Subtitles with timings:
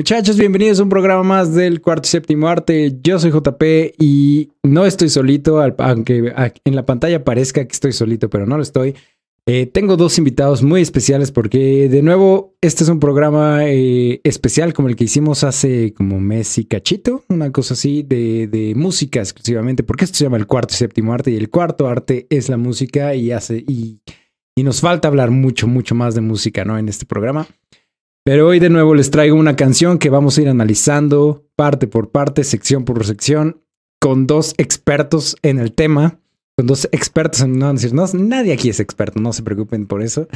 [0.00, 2.96] Muchachos, bienvenidos a un programa más del cuarto y séptimo arte.
[3.02, 3.62] Yo soy JP
[3.98, 6.32] y no estoy solito, aunque
[6.64, 8.94] en la pantalla parezca que estoy solito, pero no lo estoy.
[9.44, 14.72] Eh, tengo dos invitados muy especiales porque, de nuevo, este es un programa eh, especial
[14.72, 19.82] como el que hicimos hace como mes y cachito, una cosa así de, música exclusivamente,
[19.82, 22.56] porque esto se llama el cuarto y séptimo arte y el cuarto arte es la
[22.56, 24.00] música y hace y,
[24.56, 26.78] y nos falta hablar mucho, mucho más de música, ¿no?
[26.78, 27.46] En este programa.
[28.24, 32.10] Pero hoy de nuevo les traigo una canción que vamos a ir analizando parte por
[32.10, 33.62] parte, sección por sección,
[34.00, 36.20] con dos expertos en el tema,
[36.56, 40.02] con dos expertos en no decir, no, nadie aquí es experto, no se preocupen por
[40.02, 40.28] eso.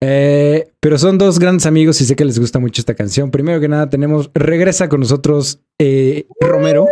[0.00, 3.30] Eh, pero son dos grandes amigos y sé que les gusta mucho esta canción.
[3.30, 6.86] Primero que nada tenemos, regresa con nosotros eh, Romero,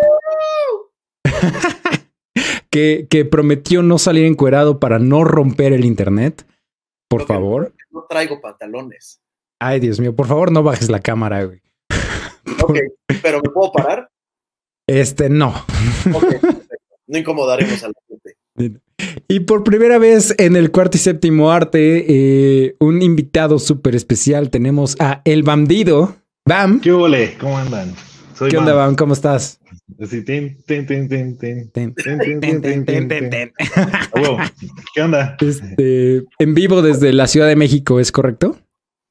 [2.71, 6.47] que, que prometió no salir encuerado para no romper el internet.
[7.09, 7.73] Por favor.
[7.91, 9.21] No traigo pantalones.
[9.59, 11.61] Ay, Dios mío, por favor, no bajes la cámara, güey.
[12.63, 12.79] Ok,
[13.23, 14.09] pero ¿me puedo parar?
[14.87, 15.49] Este, no.
[16.13, 16.37] Ok,
[17.07, 18.37] no incomodaremos a la gente.
[19.29, 24.51] Y por primera vez en el cuarto y séptimo arte, eh, un invitado súper especial.
[24.51, 26.17] Tenemos a El Bandido.
[26.47, 26.81] Bam.
[26.81, 27.37] ¿Qué ole?
[27.39, 27.93] ¿Cómo andan?
[28.49, 28.95] ¿Qué onda, Bam?
[28.95, 29.61] ¿Cómo estás?
[34.95, 35.37] ¿Qué onda?
[35.41, 38.57] Este, en vivo desde la Ciudad de México, ¿es correcto?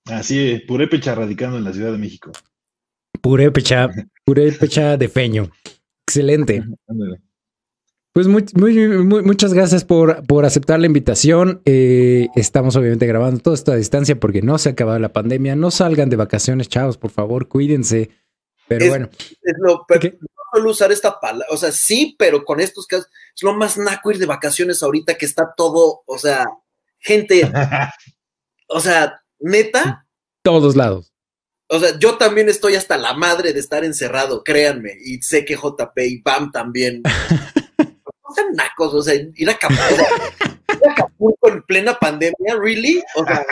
[0.05, 2.31] Así, purépecha radicando en la Ciudad de México.
[3.21, 3.89] Purépecha,
[4.23, 5.51] purépecha de feño.
[6.07, 6.63] Excelente.
[8.15, 11.61] Pues muy, muchas gracias por, por, aceptar la invitación.
[11.65, 15.57] Eh, estamos obviamente grabando todo esto a distancia porque no se ha acabado la pandemia.
[15.57, 18.11] No salgan de vacaciones, chavos, por favor, cuídense.
[18.69, 19.09] Pero bueno.
[19.19, 21.47] Es lo, pero no suelo usar esta palabra.
[21.51, 25.15] O sea, sí, pero con estos casos es lo más naco ir de vacaciones ahorita
[25.15, 26.45] que está todo, o sea,
[26.99, 27.51] gente,
[28.69, 30.04] o sea, neta.
[30.45, 31.11] Todos lados.
[31.69, 35.55] O sea, yo también estoy hasta la madre de estar encerrado, créanme, y sé que
[35.55, 37.01] JP y BAM también.
[37.79, 40.05] no sean nacos, o sea, ir a Acapulco,
[40.69, 43.01] ir a Acapulco en plena pandemia, ¿really?
[43.15, 43.43] O sea,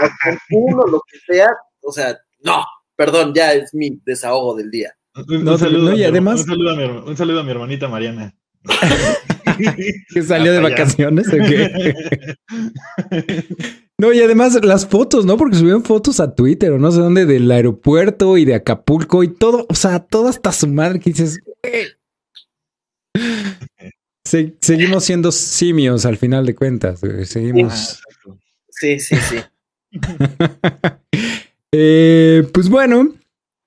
[0.52, 1.50] uno, lo que sea,
[1.82, 2.64] o sea, no,
[2.96, 4.96] perdón, ya es mi desahogo del día.
[5.16, 6.42] Un, saludo, y además...
[6.42, 8.36] un, saludo a mi, un saludo a mi hermanita Mariana.
[10.14, 12.38] que salió de vacaciones o qué?
[14.00, 15.38] No, y además las fotos, ¿no?
[15.38, 19.28] Porque subieron fotos a Twitter o no sé dónde del aeropuerto y de Acapulco y
[19.30, 21.40] todo, o sea, todo hasta su madre que dices,
[24.60, 28.02] seguimos siendo simios al final de cuentas, seguimos.
[28.70, 29.38] Sí, sí, sí.
[31.76, 33.16] Eh, pues bueno,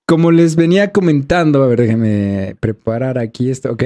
[0.06, 3.82] como les venía comentando, a ver, déjenme preparar aquí esto, ok.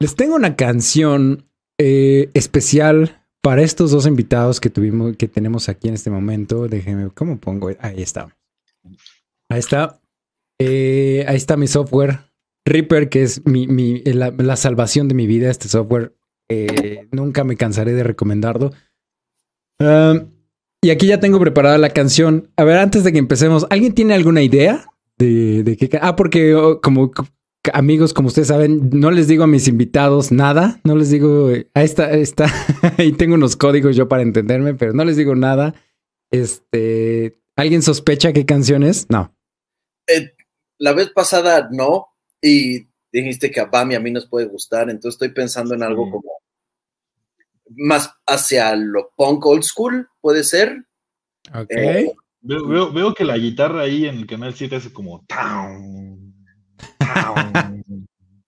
[0.00, 1.44] Les tengo una canción
[1.78, 7.10] eh, especial para estos dos invitados que tuvimos, que tenemos aquí en este momento, déjenme,
[7.10, 7.70] ¿cómo pongo?
[7.80, 8.36] Ahí está.
[9.48, 10.00] Ahí está.
[10.58, 12.20] Eh, ahí está mi software.
[12.64, 16.14] Reaper, que es mi, la, salvación de mi vida, este software.
[16.48, 18.72] Eh, nunca me cansaré de recomendarlo.
[19.78, 22.50] y aquí ya tengo preparada la canción.
[22.56, 24.86] A ver, antes de que empecemos, ¿alguien tiene alguna idea
[25.18, 25.88] de, de qué?
[26.02, 27.12] Ah, porque oh, como
[27.72, 31.84] amigos, como ustedes saben, no les digo a mis invitados nada, no les digo, ahí
[31.84, 32.46] está, ahí está,
[32.98, 35.74] ahí tengo unos códigos yo para entenderme, pero no les digo nada.
[36.30, 39.08] Este, ¿alguien sospecha qué canción es?
[39.10, 39.34] No.
[40.06, 40.32] Eh,
[40.78, 42.08] la vez pasada no,
[42.40, 46.10] y dijiste que a Bami a mí nos puede gustar, entonces estoy pensando en algo
[46.10, 46.30] como
[47.76, 50.84] más hacia lo punk old school, puede ser.
[51.54, 51.70] Ok.
[51.70, 52.12] Eh,
[52.42, 55.24] veo, que la guitarra ahí en el canal 7 hace como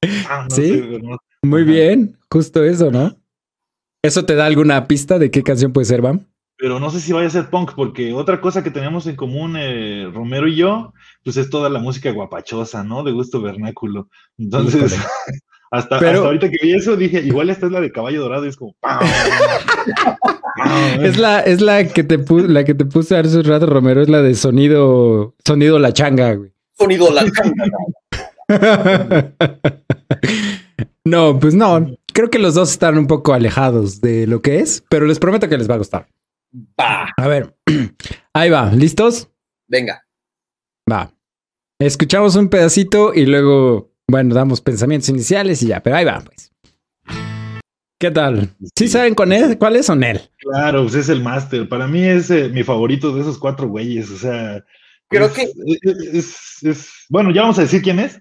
[0.50, 1.00] sí,
[1.42, 3.16] muy bien, justo eso, ¿no?
[4.02, 6.26] ¿Eso te da alguna pista de qué canción puede ser, Bam?
[6.56, 9.54] Pero no sé si vaya a ser punk, porque otra cosa que tenemos en común,
[9.56, 10.92] eh, Romero y yo,
[11.22, 13.04] pues es toda la música guapachosa, ¿no?
[13.04, 14.08] De gusto vernáculo.
[14.37, 14.99] Entonces,
[15.70, 18.56] hasta, ahorita que vi eso, dije, igual esta es la de Caballo Dorado y es
[18.56, 18.75] como...
[21.00, 22.19] es la, es la que te
[22.49, 26.34] la que te puse hace un rato, Romero, es la de sonido, sonido la changa,
[26.34, 26.50] güey.
[26.76, 27.64] Sonido la changa.
[31.04, 31.86] no, pues no.
[32.12, 35.48] Creo que los dos están un poco alejados de lo que es, pero les prometo
[35.48, 36.08] que les va a gustar.
[36.78, 37.12] Va.
[37.16, 37.56] A ver,
[38.32, 38.72] ahí va.
[38.72, 39.28] ¿Listos?
[39.68, 40.04] Venga.
[40.90, 41.12] Va.
[41.78, 46.50] Escuchamos un pedacito y luego, bueno, damos pensamientos iniciales y ya, pero ahí va, pues.
[48.00, 48.50] ¿Qué tal?
[48.76, 49.58] ¿Sí saben con él?
[49.58, 50.20] ¿Cuál es son él?
[50.38, 51.68] Claro, pues es el máster.
[51.68, 54.10] Para mí es eh, mi favorito de esos cuatro güeyes.
[54.10, 54.64] O sea,
[55.08, 55.50] Creo que.
[57.08, 58.19] Bueno, ya vamos a decir quién es.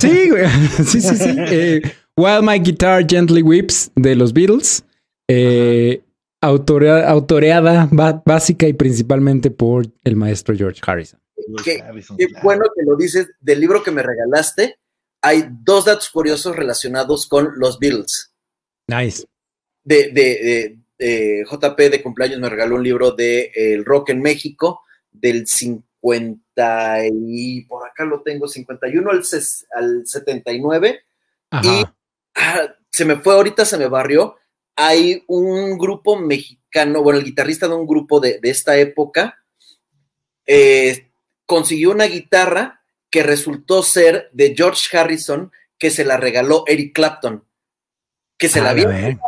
[0.00, 0.30] sí,
[0.84, 1.36] sí, sí, sí.
[1.38, 1.82] Eh,
[2.16, 4.84] While My Guitar Gently Weeps de los Beatles.
[5.28, 6.02] Eh,
[6.42, 7.88] autoreada
[8.24, 11.20] básica y principalmente por el maestro George Harrison.
[11.64, 11.82] qué,
[12.42, 13.28] bueno que lo dices.
[13.40, 14.76] Del libro que me regalaste,
[15.22, 18.32] hay dos datos curiosos relacionados con los Beatles.
[18.88, 19.24] Nice.
[19.84, 24.82] De, de, de, JP de cumpleaños me regaló un libro de El Rock en México
[25.10, 26.42] del 50
[27.12, 29.22] y por acá lo tengo, 51 al,
[29.74, 31.00] al 79.
[31.62, 31.84] Y
[32.34, 34.36] ah, se me fue, ahorita se me barrió.
[34.76, 39.42] Hay un grupo mexicano, bueno, el guitarrista de un grupo de, esta época,
[40.46, 41.10] eh,
[41.46, 47.44] consiguió una guitarra que resultó ser de George Harrison, que se la regaló Eric Clapton,
[48.38, 49.18] que se la había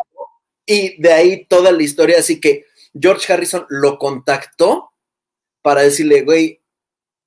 [0.67, 2.67] y de ahí toda la historia, así que
[2.99, 4.93] George Harrison lo contactó
[5.61, 6.62] para decirle, güey,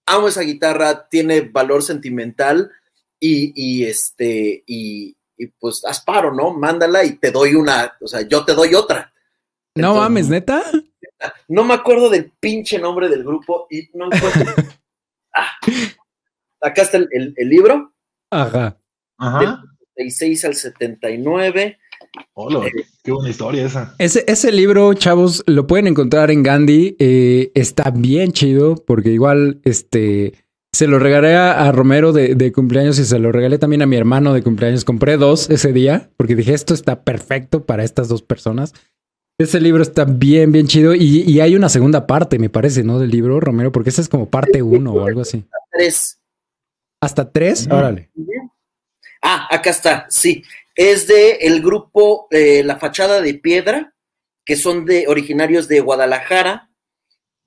[0.06, 2.72] amo esa guitarra, tiene valor sentimental
[3.20, 5.16] y, este, y,
[5.60, 6.52] pues asparo, ¿no?
[6.54, 9.12] Mándala y te doy una, o sea, yo te doy otra.
[9.76, 10.64] no mames, neta.
[11.48, 14.54] No me acuerdo del pinche nombre del grupo y no encuentro.
[15.36, 15.52] ah,
[16.62, 17.94] acá está el, libro.
[18.30, 18.78] Ajá.
[19.18, 19.40] Ajá.
[19.96, 21.80] Del 66 al 79.
[22.34, 22.70] Hola,
[23.04, 23.96] qué buena historia esa.
[23.98, 26.96] Ese, ese libro, chavos, lo pueden encontrar en Gandhi.
[27.00, 30.34] Eh, está bien chido porque igual este
[30.74, 34.34] se lo regalé a, Romero de, cumpleaños y se lo regalé también a mi hermano
[34.34, 34.84] de cumpleaños.
[34.84, 38.74] Compré dos ese día porque dije esto está perfecto para estas dos personas.
[39.38, 43.00] Ese libro está bien, bien chido y, hay una segunda parte, me parece, ¿no?
[43.00, 45.46] Del libro, Romero, porque esa es como parte uno o algo así.
[45.72, 46.20] Tres.
[47.02, 47.68] ¿Hasta tres?
[47.70, 48.12] Órale.
[49.22, 50.44] Ah, acá está, sí
[50.76, 53.94] es de el grupo eh, La Fachada de Piedra,
[54.46, 56.70] que son de originarios de Guadalajara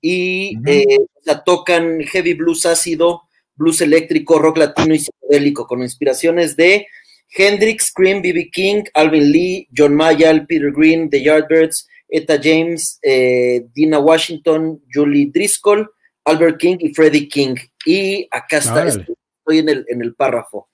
[0.01, 1.05] y eh,
[1.45, 3.23] tocan heavy blues ácido,
[3.55, 6.87] blues eléctrico, rock latino y psicodélico, con inspiraciones de
[7.35, 8.49] Hendrix, Cream, B.B.
[8.51, 15.29] King, Alvin Lee, John Mayall, Peter Green, The Yardbirds, Etta James, eh, Dina Washington, Julie
[15.31, 15.89] Driscoll,
[16.25, 17.55] Albert King y Freddie King.
[17.85, 20.69] Y acá está, estoy en el, en el párrafo.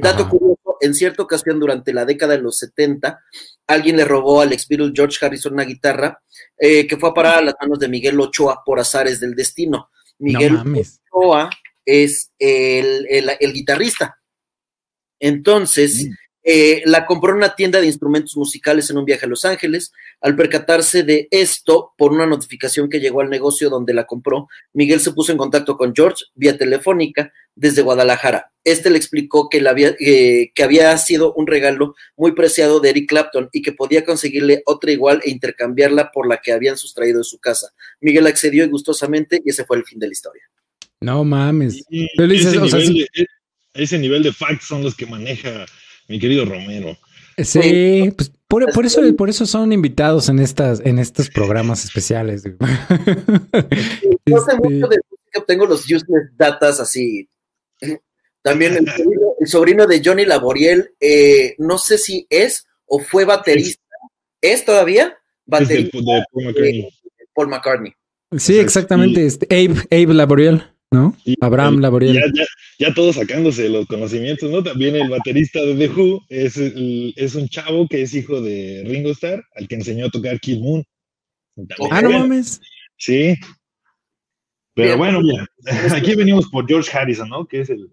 [0.00, 3.20] Dato curioso en cierta ocasión durante la década de los 70,
[3.68, 6.20] alguien le robó al ex Beatle George Harrison una guitarra
[6.58, 9.90] eh, que fue a parar a las manos de Miguel Ochoa por azares del destino.
[10.18, 10.58] Miguel
[11.12, 11.50] Ochoa
[11.84, 13.06] es el,
[13.52, 14.18] guitarrista.
[15.20, 16.14] Entonces, mm.
[16.44, 19.92] Eh, la compró en una tienda de instrumentos musicales en un viaje a Los Ángeles.
[20.20, 25.00] Al percatarse de esto, por una notificación que llegó al negocio donde la compró, Miguel
[25.00, 28.50] se puso en contacto con George vía telefónica desde Guadalajara.
[28.64, 33.08] Este le explicó que, había, eh, que había sido un regalo muy preciado de Eric
[33.08, 37.24] Clapton y que podía conseguirle otra igual e intercambiarla por la que habían sustraído de
[37.24, 37.72] su casa.
[38.00, 40.42] Miguel accedió y gustosamente y ese fue el fin de la historia.
[41.00, 41.84] No mames.
[43.74, 45.66] ese nivel de facts son los que maneja
[46.12, 46.94] mi querido Romero.
[47.38, 52.44] Sí, pues por, eso, por eso son invitados en estas, en estos programas especiales.
[52.44, 52.66] No
[53.56, 57.26] sé este mucho de música, tengo los useless datas así.
[58.42, 63.82] También el sobrino, de Johnny Laboriel, eh, no sé si es o fue baterista.
[64.42, 65.16] ¿Es todavía?
[65.46, 66.88] Baterista de
[67.32, 67.94] Paul McCartney.
[68.36, 69.24] Sí, exactamente.
[69.24, 70.71] Este, Abe, Abe Laboriel.
[70.92, 71.16] ¿No?
[71.40, 72.32] Abraham Laboriel.
[72.78, 74.62] Ya, todos sacándose los conocimientos, ¿no?
[74.62, 79.10] También el baterista de The Who es, es un chavo que es hijo de Ringo
[79.10, 80.84] Starr, al que enseñó a tocar Kid Moon.
[81.90, 82.60] ah, no mames.
[82.96, 83.34] Sí.
[84.74, 85.46] Pero bueno, ya.
[85.96, 87.46] Aquí venimos por George Harrison, ¿no?
[87.46, 87.90] Que es el.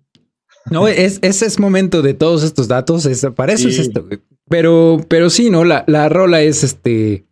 [0.70, 3.06] No, es, ese es momento de todos estos datos.
[3.06, 4.08] Es, para eso es esto.
[4.50, 5.64] Pero, pero sí, ¿no?
[5.64, 7.29] La, la rola es este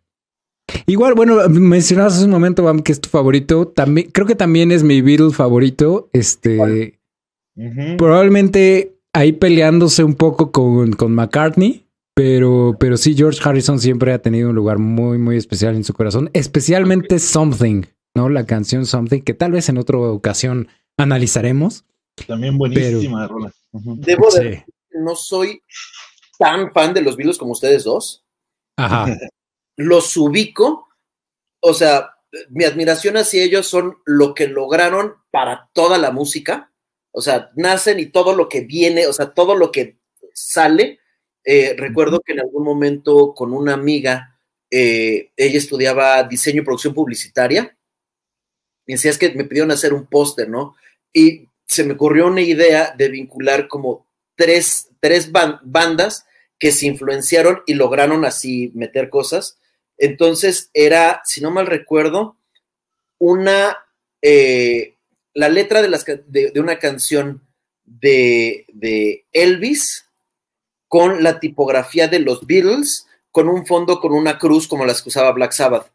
[0.86, 3.68] Igual, bueno, mencionabas hace un momento, Bam, que es tu favorito.
[3.68, 6.10] También, creo que también es mi Beatle favorito.
[6.12, 6.98] Este.
[7.96, 11.84] Probablemente ahí peleándose un poco con, con McCartney.
[12.14, 15.94] Pero, pero sí, George Harrison siempre ha tenido un lugar muy, muy especial en su
[15.94, 16.30] corazón.
[16.32, 17.84] Especialmente Something,
[18.14, 18.28] ¿no?
[18.28, 21.84] La canción Something, que tal vez en otra ocasión analizaremos.
[22.26, 23.52] También buenísima rola.
[23.72, 25.62] Debo de no soy
[26.38, 28.24] tan fan de los Beatles como ustedes dos.
[28.76, 29.06] Ajá.
[29.78, 30.88] los ubico,
[31.60, 32.16] o sea,
[32.50, 36.72] mi admiración hacia ellos son lo que lograron para toda la música,
[37.12, 39.96] o sea, nacen y todo lo que viene, o sea, todo lo que
[40.34, 40.98] sale.
[41.44, 44.38] Eh, recuerdo que en algún momento con una amiga,
[44.70, 47.76] eh, ella estudiaba diseño y producción publicitaria,
[48.84, 50.74] y decía, es que me pidieron hacer un póster, ¿no?
[51.12, 56.26] Y se me ocurrió una idea de vincular como tres, tres bandas
[56.58, 59.58] que se influenciaron y lograron así meter cosas.
[59.98, 62.36] Entonces era, si no mal recuerdo,
[63.18, 63.76] una,
[64.22, 64.94] eh,
[65.34, 67.42] la letra de, las, de, una canción
[67.84, 70.06] de, Elvis
[70.86, 75.10] con la tipografía de los Beatles, con un fondo con una cruz como las que
[75.10, 75.92] usaba Black Sabbath.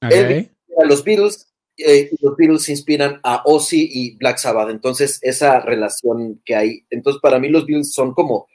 [0.00, 4.70] Elvis era los Beatles, eh, los Beatles inspiran a Ozzy y Black Sabbath.
[4.70, 6.84] Entonces, esa relación que hay.
[6.90, 8.48] Entonces, para mí, los Beatles son como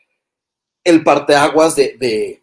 [0.83, 2.42] el parteaguas de, de,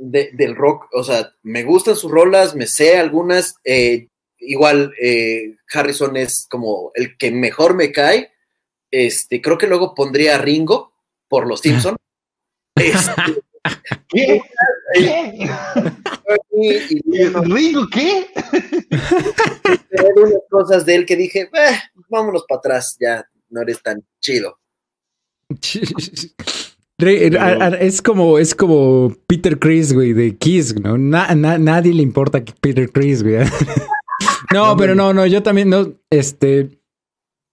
[0.00, 0.88] del rock.
[0.92, 3.56] O sea, me gustan sus rolas, me sé algunas.
[3.64, 8.32] Eh, igual, eh, Harrison es como el que mejor me cae.
[8.90, 10.92] Este, creo que luego pondría a Ringo
[11.28, 11.98] por los Simpsons.
[12.76, 13.42] Este,
[14.08, 14.40] ¿Qué?
[17.42, 18.26] ¿Ringo qué?
[20.16, 21.78] unas cosas de él que dije, eh,
[22.08, 24.58] vámonos para atrás, ya no eres tan chido.
[27.08, 30.98] Es como, es como Peter Chris, güey, de Kiss, ¿no?
[30.98, 33.36] nadie le importa Peter Chris, güey.
[34.52, 36.80] no, pero no, no, yo también, no, este,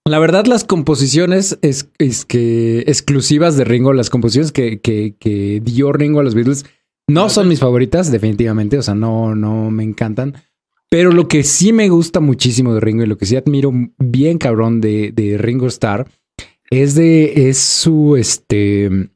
[0.04, 5.60] la verdad, las composiciones es, es que exclusivas de Ringo, las composiciones que, que, que
[5.62, 6.64] dio Ringo a los Beatles,
[7.08, 10.34] no son mis favoritas, definitivamente, o sea, no, no me encantan.
[10.90, 14.38] Pero lo que sí me gusta muchísimo de Ringo y lo que sí admiro bien
[14.38, 16.06] cabrón de, de Ringo Starr
[16.70, 19.10] es de es su este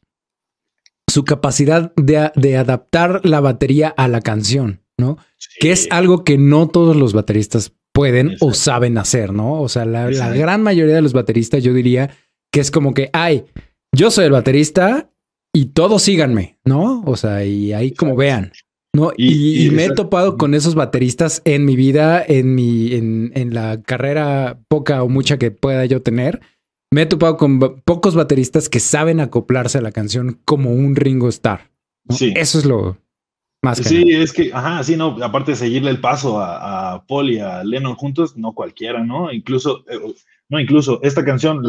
[1.12, 5.19] su capacidad de, adaptar la batería a la canción, ¿no?
[5.61, 9.61] Que es algo que no todos los bateristas pueden o saben hacer, ¿no?
[9.61, 12.11] O sea, la, gran mayoría de los bateristas yo diría
[12.50, 13.45] que es como que, ay,
[13.95, 15.11] yo soy el baterista
[15.52, 17.02] y todos síganme, ¿no?
[17.04, 18.52] O sea, y ahí como vean.
[18.95, 19.12] ¿no?
[19.16, 23.83] Y, me he topado con esos bateristas en mi vida, en mi, en, en la
[23.83, 26.40] carrera poca o mucha que pueda yo tener
[26.92, 31.28] me he topado con pocos bateristas que saben acoplarse a la canción como un Ringo
[31.28, 31.70] Starr.
[32.11, 32.34] Sí.
[32.37, 32.99] Eso es lo
[33.62, 37.38] más Sí, es que, ajá, sí, no, aparte de seguirle el paso a, Paul y
[37.38, 39.32] a Lennon juntos, no cualquiera, ¿no?
[39.32, 39.99] Incluso, eh,
[40.50, 41.62] no, incluso esta canción,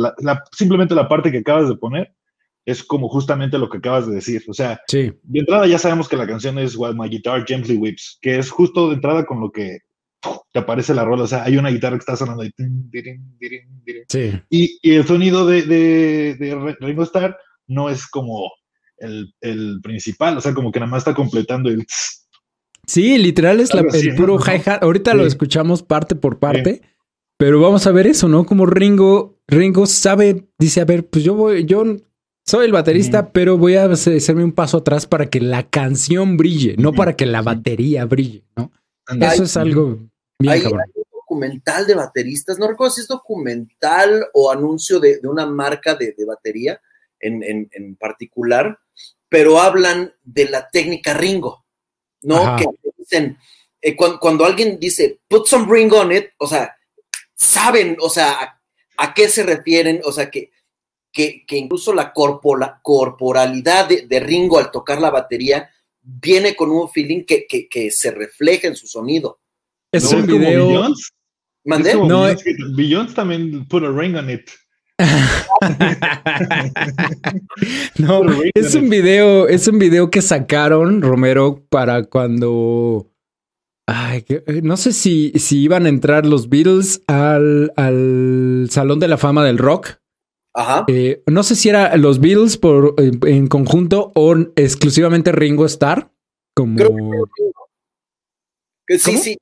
[0.52, 2.14] simplemente la parte que acabas de poner,
[2.66, 4.44] es como justamente lo que acabas de decir.
[4.50, 5.14] O sea, sí.
[5.24, 8.52] de entrada ya sabemos que la canción es While My Guitar Gently Whips, que es
[8.52, 9.80] justo de entrada con lo que
[10.52, 11.24] te aparece la rola.
[11.24, 12.52] O sea, hay una guitarra que está sonando ahí.
[14.08, 14.32] Sí.
[14.50, 17.38] Y, el sonido de, de, Ringo Starr
[17.68, 18.52] no es como
[18.98, 21.86] el, principal, o sea, como que nada más está completando el.
[22.86, 24.84] Sí, literal es el puro hi-hat.
[24.84, 26.82] Ahorita lo escuchamos parte por parte,
[27.38, 28.46] pero vamos a ver eso, ¿no?
[28.46, 31.84] Como Ringo, Ringo sabe, dice, a ver, pues yo voy, yo
[32.46, 36.76] soy el baterista, pero voy a hacerme un paso atrás para que la canción brille,
[36.78, 38.72] no para que la batería brille, ¿no?
[39.22, 40.00] Eso es algo
[40.48, 45.96] hay, un documental de bateristas, no recuerdo si es documental o anuncio de, una marca
[45.96, 46.80] de, batería
[47.20, 48.78] en, particular,
[49.30, 51.66] pero hablan de la técnica Ringo,
[52.22, 52.56] ¿no?
[52.58, 52.66] Que
[52.98, 53.38] dicen,
[53.82, 56.76] eh, cuando, alguien dice, put some Ringo on it, o sea,
[57.34, 58.60] saben, o sea,
[58.98, 60.52] a, qué se refieren, o sea, que,
[61.12, 65.70] que, incluso la, corporalidad de, Ringo al tocar la batería
[66.02, 69.40] viene con un feeling que, que se refleja en su sonido.
[69.94, 70.94] Es un video.
[71.66, 71.96] ¿Mandé?
[71.96, 74.50] No, es que Billions también put a ring on it.
[77.98, 78.22] no,
[78.54, 83.10] es un video, es un video que sacaron Romero para cuando
[83.86, 89.10] Ay, eh, no sé si, si iban a entrar los Beatles al, al Salón de
[89.10, 89.98] la Fama del Rock.
[90.56, 90.86] Ajá.
[90.88, 96.12] Eh, no sé si era los Beatles por, en, conjunto o exclusivamente Ringo Starr.
[96.56, 96.78] Como...
[98.88, 99.38] que sí, sí,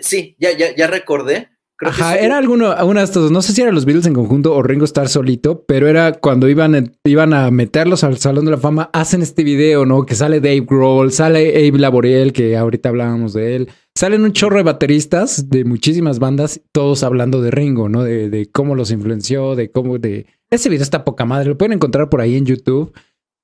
[0.00, 1.48] Sí, ya, ya, ya recordé.
[1.84, 4.62] Ajá, era alguno, una de estos, no sé si eran los Beatles en conjunto o
[4.62, 8.88] Ringo Starr solito, pero era cuando iban, iban a meterlos al Salón de la Fama,
[8.92, 10.06] hacen este video, ¿no?
[10.06, 14.58] Que sale Dave Grohl, sale Abe Laboriel, que ahorita hablábamos de él, salen un chorro
[14.58, 18.04] de bateristas de muchísimas bandas, todos hablando de Ringo, ¿no?
[18.04, 20.26] De, de cómo los influenció, de cómo, de...
[20.50, 22.92] Ese video está poca madre, lo pueden encontrar por ahí en YouTube.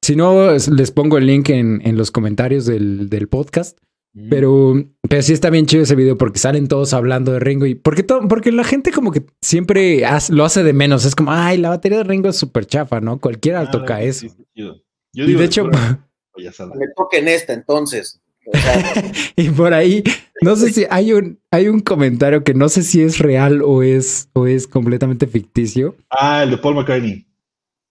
[0.00, 3.78] Si no, les pongo el link en, en los comentarios del, del podcast.
[4.14, 4.28] Mm.
[4.30, 7.74] Pero, pero sí está bien chido ese video porque salen todos hablando de Ringo y
[7.74, 11.04] porque todo, porque la gente como que siempre lo hace de menos.
[11.04, 13.18] Es como, ay, la batería de Ringo es súper chafa, ¿no?
[13.20, 14.26] Cualquiera ah, toca eso.
[14.54, 15.72] y de hecho, me
[16.96, 18.20] toquen esta entonces.
[19.36, 20.02] y por ahí,
[20.40, 23.82] no sé si hay un, hay un comentario que no sé si es real o
[23.82, 25.96] es, o es completamente ficticio.
[26.10, 27.27] Ah, el de Paul McCartney.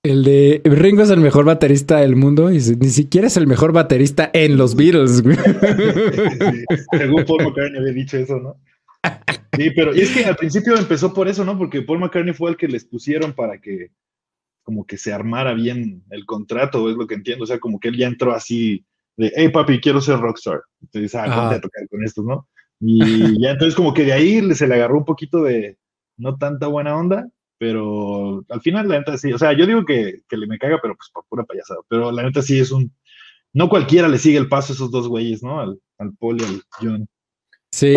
[0.03, 3.73] El de Ringo es el mejor baterista del mundo y ni siquiera es el mejor
[3.73, 5.23] baterista en los Beatles.
[6.97, 8.55] según Paul McCartney había dicho eso, ¿no?
[9.57, 11.57] Sí, pero es que al principio empezó por eso, ¿no?
[11.57, 13.91] Porque Paul McCartney fue el que les pusieron para que
[14.63, 17.43] como que se armara bien el contrato, es lo que entiendo.
[17.43, 18.85] O sea, como que él ya entró así
[19.15, 20.61] de, hey papi, quiero ser rockstar.
[20.81, 22.47] Entonces, ah, a tocar con estos, ¿no?
[22.79, 25.77] Y ya entonces como que de ahí se le agarró un poquito de
[26.17, 27.27] no tanta buena onda
[27.57, 30.79] pero al final la neta sí, o sea, yo digo que, que le me caga,
[30.81, 32.93] pero pues por pura payasada, pero la neta sí es un,
[33.53, 35.59] no cualquiera le sigue el paso a esos dos güeyes, ¿no?
[35.59, 37.07] Al, al Paul y al John.
[37.71, 37.95] Sí.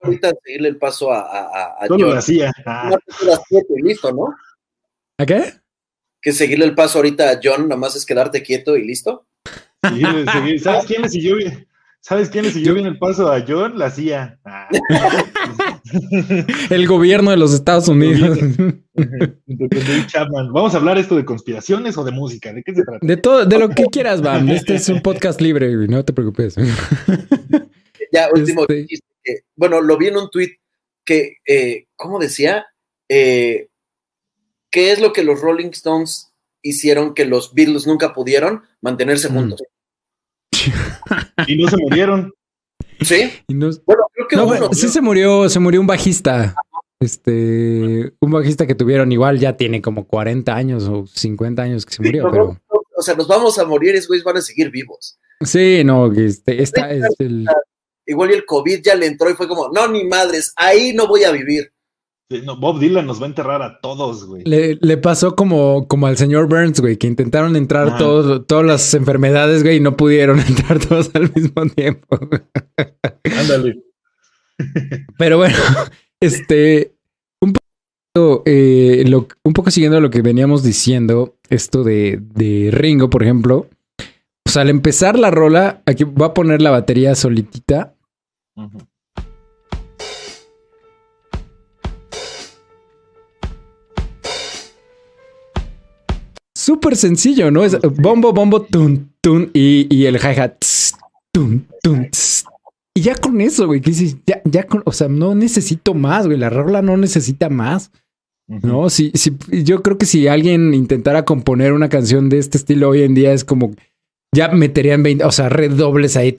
[0.00, 2.52] ahorita seguirle el paso a, a, a Solo lo hacía.
[2.64, 2.96] Ah.
[3.82, 4.34] listo, ¿no?
[5.18, 5.54] ¿A qué?
[6.20, 9.26] Que seguirle el paso ahorita a John, nada más es quedarte quieto y listo.
[10.62, 11.66] ¿Sabes quién le siguió bien?
[12.00, 13.78] ¿Sabes quién le siguió bien el paso a John?
[13.78, 14.38] La CIA.
[14.44, 14.68] Ah.
[16.70, 18.38] el gobierno de los Estados Unidos.
[20.52, 22.52] Vamos a hablar esto de conspiraciones o de música.
[22.52, 23.04] ¿De qué se trata?
[23.06, 24.48] De todo, de lo que quieras, Bam.
[24.50, 26.56] Este es un podcast libre, no te preocupes.
[28.12, 28.66] ya, último.
[28.68, 29.44] Este...
[29.56, 30.58] bueno, lo vi en un tweet
[31.04, 32.66] que, eh, ¿cómo decía?
[33.08, 33.68] Eh,
[34.70, 36.32] ¿Qué es lo que los Rolling Stones
[36.62, 39.32] hicieron que los Beatles nunca pudieron mantenerse mm.
[39.32, 39.62] juntos?
[41.46, 42.32] y no se murieron.
[43.00, 43.30] Sí.
[43.48, 46.54] Bueno, creo que uno, sí se murió, se murió un bajista.
[47.02, 51.94] Este, un bajista que tuvieron igual ya tiene como 40 años o 50 años que
[51.94, 52.60] se murió, pero,
[52.96, 55.18] o sea, nos vamos a morir, esos güeyes van a seguir vivos.
[55.40, 57.46] Sí, no, este, esta es el...
[58.06, 61.08] Igual y el COVID ya le entró y fue como, no, ni madres, ahí no
[61.08, 61.72] voy a vivir.
[62.58, 64.44] Bob Dylan nos va a enterrar a todos, güey.
[64.44, 69.64] Le, pasó como, como al señor Burns, güey, que intentaron entrar todos, todas las enfermedades,
[69.64, 72.18] güey, y no pudieron entrar todos al mismo tiempo.
[73.24, 73.82] Ándale.
[75.18, 75.56] Pero bueno,
[76.22, 76.94] este,
[77.40, 79.04] un poco, eh,
[79.44, 83.68] un poco siguiendo lo que veníamos diciendo, esto de, de Ringo, por ejemplo.
[84.44, 87.94] Pues al empezar la rola, aquí voy a poner la batería solitita.
[96.62, 97.64] súper sencillo, ¿no?
[97.64, 100.54] Es bombo, bombo, tun, tun, y, el hi-hat,
[101.32, 102.08] tun, tun,
[102.94, 106.26] y ya con eso, güey, que dices, ya, ya con, o sea, no necesito más,
[106.26, 107.90] güey, la rola no necesita más.
[108.48, 109.34] No, si, si,
[109.64, 113.32] yo creo que si alguien intentara componer una canción de este estilo hoy en día
[113.32, 113.72] es como
[114.34, 116.34] ya meterían 20, o sea, redobles ahí,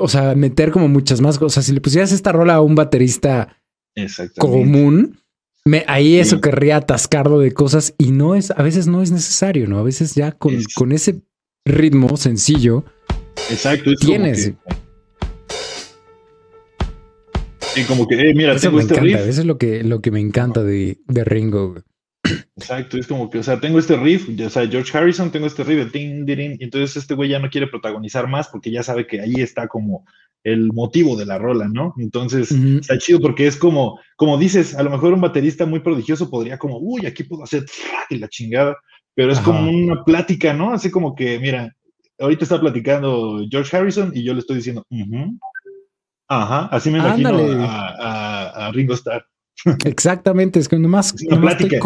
[0.00, 1.66] o sea, meter como muchas más cosas.
[1.66, 3.56] Si le pusieras esta rola a un baterista
[4.38, 5.18] común,
[5.64, 9.66] me, ahí eso querría atascarlo de cosas y no es, a veces no es necesario,
[9.66, 9.78] ¿no?
[9.78, 11.20] A veces ya con, con ese
[11.66, 12.84] ritmo sencillo.
[13.50, 14.52] Exacto, tienes.
[17.76, 19.16] Y como que, eh, mira, tengo este riff.
[19.16, 21.76] Eso es lo que, lo que me encanta de, de Ringo.
[22.56, 25.64] Exacto, es como que, o sea, tengo este riff, o sea, George Harrison, tengo este
[25.64, 29.06] riff de ting, y entonces este güey ya no quiere protagonizar más porque ya sabe
[29.06, 30.04] que ahí está como
[30.44, 31.94] el motivo de la rola, ¿no?
[31.98, 36.30] Entonces, está chido porque es como, como dices, a lo mejor un baterista muy prodigioso
[36.30, 37.64] podría como, uy, aquí puedo hacer
[38.08, 38.76] y la chingada,
[39.14, 40.72] pero es como una plática, ¿no?
[40.72, 41.74] Así como que, mira,
[42.18, 44.86] ahorita está platicando George Harrison y yo le estoy diciendo,
[46.30, 49.26] ajá, así me imagino a, Ringo Starr.
[49.84, 51.78] Exactamente, es que nomás, estoy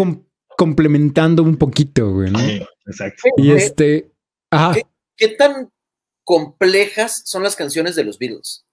[0.57, 2.39] complementando un poquito, güey, ¿no?
[2.87, 3.23] exacto.
[3.37, 4.13] Y este,
[4.51, 4.77] ajá.
[5.17, 5.71] ¿Qué tan
[6.25, 8.67] complejas son las canciones de los Beatles.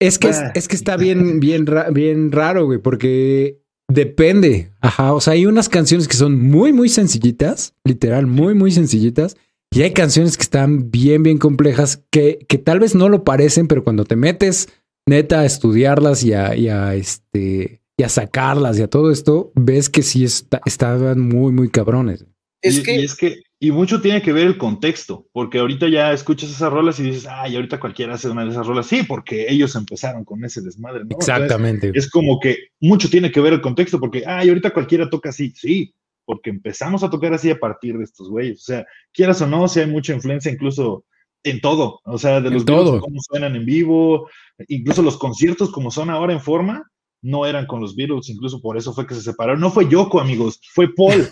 [0.00, 0.52] Es que, ah.
[0.54, 4.72] es, que está bien, bien, bien raro, güey, porque depende.
[4.80, 5.12] Ajá.
[5.12, 9.36] O sea, hay unas canciones que son muy, muy sencillitas, literal, muy, muy sencillitas.
[9.72, 13.68] Y hay canciones que están bien, bien complejas, que, que tal vez no lo parecen,
[13.68, 14.68] pero cuando te metes
[15.06, 19.52] neta a estudiarlas y a, y a este y a sacarlas y a todo esto,
[19.54, 22.24] ves que sí está, estaban muy, muy cabrones.
[22.62, 26.50] Es que, es que y mucho tiene que ver el contexto, porque ahorita ya escuchas
[26.50, 28.86] esas rolas y dices, ay, ahorita cualquiera hace una de esas rolas.
[28.86, 31.04] Sí, porque ellos empezaron con ese desmadre.
[31.04, 31.14] ¿no?
[31.14, 31.92] Exactamente.
[31.94, 35.52] es como que mucho tiene que ver el contexto, porque, ay, ahorita cualquiera toca así.
[35.54, 35.94] Sí,
[36.30, 38.60] porque empezamos a tocar así a partir de estos güeyes.
[38.60, 41.04] O sea, quieras o no, si hay mucha influencia incluso
[41.42, 41.98] en todo.
[42.04, 44.30] O sea, de los Beatles, cómo suenan en vivo,
[44.68, 46.88] incluso los conciertos como son ahora en forma,
[47.20, 49.60] no eran con los Beatles, incluso por eso fue que se separaron.
[49.60, 51.26] No fue Yoko, amigos, fue Paul.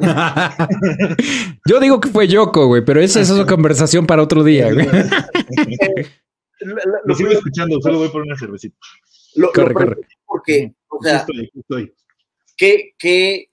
[1.68, 4.88] Yo digo que fue Yoko, güey, pero esa es otra conversación para otro día, güey.
[7.04, 8.76] Lo sigo escuchando, solo voy por una cervecita.
[9.36, 9.96] Lo, corre, corre.
[10.26, 11.94] Porque, o sea, estoy,
[12.56, 13.46] Que,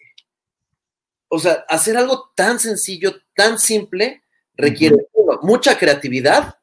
[1.29, 4.23] o sea, hacer algo tan sencillo, tan simple,
[4.55, 4.97] requiere
[5.41, 6.55] mucha creatividad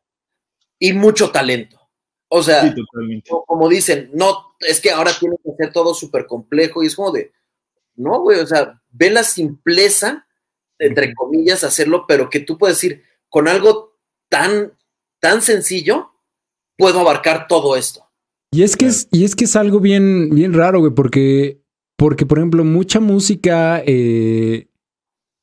[0.78, 1.80] y mucho talento.
[2.28, 2.74] O sea,
[3.46, 7.12] como dicen, no, es que ahora tiene que hacer todo súper complejo y es como
[7.12, 7.32] de,
[7.96, 10.26] no, güey, o sea, ve la simpleza,
[10.78, 13.96] entre comillas, hacerlo, pero que tú puedes decir, con algo
[14.28, 14.72] tan,
[15.20, 16.10] tan sencillo,
[16.76, 18.10] puedo abarcar todo esto.
[18.50, 21.63] Y es que es, y es que es algo bien, bien raro, güey, porque,
[21.96, 24.66] porque, por ejemplo, mucha música, eh,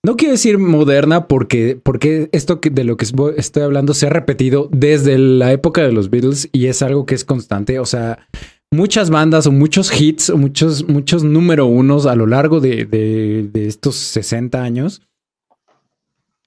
[0.03, 3.05] no quiero decir moderna, porque, porque esto de lo que
[3.37, 7.15] estoy hablando se ha repetido desde la época de los Beatles y es algo que
[7.15, 7.79] es constante.
[7.79, 8.27] O sea,
[8.71, 13.67] muchas bandas o muchos hits o muchos, muchos número unos a lo largo de, de,
[13.67, 15.01] estos 60 años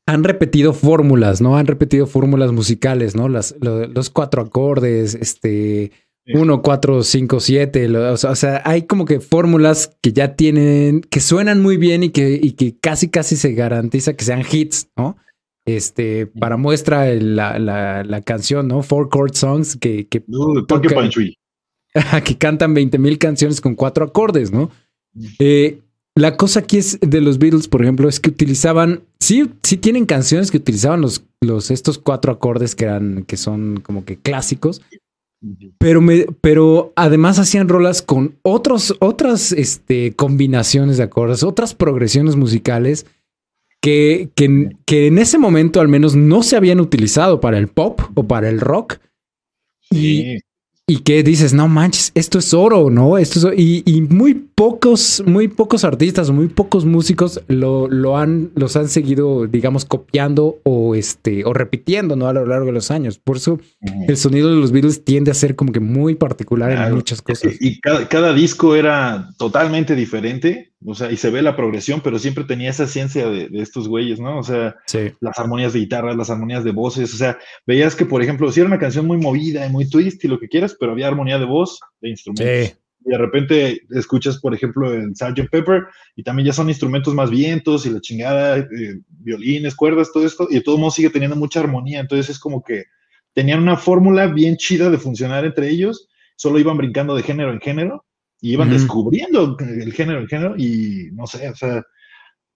[0.06, 1.56] han repetido fórmulas, ¿no?
[1.56, 3.28] Han repetido fórmulas musicales, ¿no?
[3.28, 5.92] Las, los cuatro acordes, este,
[6.26, 7.98] 1, 4, 5, 7.
[7.98, 12.38] O sea, hay como que fórmulas que ya tienen, que suenan muy bien y que,
[12.42, 15.16] y que casi, casi se garantiza que sean hits, ¿no?
[15.66, 18.82] Este, para muestra la, la, la canción, ¿no?
[18.82, 20.22] Four Chord Songs que, que,
[22.24, 24.70] que cantan 20 mil canciones con cuatro acordes, ¿no?
[25.38, 25.80] Eh,
[26.16, 30.06] la cosa aquí es de los Beatles, por ejemplo, es que utilizaban, sí, sí tienen
[30.06, 34.80] canciones que utilizaban los, los estos cuatro acordes que eran, que son como que clásicos,
[35.78, 42.36] pero me, pero además hacían rolas con otros, otras este, combinaciones de acordes, otras progresiones
[42.36, 43.06] musicales
[43.80, 48.00] que, que, que, en ese momento al menos no se habían utilizado para el pop
[48.14, 48.98] o para el rock.
[49.90, 50.38] Y,
[50.86, 53.18] y que dices, no manches, esto es oro, ¿no?
[53.18, 58.16] Esto es y, y, muy pocos, muy pocos artistas o muy pocos músicos lo, lo,
[58.16, 62.28] han, los han seguido, digamos, copiando o este, o repitiendo, ¿no?
[62.28, 63.18] A lo largo de los años.
[63.18, 63.58] Por eso
[64.08, 67.54] el sonido de los Beatles tiende a ser como que muy particular en muchas cosas.
[67.60, 72.18] Y cada, cada disco era totalmente diferente o sea, y se ve la progresión, pero
[72.18, 74.38] siempre tenía esa ciencia de, estos güeyes, ¿no?
[74.38, 74.76] O sea,
[75.20, 78.60] las armonías de guitarras, las armonías de voces, o sea, veías que, por ejemplo, si
[78.60, 81.38] era una canción muy movida y muy twist y lo que quieras, pero había armonía
[81.38, 82.78] de voz, de instrumentos.
[83.04, 85.50] Y de repente escuchas, por ejemplo, el Sgt.
[85.50, 85.84] Pepper,
[86.16, 90.46] y también ya son instrumentos más vientos y la chingada, eh, violines, cuerdas, todo esto,
[90.50, 92.00] y de todo modo sigue teniendo mucha armonía.
[92.00, 92.84] Entonces es como que
[93.34, 97.60] tenían una fórmula bien chida de funcionar entre ellos, solo iban brincando de género en
[97.60, 98.04] género
[98.40, 101.82] y iban descubriendo el género, el género, y no sé, o sea,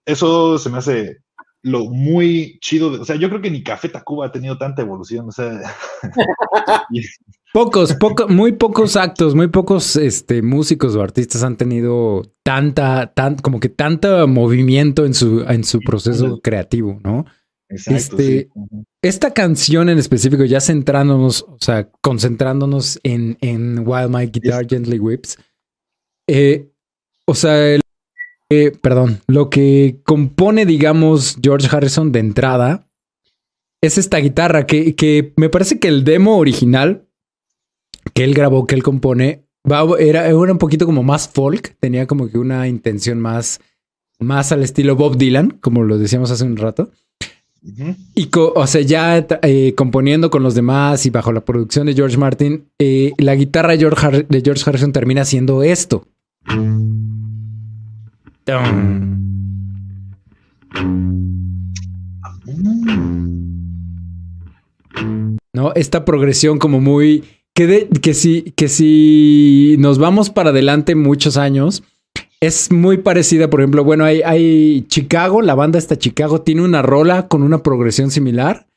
[0.05, 1.17] eso se me hace
[1.61, 3.01] lo muy chido.
[3.01, 5.61] o sea, yo creo que ni Café Tacuba ha tenido tanta evolución, o sea.
[7.53, 13.35] pocos, pocos, muy pocos actos, muy pocos este, músicos o artistas han tenido tanta, tan,
[13.35, 17.25] como que tanto movimiento en su, en su proceso creativo, ¿no?
[17.69, 18.49] Exacto, este,
[19.01, 24.99] Esta canción en específico, ya centrándonos, o sea, concentrándonos en, en While My Guitar Gently
[24.99, 25.37] Whips,
[26.27, 26.71] eh,
[27.25, 27.79] o sea,
[28.51, 32.87] eh, perdón, lo que compone, digamos, George Harrison de entrada
[33.81, 37.08] es esta guitarra que, que me parece que el demo original
[38.19, 39.45] que él grabó, que él compone,
[39.97, 43.61] era, era un poquito como más folk, tenía como que una intención más,
[44.19, 46.91] más al estilo Bob Dylan, como lo decíamos hace un rato.
[48.15, 52.17] Y, o sea, ya eh, componiendo con los demás y bajo la producción de George
[52.17, 52.65] Martin,
[53.17, 56.05] la guitarra de George, de George Harrison termina siendo esto.
[65.53, 65.71] ¿No?
[65.73, 67.23] Esta progresión como muy...
[67.59, 71.83] Que, que, si, que si nos vamos para adelante muchos años,
[72.39, 76.81] es muy parecida, por ejemplo, bueno, hay, hay Chicago, la banda esta Chicago tiene una
[76.81, 78.67] rola con una progresión similar,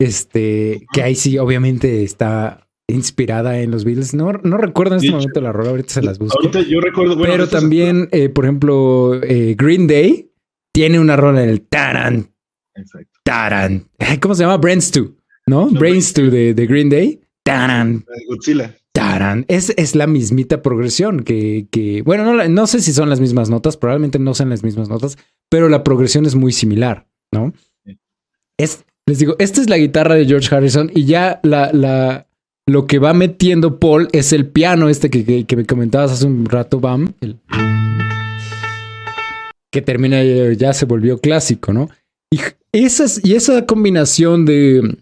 [0.00, 4.12] este, que ahí sí obviamente está inspirada en los Beatles.
[4.12, 6.36] No, no recuerdo en este momento la rola, ahorita se las busco.
[6.36, 7.16] Ahorita yo recuerdo.
[7.22, 10.32] pero también, eh, por ejemplo, eh, Green Day
[10.72, 12.28] tiene una rola en el Taran.
[12.74, 13.20] Exacto.
[13.22, 13.86] Taran.
[14.20, 14.56] ¿Cómo se llama?
[14.56, 15.10] Brains 2,
[15.46, 15.68] ¿no?
[15.70, 17.20] Brains 2 de, de, Green Day.
[17.44, 18.04] Taran.
[18.28, 18.76] Godzilla.
[18.92, 19.44] Taran.
[19.48, 23.50] Es, es la mismita progresión que, que bueno, no, no sé si son las mismas
[23.50, 25.16] notas, probablemente no sean las mismas notas,
[25.48, 27.52] pero la progresión es muy similar, ¿no?
[28.58, 32.28] Es, les digo, esta es la guitarra de George Harrison y ya la, la,
[32.66, 36.78] lo que va metiendo Paul es el piano este que, me comentabas hace un rato,
[36.78, 37.14] Bam.
[39.70, 41.88] que termina, ya se volvió clásico, ¿no?
[42.30, 42.40] Y,
[42.72, 44.96] esas, y esa combinación de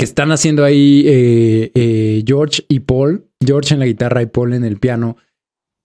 [0.00, 4.54] que están haciendo ahí eh, eh, George y Paul, George en la guitarra y Paul
[4.54, 5.18] en el piano,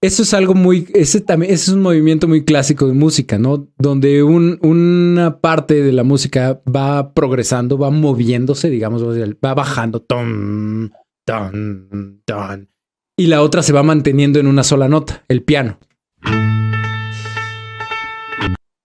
[0.01, 3.67] eso es algo muy, ese también, ese es un movimiento muy clásico de música, ¿no?
[3.78, 10.93] Donde una parte de la música va progresando, va moviéndose, digamos, va bajando, ton,
[11.25, 12.69] ton, ton,
[13.17, 15.78] y la otra se va manteniendo en una sola nota, el piano.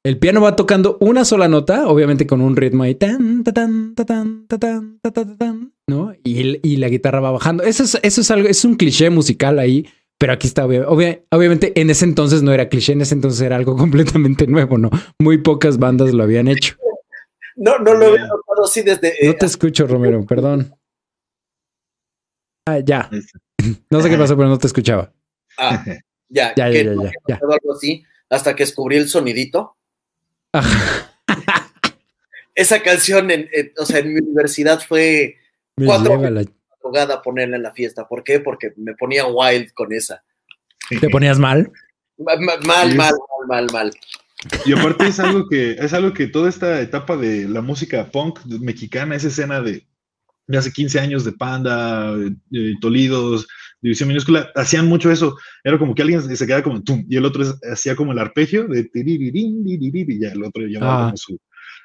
[0.05, 4.47] El piano va tocando una sola nota, obviamente con un ritmo ahí, tan, tan, tan,
[4.47, 4.99] tan,
[5.39, 6.15] tan, ¿no?
[6.25, 7.65] Y, y la guitarra va bajando.
[7.65, 9.87] Eso es, eso es algo, es un cliché musical ahí
[10.21, 13.75] pero aquí está, obviamente en ese entonces no era cliché, en ese entonces era algo
[13.79, 14.91] completamente nuevo, ¿no?
[15.19, 16.77] Muy pocas bandas lo habían hecho.
[17.57, 19.15] No, no lo he notado así desde...
[19.25, 20.75] No te escucho, Romero, perdón.
[22.67, 23.09] Ah, ya.
[23.89, 25.11] No sé qué pasó, pero no te escuchaba.
[25.57, 25.83] Ah,
[26.29, 29.79] ya, ya, ya, ya, ya, Algo así, hasta que descubrí el sonidito.
[32.55, 35.37] Esa canción, en, o sea, en mi universidad fue
[35.77, 38.09] cuatro, a ponerla en la fiesta.
[38.09, 38.41] ¿Por qué?
[38.41, 40.23] Porque me ponía wild con esa.
[41.01, 41.71] ¿Te ponías mal?
[42.19, 43.15] Mal, mal, mal,
[43.49, 43.91] mal, mal,
[44.67, 48.45] Y aparte es algo que, es algo que toda esta etapa de la música punk
[48.45, 49.87] mexicana, esa escena de,
[50.47, 53.47] de hace 15 años de Panda, de Tolidos,
[53.83, 55.37] división minúscula, hacían mucho eso.
[55.65, 58.67] Era como que alguien se quedaba como tum, y el otro hacía como el arpegio
[58.69, 61.13] de y ya el otro llevaba ah.
[61.17, 61.39] su,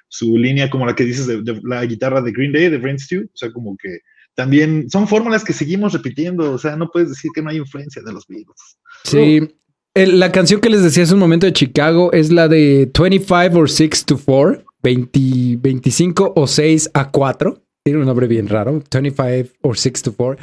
[0.08, 3.24] su, línea, como la que dices de, la guitarra de Green Day, de Brain Stew.
[3.26, 4.00] O sea, como que
[4.36, 6.52] también son fórmulas que seguimos repitiendo.
[6.52, 8.78] O sea, no puedes decir que no hay influencia de los Beatles.
[9.04, 9.56] Sí.
[9.96, 13.70] la canción que les decía hace un momento de Chicago es la de 25 or
[13.70, 17.62] 6 to 4, 20, 25 o 6 a 4.
[17.84, 20.38] Tiene un nombre bien raro, 25 or 6 to 4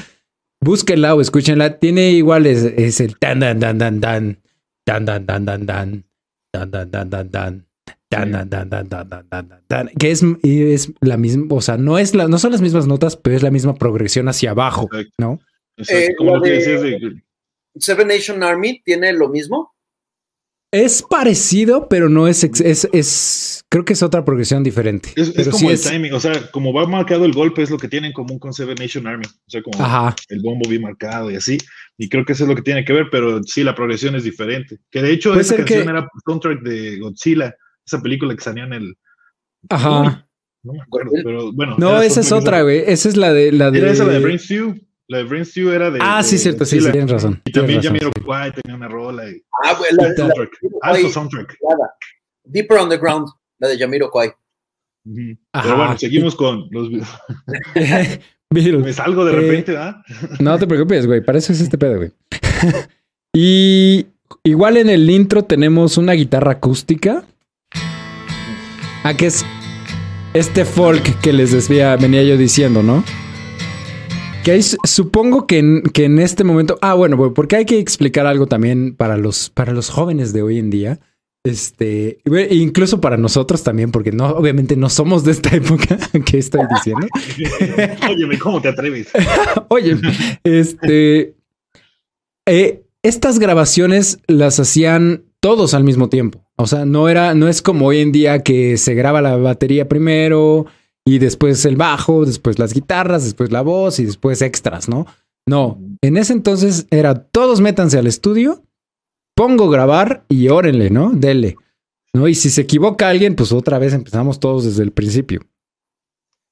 [0.63, 1.79] Búsquenla o escúchenla.
[1.79, 4.39] Tiene igual, es, el tan, dan, dan, dan, dan,
[4.87, 6.05] dan, dan, dan, dan, dan,
[6.53, 7.67] dan, dan, dan, dan, dan.
[8.11, 11.99] Dan, dan, dan, dan, dan, dan, dan, que es, es la misma, o sea, no
[11.99, 15.41] es la, no son las mismas notas, pero es la misma progresión hacia abajo, ¿no?
[15.89, 17.23] Eh, como lo que decías de...
[17.77, 19.72] Seven Nation Army tiene lo mismo.
[20.75, 25.11] Es parecido, pero no es, es, es, creo que es otra progresión diferente.
[25.17, 28.07] Es, como el timing, o sea, como va marcado el golpe, es lo que tiene
[28.07, 31.59] en común con Seven Nation Army, o sea, como el bombo bien marcado y así,
[31.99, 34.25] y creo que eso es lo que tiene que ver, pero sí, la progresión es
[34.25, 34.79] diferente.
[34.91, 37.55] Que de hecho, esa canción era soundtrack de Godzilla,
[37.85, 38.95] esa película que salió en el...
[39.69, 40.27] Ajá.
[40.63, 41.77] no me acuerdo, pero bueno.
[41.79, 43.53] No, esa es otra, güey, esa es la de...
[43.53, 43.79] La de...
[43.79, 44.75] Era esa la de Brain Stew.
[45.13, 45.99] La de Brain Stew era de.
[46.01, 47.43] Ah, sí, cierto, sí, sí, tienes razón.
[47.45, 49.29] Y también Yamiro Kwai tenía una rola.
[49.29, 49.45] Y...
[49.63, 50.51] Ah, bueno, la, soundtrack.
[50.81, 51.59] Alto soundtrack.
[52.45, 54.33] Deeper Underground, la de Yamiro Kwai.
[55.05, 58.21] Pero bueno, seguimos con los Beatles.
[58.85, 60.03] Me salgo de repente, ¿ah?
[60.41, 61.23] no te preocupes, güey.
[61.23, 62.13] Para eso es este pedo, güey.
[63.35, 64.07] y
[64.45, 67.23] igual en el intro tenemos una guitarra acústica.
[69.05, 69.45] Ah, que es
[70.33, 73.05] este folk que les decía, venía yo diciendo, ¿no?
[74.45, 76.79] Que supongo que en, que en este momento.
[76.83, 80.59] Ah, bueno, porque hay que explicar algo también para los, para los jóvenes de hoy
[80.59, 81.01] en día.
[81.45, 82.19] Este,
[82.51, 87.07] incluso para nosotros también, porque no, obviamente no somos de esta época que estoy diciendo.
[88.09, 89.09] Óyeme, ¿cómo te atreves?
[89.69, 89.97] Oye,
[90.45, 91.35] este,
[92.47, 96.45] eh, estas grabaciones las hacían todos al mismo tiempo.
[96.57, 99.89] O sea, no era, no es como hoy en día que se graba la batería
[99.89, 100.67] primero,
[101.05, 105.07] y después el bajo, después las guitarras, después la voz y después extras, ¿no?
[105.47, 108.63] No, en ese entonces era todos métanse al estudio,
[109.35, 111.11] pongo grabar y órenle, ¿no?
[111.11, 111.57] Dele.
[112.15, 112.29] ¿No?
[112.29, 115.41] Y si se equivoca alguien, pues otra vez empezamos todos desde el principio.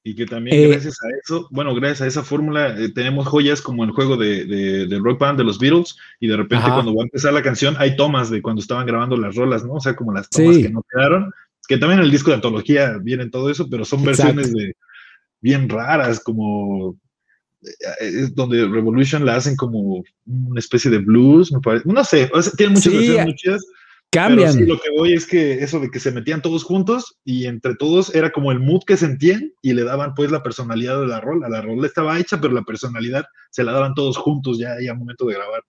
[0.03, 3.61] Y que también eh, gracias a eso, bueno, gracias a esa fórmula eh, tenemos joyas
[3.61, 7.03] como el juego de, de, Rock Band de los Beatles y de repente cuando va
[7.03, 9.73] a empezar la canción hay tomas de cuando estaban grabando las rolas, ¿no?
[9.73, 11.31] O sea, como las tomas que no quedaron
[11.71, 14.75] que también en el disco de antología viene todo eso, pero son versiones de
[15.39, 16.97] bien raras, como
[17.61, 17.67] eh,
[18.01, 21.87] es donde Revolution la hacen como una especie de blues, me parece.
[21.87, 23.65] No sé, tienen muchas versiones muy chidas.
[24.11, 24.51] Cambian.
[24.51, 27.45] Pero sí, lo que voy es que eso de que se metían todos juntos y
[27.45, 31.07] entre todos era como el mood que sentían y le daban pues la personalidad de
[31.07, 31.47] la rola.
[31.47, 34.95] La rola estaba hecha, pero la personalidad se la daban todos juntos ya, ya a
[34.95, 35.63] momento de grabar.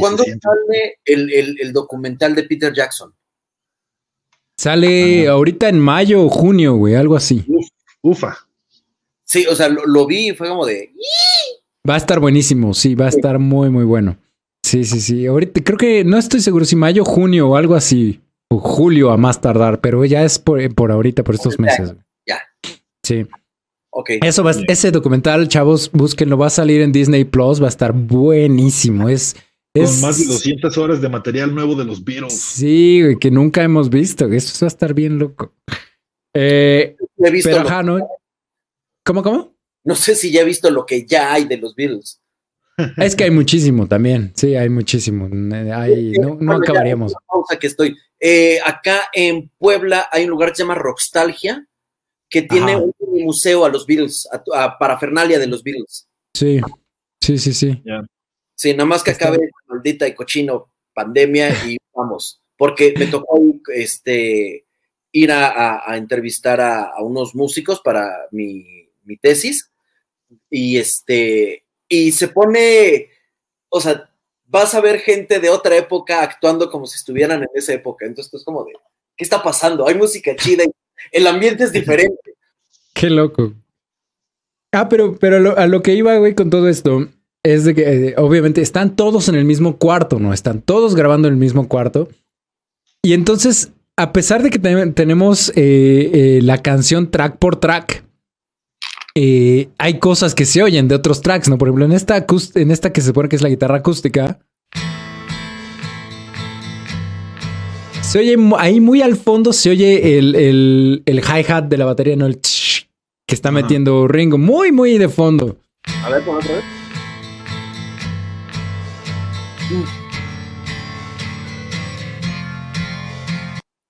[0.00, 3.14] ¿Cuándo sale el, el, el documental de Peter Jackson?
[4.56, 7.44] Sale ahorita en mayo o junio, güey, algo así.
[8.02, 8.36] ufa.
[9.24, 10.92] Sí, o sea, lo, vi y fue como de.
[11.88, 14.16] Va a estar buenísimo, sí, va a estar muy, muy bueno.
[14.62, 15.26] Sí, sí, sí.
[15.26, 18.20] Ahorita creo que no estoy seguro si mayo, junio o algo así.
[18.48, 21.94] O julio a más tardar, pero ya es por, por ahorita, por estos meses.
[22.26, 22.40] Ya.
[23.02, 23.26] Sí.
[23.90, 24.10] Ok.
[24.22, 27.92] Eso va, ese documental, chavos, búsquenlo, va a salir en Disney Plus, va a estar
[27.92, 29.08] buenísimo.
[29.08, 29.36] Es
[29.74, 32.32] con más de 200 horas de material nuevo de los Beatles.
[32.32, 34.26] Sí, güey, que nunca hemos visto.
[34.26, 35.52] Eso va a estar bien loco.
[36.32, 38.08] Eh, he visto pero, ¿no?
[39.04, 39.56] ¿Cómo, cómo?
[39.84, 42.20] No sé si ya he visto lo que ya hay de los Beatles.
[42.96, 44.32] Es que hay muchísimo también.
[44.34, 45.28] Sí, hay muchísimo.
[45.74, 47.14] Hay, no, acabaríamos.
[47.26, 47.96] Pausa que estoy.
[48.18, 51.66] Eh, acá en Puebla hay un lugar que se llama Rockstalgia,
[52.28, 56.08] que tiene un museo a los Beatles, a, parafernalia de los Beatles.
[56.32, 56.60] Sí,
[57.20, 57.82] sí, sí, sí.
[58.54, 63.40] Sí, nada más que acabe maldita y cochino pandemia y vamos, porque me tocó
[63.74, 64.64] este,
[65.12, 68.88] ir a, entrevistar a, unos músicos para mi,
[69.20, 69.70] tesis
[70.48, 73.10] y este, y se pone,
[73.68, 74.10] o sea,
[74.46, 78.32] vas a ver gente de otra época actuando como si estuvieran en esa época, entonces
[78.34, 78.72] es como de,
[79.16, 79.86] ¿qué está pasando?
[79.86, 80.72] Hay música chida y
[81.12, 82.34] el ambiente es diferente.
[82.94, 83.52] Qué loco.
[84.72, 87.08] Ah, pero, pero a lo que iba, güey, con todo esto,
[87.44, 90.32] es de que eh, obviamente están todos en el mismo cuarto, ¿no?
[90.32, 92.08] Están todos grabando en el mismo cuarto.
[93.02, 98.02] Y entonces, a pesar de que tenemos eh, eh, la canción track por track,
[99.14, 101.58] hay cosas que se oyen de otros tracks, ¿no?
[101.58, 104.40] Por ejemplo, en esta, en esta que se supone que es la guitarra acústica,
[108.00, 112.16] se oye ahí muy al fondo, se oye el, el, el hi-hat de la batería,
[112.16, 112.26] ¿no?
[112.26, 115.58] El que está metiendo Ringo, muy, muy de fondo.
[116.04, 116.64] A ver, otra vez.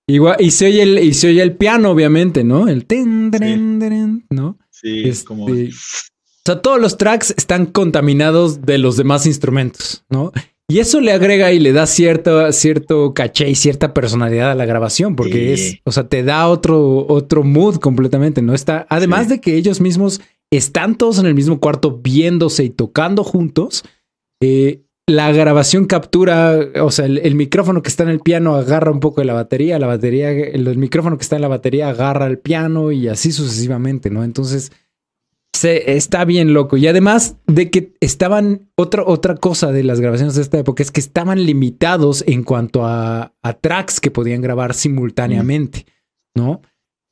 [0.06, 2.68] Igual, y se oye el, y se oye el piano, obviamente, ¿no?
[2.68, 3.30] El ten,
[4.30, 4.58] ¿no?
[4.70, 5.48] Sí, es como.
[5.48, 10.30] Este, o sea, todos los tracks están contaminados de los demás instrumentos, ¿no?
[10.68, 14.66] Y eso le agrega y le da cierto, cierto caché y cierta personalidad a la
[14.66, 18.54] grabación, porque es, o sea, te da otro, otro mood completamente, ¿no?
[18.54, 20.20] Está, además de que ellos mismos
[20.50, 23.84] están todos en el mismo cuarto viéndose y tocando juntos,
[24.42, 29.00] eh, la grabación captura, o sea, el, micrófono que está en el piano agarra un
[29.00, 32.38] poco de la batería, la batería, el, micrófono que está en la batería agarra el
[32.38, 34.24] piano y así sucesivamente, ¿no?
[34.24, 34.72] Entonces,
[35.52, 36.78] se, está bien loco.
[36.78, 40.90] Y además de que estaban, otra, otra cosa de las grabaciones de esta época es
[40.90, 45.84] que estaban limitados en cuanto a, tracks que podían grabar simultáneamente,
[46.34, 46.62] ¿no?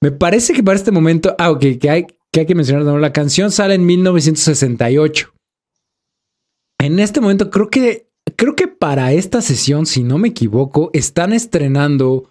[0.00, 2.98] Me parece que para este momento, ah, ok, que hay que, hay que mencionar, ¿no?
[2.98, 5.32] la canción sale en 1968
[6.82, 11.32] en este momento creo que creo que para esta sesión, si no me equivoco, están
[11.32, 12.30] estrenando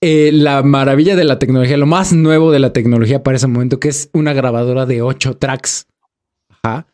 [0.00, 3.80] eh, la maravilla de la tecnología, lo más nuevo de la tecnología para ese momento,
[3.80, 5.86] que es una grabadora de ocho tracks.
[6.62, 6.86] Ajá.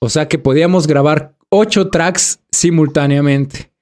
[0.00, 3.72] O sea que podíamos grabar ocho tracks simultáneamente.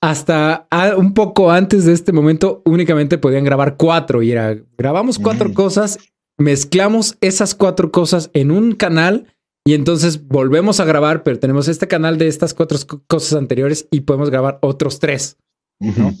[0.00, 5.50] Hasta un poco antes de este momento, únicamente podían grabar cuatro y era grabamos cuatro
[5.50, 5.52] mm.
[5.52, 5.98] cosas,
[6.36, 9.32] mezclamos esas cuatro cosas en un canal
[9.64, 14.00] y entonces volvemos a grabar, pero tenemos este canal de estas cuatro cosas anteriores y
[14.00, 15.36] podemos grabar otros tres.
[15.78, 16.12] ¿no?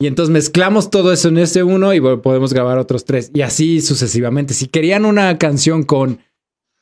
[0.00, 3.30] Y entonces mezclamos todo eso en ese uno y podemos grabar otros tres.
[3.32, 4.52] Y así sucesivamente.
[4.52, 6.18] Si querían una canción con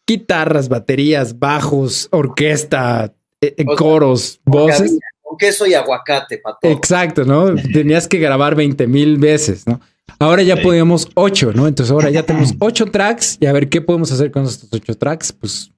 [0.06, 4.98] guitarras, baterías, bajos, orquesta, eh, eh, coros, voces.
[5.20, 6.66] Con queso y aguacate, pato.
[6.66, 7.54] Exacto, ¿no?
[7.54, 9.80] Tenías que grabar 20 mil veces, ¿no?
[10.18, 11.68] Ahora ya podíamos ocho, ¿no?
[11.68, 14.96] Entonces ahora ya tenemos ocho tracks y a ver qué podemos hacer con estos ocho
[14.96, 15.30] tracks.
[15.30, 15.70] Pues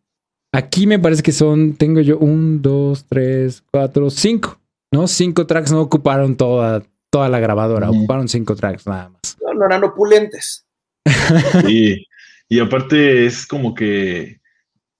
[0.55, 4.61] Aquí me parece que son, tengo yo un, dos, tres, cuatro, cinco,
[4.93, 5.09] ¿no?
[5.09, 9.39] Cinco tracks no ocuparon toda, toda la grabadora, ocuparon cinco tracks nada más.
[9.41, 10.67] No, no eran opulentes.
[11.69, 12.07] y,
[12.51, 14.41] y aparte es como que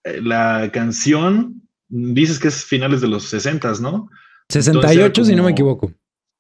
[0.05, 4.09] eh, la canción, dices que es finales de los 60, ¿no?
[4.49, 5.93] 68, si no me equivoco.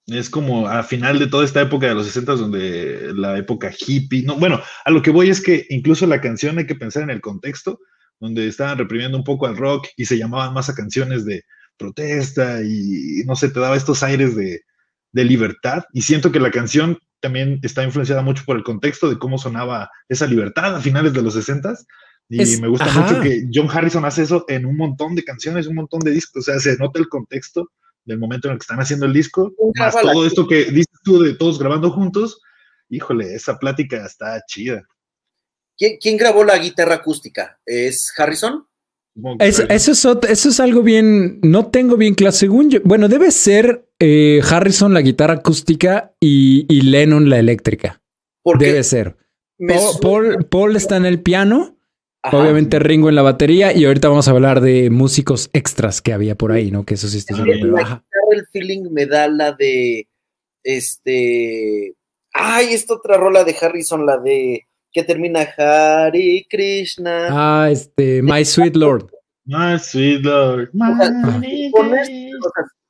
[0.06, 4.24] Es como a final de toda esta época de los 60 donde la época hippie,
[4.24, 7.10] no, bueno, a lo que voy es que incluso la canción hay que pensar en
[7.10, 7.78] el contexto,
[8.22, 11.42] donde estaban reprimiendo un poco al rock y se llamaban más a canciones de
[11.76, 14.62] protesta y no sé, te daba estos aires de,
[15.12, 15.82] libertad.
[15.92, 19.90] Y siento que la canción también está influenciada mucho por el contexto de cómo sonaba
[20.08, 21.74] esa libertad a finales de los 60
[22.28, 25.74] y me gusta mucho que John Harrison hace eso en un montón de canciones, un
[25.74, 26.42] montón de discos.
[26.48, 27.72] O sea, se nota el contexto
[28.04, 31.20] del momento en el que están haciendo el disco, más todo esto que dices tú
[31.20, 32.40] de todos grabando juntos.
[32.88, 34.84] Híjole, esa plática está chida.
[36.00, 37.58] ¿Quién, grabó la guitarra acústica?
[37.66, 38.66] ¿Es Harrison?
[39.40, 42.32] eso, es, eso es algo bien, no tengo bien claro.
[42.32, 48.00] Según yo, bueno, debe ser eh, Harrison la guitarra acústica y, Lennon la eléctrica.
[48.58, 49.16] Debe ser.
[50.50, 51.76] Paul, está en el piano,
[52.30, 56.36] obviamente Ringo en la batería y ahorita vamos a hablar de músicos extras que había
[56.36, 56.84] por ahí, ¿no?
[56.84, 57.36] Que eso sí está
[57.70, 58.04] baja.
[58.32, 60.08] El feeling me da la de
[60.62, 61.94] este.
[62.32, 67.28] Ay, esta otra rola de Harrison, la de que termina Hari Krishna.
[67.30, 69.10] Ah, este, My Sweet Lord.
[69.44, 70.70] My Sweet Lord.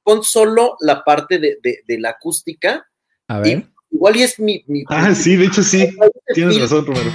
[0.03, 2.85] pon, solo la parte de, de, la acústica.
[3.29, 3.65] A ver.
[3.91, 5.89] igual y es mi, Ah, sí, de hecho sí.
[6.35, 7.11] Tienes razón, Romero.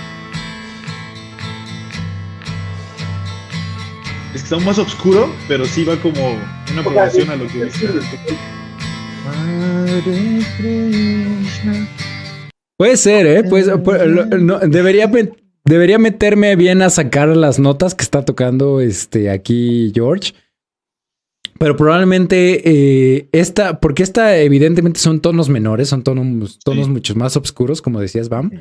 [4.34, 6.38] Es que está más oscuro, pero sí va como
[6.72, 7.88] una progresión a lo que dice.
[10.58, 11.88] Krishna.
[12.78, 13.44] Puede ser, ¿eh?
[13.44, 15.12] Pues, debería,
[15.66, 20.34] debería meterme bien a sacar las notas que está tocando este, aquí George.
[21.60, 22.62] Pero probablemente
[23.18, 28.00] eh, esta, porque esta evidentemente son tonos menores, son tonos, tonos mucho más oscuros, como
[28.00, 28.52] decías, Bam.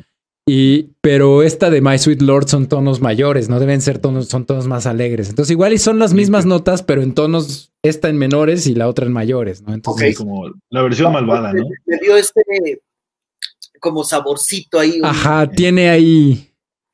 [0.49, 4.47] Y, pero esta de My Sweet Lord son tonos mayores, no deben ser tonos, son
[4.47, 5.29] tonos más alegres.
[5.29, 8.89] Entonces, igual y son las mismas notas, pero en tonos, esta en menores y la
[8.89, 9.75] otra en mayores, ¿no?
[9.75, 11.67] Entonces, como la versión malvada, ¿no?
[11.85, 12.43] Me dio este
[13.81, 15.01] como saborcito ahí.
[15.03, 16.53] Ajá, tiene ahí,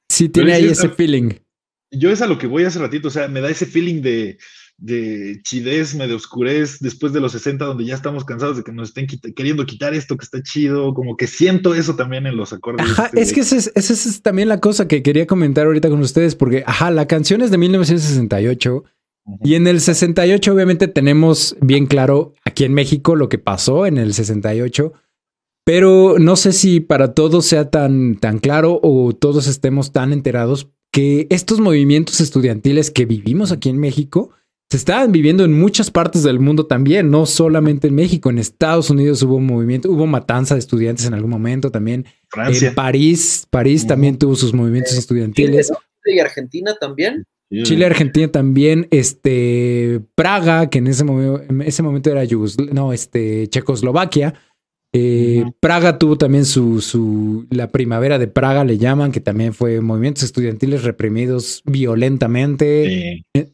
[0.09, 1.31] sí tiene ahí ese feeling.
[1.91, 4.39] Yo es a lo que voy hace ratito, o sea, me da ese feeling de,
[4.83, 8.89] de chidez, medio oscurez, después de los 60, donde ya estamos cansados de que nos
[8.89, 12.91] estén queriendo quitar esto que está chido, como que siento eso también en los acordes.
[12.91, 16.35] Ajá, este es que esa es, también la cosa que quería comentar ahorita con ustedes,
[16.35, 18.85] porque, ajá, la canción es de 1968.
[19.45, 23.97] Y en el 68 obviamente tenemos bien claro aquí en México lo que pasó en
[23.99, 24.93] el 68,
[25.65, 30.69] pero no sé si para todos sea tan, tan claro o todos estemos tan enterados
[30.93, 34.31] que estos movimientos estudiantiles que vivimos aquí en México
[34.71, 38.31] se estaban viviendo en muchas partes del mundo también, no solamente en México.
[38.31, 42.07] En Estados Unidos hubo movimiento, hubo matanza de estudiantes en algún momento también.
[42.29, 42.69] Francia.
[42.69, 45.69] En París, París también tuvo sus movimientos estudiantiles.
[45.69, 47.25] Chile y Argentina también.
[47.65, 52.95] Chile, Argentina también, este, Praga, que en ese, momento, en ese momento era Yugoslavia, no,
[52.95, 54.33] este, Checoslovaquia.
[54.95, 59.81] Eh, Praga tuvo también su, su, la primavera de Praga le llaman, que también fue
[59.81, 63.25] movimientos estudiantiles reprimidos violentamente.
[63.35, 63.53] Sí.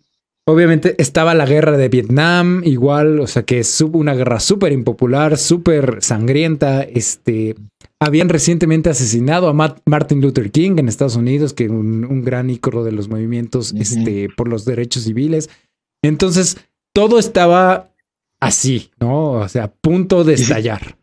[0.48, 5.36] Obviamente estaba la guerra de Vietnam, igual, o sea que es una guerra súper impopular,
[5.36, 6.82] súper sangrienta.
[6.84, 7.54] Este,
[8.00, 12.48] habían recientemente asesinado a Matt, Martin Luther King en Estados Unidos, que un, un gran
[12.48, 15.50] ícono de los movimientos este, por los derechos civiles.
[16.02, 16.56] Entonces,
[16.94, 17.90] todo estaba
[18.40, 19.32] así, ¿no?
[19.32, 20.96] O sea, a punto de estallar.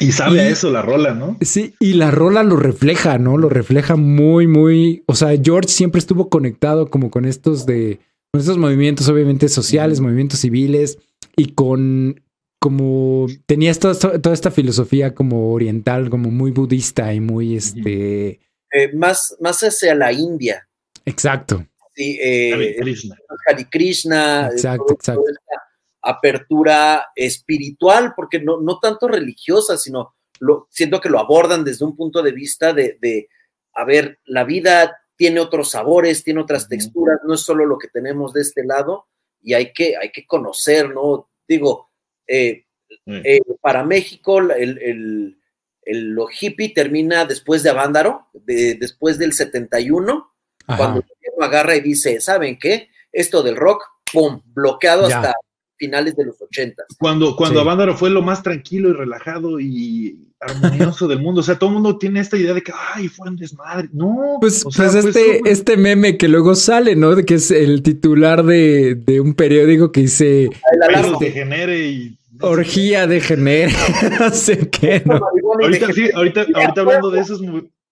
[0.00, 1.36] Y sabe a eso la rola, ¿no?
[1.42, 3.36] Sí, y la rola lo refleja, ¿no?
[3.38, 5.02] Lo refleja muy, muy.
[5.06, 8.00] O sea, George siempre estuvo conectado como con estos de.
[8.32, 10.98] Con estos movimientos, obviamente, sociales, movimientos civiles,
[11.36, 12.20] y con.
[12.62, 18.40] Como tenía esta- toda esta filosofía como oriental, como muy budista y muy este.
[18.72, 20.68] Eh, más, más hacia la India.
[21.06, 21.64] Exacto.
[21.94, 23.16] Sí, eh, Hare Krishna.
[23.48, 25.22] Hare Krishna, Exacto, todo- exacto.
[25.26, 25.62] esta
[26.02, 31.96] apertura espiritual, porque no, no tanto religiosa, sino lo, siento que lo abordan desde un
[31.96, 33.28] punto de vista de, de,
[33.74, 37.88] a ver, la vida tiene otros sabores, tiene otras texturas, no es solo lo que
[37.88, 39.06] tenemos de este lado,
[39.42, 41.28] y hay que, hay que conocer, ¿no?
[41.46, 41.90] Digo,
[42.26, 42.64] eh,
[43.06, 44.50] Eh, eh, para México, el,
[44.82, 45.38] el-
[45.82, 50.32] el- lo hippie termina después de Avándaro, de- después del 71,
[50.66, 50.76] Ajá.
[50.76, 52.88] cuando el gobierno agarra y dice, ¿saben qué?
[53.12, 54.42] Esto del rock, ¡pum!
[54.44, 55.20] bloqueado Ya.
[55.20, 55.34] hasta
[55.80, 56.84] finales de los 80.
[56.98, 57.62] Cuando, cuando Sí.
[57.62, 61.40] Avándaro fue lo más tranquilo y relajado y armonioso del mundo.
[61.40, 63.88] O sea, todo el mundo tiene esta idea de que, ay, fue un desmadre.
[63.92, 64.36] No.
[64.40, 67.14] Pues, o sea, pues este, este meme que luego sale, ¿no?
[67.14, 70.50] De que es el titular de, de un periódico que dice
[70.82, 72.18] alarma, degenere y.
[72.42, 73.72] orgía de género,
[74.20, 75.18] no sé qué, ¿no?
[75.62, 77.40] Ahorita, sí, ahorita, ahorita hablando de esos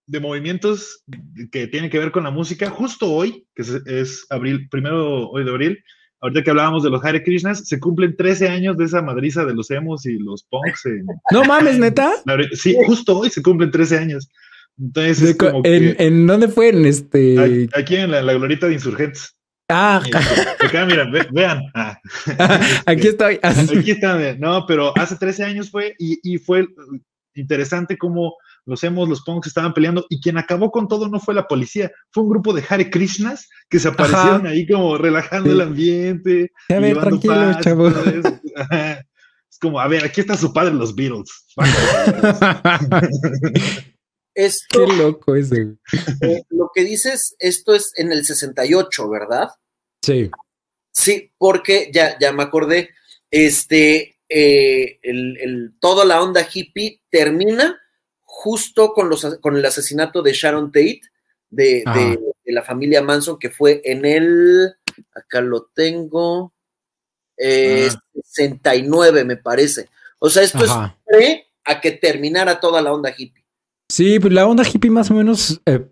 [0.07, 1.05] de movimientos
[1.53, 5.45] que tienen que ver con la música, justo hoy, que es, es abril, primero hoy
[5.45, 5.79] de abril,
[6.21, 9.55] ahorita que hablábamos de los Hare Krishnas, se cumplen 13 años de esa madriza de
[9.55, 10.87] los emos y los punks.
[10.87, 12.13] en- No mames, neta.
[12.53, 14.29] sí, justo hoy se cumplen 13 años.
[14.81, 16.69] Entonces, es co- como ¿En, que en dónde fue?
[16.69, 17.69] En este.
[17.75, 19.35] aquí en la, la glorieta de insurgentes.
[19.71, 20.01] Ah,
[20.65, 21.61] Acá, mira, ve- vean.
[21.75, 21.99] Ah.
[22.87, 23.39] aquí estoy.
[23.43, 26.67] Aquí está, no, pero hace 13 años fue y, y fue
[27.35, 28.35] interesante cómo
[28.69, 31.91] los hemos, los punks estaban peleando y quien acabó con todo no fue la policía,
[32.11, 35.55] fue un grupo de Hare Krishnas que se aparecieron ahí como relajando Sí.
[35.55, 36.53] el ambiente.
[36.69, 37.89] A ver, llevando tranquilo, paz chavo.
[39.51, 41.31] Es como, a ver, aquí está su padre, los Beatles.
[44.35, 45.65] Esto, Qué loco ese.
[45.65, 45.77] güey.
[46.23, 49.49] eh, lo que dices, esto es en el 68, ¿verdad?
[50.03, 50.31] Sí.
[50.95, 52.91] Sí, porque ya, ya me acordé,
[53.33, 57.77] este, eh, el, el- toda la onda hippie termina
[58.41, 61.01] justo con, los, con el asesinato de Sharon Tate,
[61.51, 61.99] de, Ajá.
[61.99, 64.73] de- de la familia Manson, que fue en el,
[65.13, 66.55] acá lo tengo,
[67.37, 68.01] eh, Ah.
[68.25, 69.89] 69 me parece.
[70.21, 70.97] O sea, esto Ajá.
[71.07, 73.45] es pre a que terminara toda la onda hippie.
[73.91, 75.61] Sí, pues la onda hippie más o menos.
[75.67, 75.85] eh,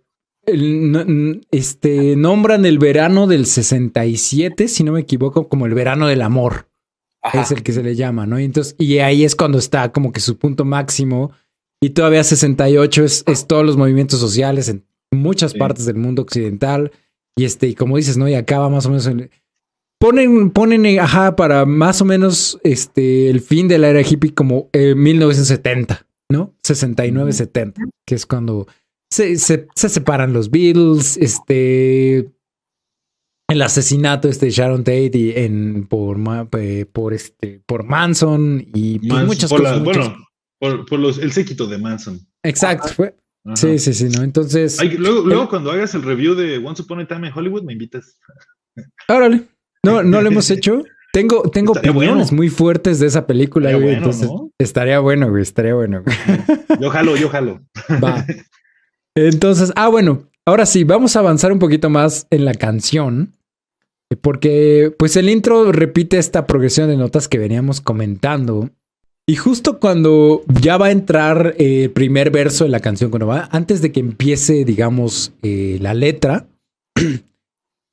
[0.46, 6.22] el- este nombran el verano del 67, si no me equivoco, como el verano del
[6.22, 6.68] amor.
[7.22, 7.42] Ajá.
[7.42, 8.38] Es el que se le llama, ¿no?
[8.38, 11.32] Y entonces, y ahí es cuando está como que su punto máximo.
[11.82, 15.58] Y todavía 68 es, es todos los movimientos sociales en muchas Sí.
[15.58, 16.90] partes del mundo occidental.
[17.38, 18.28] Y este, y como dices, ¿no?
[18.28, 19.30] Y acaba más o menos en.
[19.98, 24.34] Ponen, ponen, eh, ajá, para más o menos este, el fin de la era hippie
[24.34, 26.54] como eh, 1970, ¿no?
[26.62, 28.66] 69, 70, que es cuando
[29.10, 32.30] se, se, se separan los Beatles, este,
[33.48, 36.18] el asesinato este de Sharon Tate y en, por,
[36.58, 39.76] eh, por, este, por Manson y pues, Manson, muchas por cosas.
[39.78, 40.25] la- muchas- bueno,
[40.58, 42.20] por, por los, el séquito de Manson.
[42.42, 43.16] Exacto, fue.
[43.44, 43.56] Ajá.
[43.56, 44.22] Sí, sí, sí, ¿no?
[44.22, 47.72] Entonces, luego, luego cuando hagas el review de Once Upon a Time en Hollywood, me
[47.74, 48.18] invitas.
[49.08, 49.42] órale.
[49.84, 50.82] No, no lo hemos hecho.
[51.12, 52.36] Tengo, tengo Estaría opiniones bueno.
[52.36, 53.94] muy fuertes de esa película, Estaría güey.
[54.00, 54.50] bueno, entonces, ¿no?
[54.58, 55.42] estaría bueno, güey.
[55.42, 56.02] Estaría bueno.
[56.02, 56.16] güey.
[56.80, 57.60] Yo jalo, yo jalo.
[58.04, 58.26] Va.
[59.14, 63.32] Entonces, ah, bueno, ahora sí, vamos a avanzar un poquito más en la canción.
[64.20, 68.70] Porque, pues, el intro repite esta progresión de notas que veníamos comentando.
[69.28, 73.26] Y justo cuando ya va a entrar eh, el primer verso de la canción, cuando
[73.26, 76.46] va, antes de que empiece, digamos, eh, la letra,
[76.96, 77.20] eh,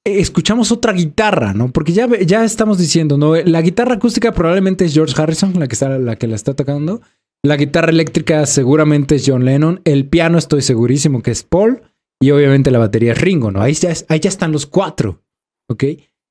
[0.04, 1.72] escuchamos otra guitarra, ¿no?
[1.72, 3.36] Porque ya, ya estamos diciendo, ¿no?
[3.36, 7.02] La guitarra acústica probablemente es George Harrison, la que, está, la que la está tocando.
[7.42, 9.82] La guitarra eléctrica seguramente es John Lennon.
[9.86, 11.82] El piano estoy segurísimo que es Paul.
[12.22, 13.62] Y obviamente la batería es Ringo, ¿no?
[13.62, 15.22] Ahí ya, ahí ya están los cuatro,
[15.68, 15.84] ¿ok?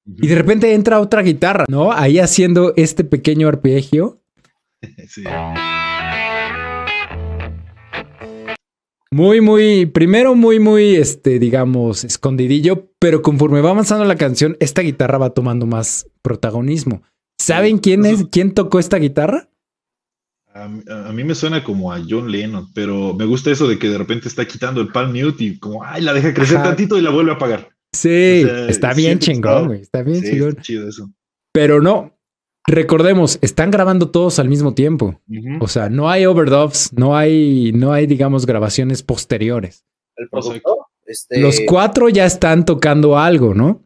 [0.07, 1.93] Y de repente entra otra guitarra, ¿no?
[1.93, 4.22] Ahí haciendo este pequeño arpegio.
[5.09, 5.25] sí.
[9.13, 14.81] Muy, muy, primero muy, muy, este, digamos, escondidillo, pero conforme va avanzando la canción, esta
[14.81, 17.03] guitarra va tomando más protagonismo.
[17.39, 19.51] ¿Saben quién es, quién tocó esta guitarra?
[20.55, 23.99] A, mí me suena como a John Lennon, pero me gusta eso de que de
[23.99, 27.11] repente está quitando el palm mute y como, ay, la deja crecer tantito y la
[27.11, 27.71] vuelve a apagar.
[27.95, 30.57] Sí, está bien chingón, güey, está bien chingón.
[30.63, 31.11] chido eso.
[31.53, 32.12] Pero no,
[32.67, 35.21] recordemos, están grabando todos al mismo tiempo.
[35.61, 39.85] O sea, no hay overdubs, no hay, no hay, digamos, grabaciones posteriores.
[40.17, 41.41] El productor, este...
[41.41, 43.83] Los cuatro ya están tocando algo, ¿no?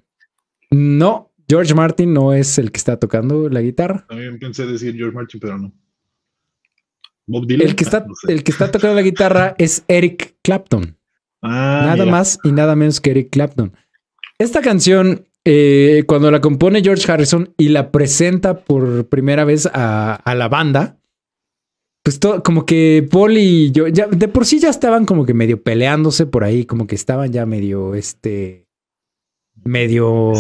[0.71, 4.05] No, George Martin no es el que está tocando la guitarra.
[4.09, 5.73] También pensé decir George Martin, pero no.
[7.27, 7.67] Bob Dylan.
[7.67, 10.97] El que está, el que está tocando la guitarra es Eric Clapton.
[11.43, 13.73] Ah, nada más y nada menos que Eric Clapton.
[14.39, 20.21] Esta canción eh, cuando la compone George Harrison y la presenta por primera vez a,
[20.35, 20.99] la banda,
[22.03, 25.35] pues todo, como que Paul y yo, ya de por sí ya estaban como que
[25.35, 28.67] medio peleándose por ahí, como que estaban ya medio, este,
[29.63, 30.33] medio,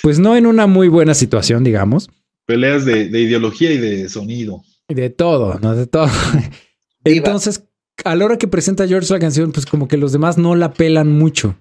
[0.00, 2.08] pues no en una muy buena situación, digamos.
[2.46, 4.62] Peleas de, de ideología y de sonido.
[4.86, 5.74] De todo, ¿no?
[5.74, 6.08] De todo.
[7.04, 7.64] Entonces,
[8.04, 10.72] a la hora que presenta George la canción, pues como que los demás no la
[10.72, 11.56] pelan mucho.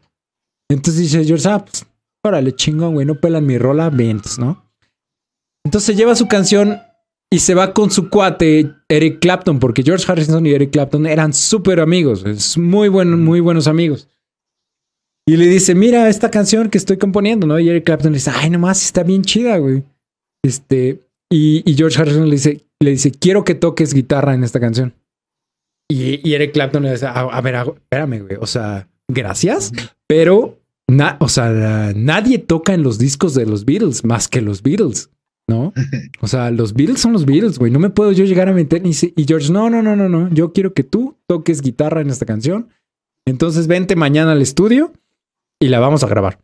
[0.69, 1.87] Entonces dice George, ah, pues
[2.25, 4.65] órale, chingón, güey, no pelan mi rola, vientos, ¿no?
[5.63, 6.79] Entonces lleva su canción
[7.31, 11.33] y se va con su cuate Eric Clapton, porque George Harrison y Eric Clapton eran
[11.33, 14.07] súper amigos, es muy, buen, muy buenos amigos.
[15.27, 17.59] Y le dice, mira esta canción que estoy componiendo, ¿no?
[17.59, 19.83] Y Eric Clapton le dice, ay, nomás está bien chida, güey.
[20.43, 21.01] Este,
[21.31, 24.93] y, George Harrison le dice, le dice, quiero que toques guitarra en esta canción.
[25.89, 29.71] Y, Eric Clapton le dice, a, ver, espérame, güey, o sea, gracias,
[30.07, 30.59] pero
[31.19, 35.09] o sea, nadie toca en los discos de los Beatles más que los Beatles,
[35.47, 35.73] ¿no?
[36.21, 37.71] O sea, los Beatles son los Beatles, güey.
[37.71, 40.29] No me puedo yo llegar a meter y, y George, no, no, no, no, no.
[40.29, 42.69] Yo quiero que tú toques guitarra en esta canción.
[43.27, 44.93] Entonces vente mañana al estudio
[45.59, 46.39] y la vamos a grabar.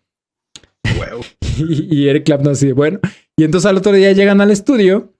[1.58, 3.00] y, Eric Clapton así, bueno.
[3.38, 5.14] Y entonces al otro día llegan al estudio,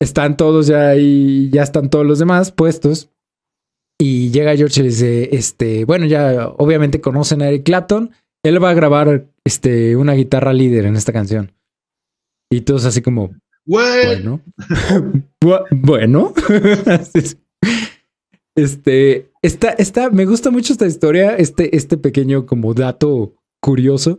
[0.00, 3.10] están todos ya ahí, ya están todos los demás puestos.
[4.00, 8.10] Y llega George y le dice, este, bueno, ya obviamente conocen a Eric Clapton
[8.42, 11.52] él va a grabar este, una guitarra líder en esta canción.
[12.50, 13.30] Y todos así como,
[13.64, 14.42] bueno,
[15.70, 16.34] bueno,
[18.56, 24.18] este, está, está, me gusta mucho esta historia, este, este pequeño como dato curioso,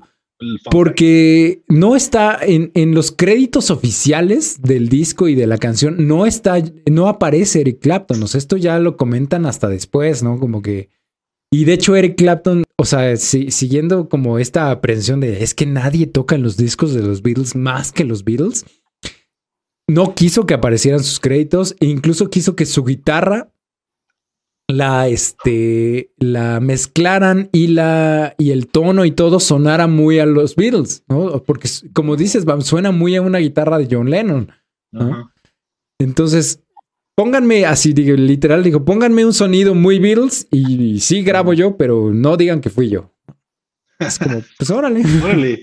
[0.71, 6.25] porque no está en, en, los créditos oficiales del disco y de la canción, no
[6.25, 10.39] está, no aparece Eric Clapton, o sea, esto ya lo comentan hasta después, ¿no?
[10.39, 10.89] Como que
[11.53, 16.07] y de hecho, Eric Clapton, o sea, siguiendo como esta aprensión de es que nadie
[16.07, 18.65] toca en los discos de los Beatles más que los Beatles,
[19.87, 23.53] no quiso que aparecieran sus créditos e incluso quiso que su guitarra
[24.67, 30.55] la, este, la mezclaran y, la, y el tono y todo sonara muy a los
[30.55, 31.43] Beatles, ¿no?
[31.43, 34.51] Porque, como dices, suena muy a una guitarra de John Lennon.
[35.99, 36.62] Entonces,
[37.15, 42.11] Pónganme así, digo, literal, digo, pónganme un sonido muy Beatles y sí grabo yo, pero
[42.11, 43.13] no digan que fui yo.
[43.99, 45.03] Es como, pues órale.
[45.23, 45.61] Órale.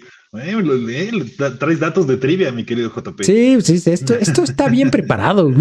[1.59, 3.24] traes datos de trivia, mi querido JP.
[3.24, 5.51] Sí, sí, esto, esto está bien preparado.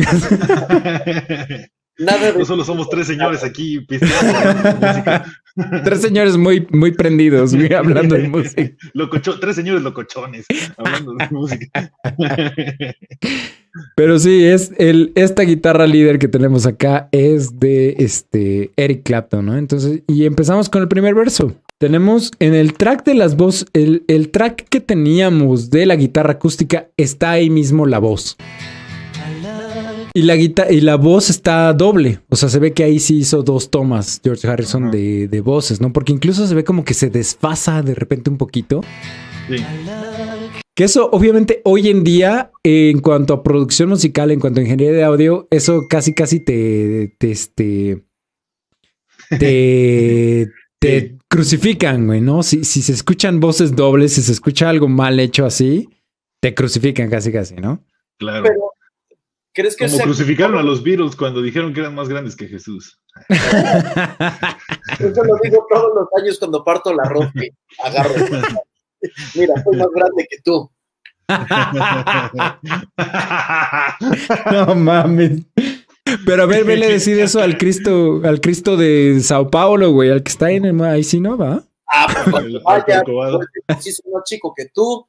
[2.00, 3.86] Nada No solo somos tres señores aquí
[5.84, 8.72] Tres señores muy, muy prendidos, hablando de música.
[9.42, 10.46] tres señores locochones
[10.78, 11.92] hablando de música.
[13.96, 19.46] Pero sí, es el, esta guitarra líder que tenemos acá es de este Eric Clapton,
[19.46, 19.58] ¿no?
[19.58, 21.54] Entonces, y empezamos con el primer verso.
[21.78, 26.34] Tenemos en el track de las voces, el, el track que teníamos de la guitarra
[26.34, 28.38] acústica, está ahí mismo la voz.
[30.14, 32.20] Y la, y la voz está doble.
[32.30, 35.82] O sea, se ve que ahí sí hizo dos tomas George Harrison de, de, voces,
[35.82, 35.94] ¿no?
[35.94, 38.82] Porque incluso se ve como que se desfasa de repente un poquito.
[39.48, 39.64] Sí.
[40.76, 44.96] Que eso, obviamente, hoy en día, en cuanto a producción musical, en cuanto a ingeniería
[44.96, 48.06] de audio, eso casi, casi te, te, este,
[49.38, 50.48] te,
[50.80, 52.44] te crucifican, güey, ¿no?
[52.44, 55.90] Si, si se escuchan voces dobles, si se escucha algo mal hecho así,
[56.40, 57.84] te crucifican casi, casi, ¿no?
[58.18, 58.44] Claro.
[58.44, 58.72] Pero,
[59.60, 63.00] ¿crees que Como crucificaron a los Beatles cuando dijeron que eran más grandes que Jesús.
[63.30, 67.50] Eso lo digo todos los años cuando parto la ropa y
[67.84, 68.14] agarro.
[69.36, 70.72] Mira, soy más grande que tú.
[74.52, 75.42] no mames.
[76.26, 80.24] Pero a ver, vele decir eso al Cristo, al Cristo de Sao Paulo, güey, al
[80.24, 81.64] que está en el ahí sí no va.
[81.92, 85.06] Ah, pues vaya, pues, sí soy más chico que tú,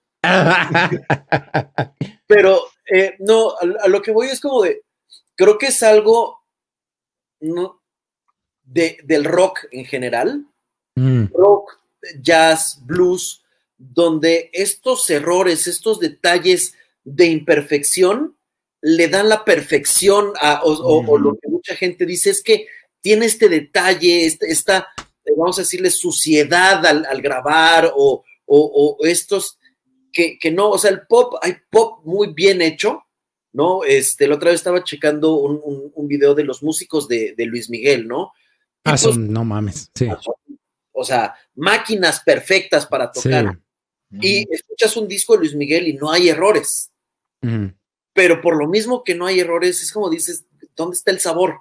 [2.27, 2.61] Pero
[2.93, 4.83] eh, no, a, lo que voy es como de,
[5.35, 6.41] creo que es algo
[7.41, 7.81] no,
[8.63, 10.47] de, del rock en general,
[10.97, 11.27] mm.
[11.33, 11.79] rock,
[12.21, 13.43] jazz, blues,
[13.77, 16.75] donde estos errores, estos detalles
[17.05, 18.37] de imperfección
[18.83, 22.67] le dan la perfección a, o, lo que mucha gente dice es que
[23.01, 24.89] tiene este detalle, este, esta,
[25.25, 28.25] eh, vamos a decirle, suciedad al, grabar o,
[29.03, 29.60] estos
[30.13, 33.05] que, no, o sea, el pop, hay pop muy bien hecho,
[33.53, 33.85] ¿no?
[33.85, 38.07] Este, la otra vez estaba checando un, un, video de los músicos de, Luis Miguel,
[38.07, 38.33] ¿no?
[38.85, 40.09] Ah, son, no mames, sí.
[40.93, 43.59] O sea, máquinas perfectas para tocar.
[44.21, 46.91] Y escuchas un disco de Luis Miguel y no hay errores.
[48.13, 50.45] Pero por lo mismo que no hay errores, es como dices,
[50.77, 51.61] ¿dónde está el sabor?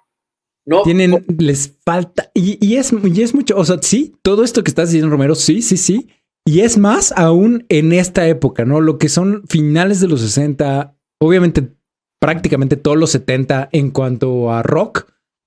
[0.65, 0.83] No.
[0.83, 4.69] Tienen, les falta, y, y, es, y es mucho, o sea, sí, todo esto que
[4.69, 6.09] estás diciendo, Romero, sí, sí, sí.
[6.49, 8.81] Y es más aún en esta época, ¿no?
[8.81, 11.75] Lo que son finales de los 60, obviamente
[12.19, 15.05] prácticamente todos los 70 en cuanto a rock.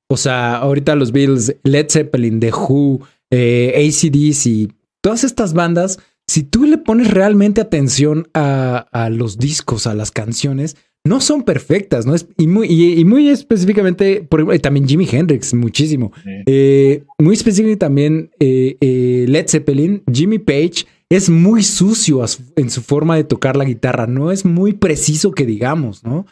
[0.09, 3.01] O sea, ahorita los Beatles, Led Zeppelin, The Who,
[3.33, 5.99] eh, ACDs y todas estas bandas,
[6.29, 12.07] si tú le pones realmente atención a, los discos, a las canciones, no son perfectas,
[12.07, 12.15] ¿no?
[12.15, 16.13] Es, y, muy, y, muy específicamente, por, también Jimi Hendrix, muchísimo.
[16.47, 20.87] Eh, muy específicamente también eh, Led Zeppelin, Jimmy Page
[21.17, 22.25] es muy sucio
[22.57, 26.27] en su forma de tocar la guitarra, no es muy preciso que digamos, ¿no?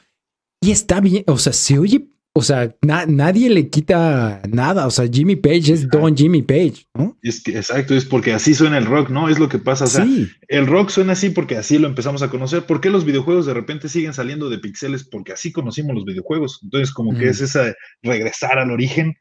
[0.63, 5.09] Y está bien, o sea, se oye, o sea, nadie le quita nada, o sea,
[5.11, 7.19] Jimmy Page es Don Jimmy Page, ¿no?
[7.23, 9.29] Es que, exacto, es porque así suena el rock, ¿no?
[9.29, 10.07] Es lo que pasa, o sea,
[10.49, 12.67] el rock suena así porque así lo empezamos a conocer.
[12.67, 15.03] ¿Por qué los videojuegos de repente siguen saliendo de pixeles?
[15.05, 16.61] Porque así conocimos los videojuegos.
[16.63, 19.17] Entonces, como que es esa regresar al origen.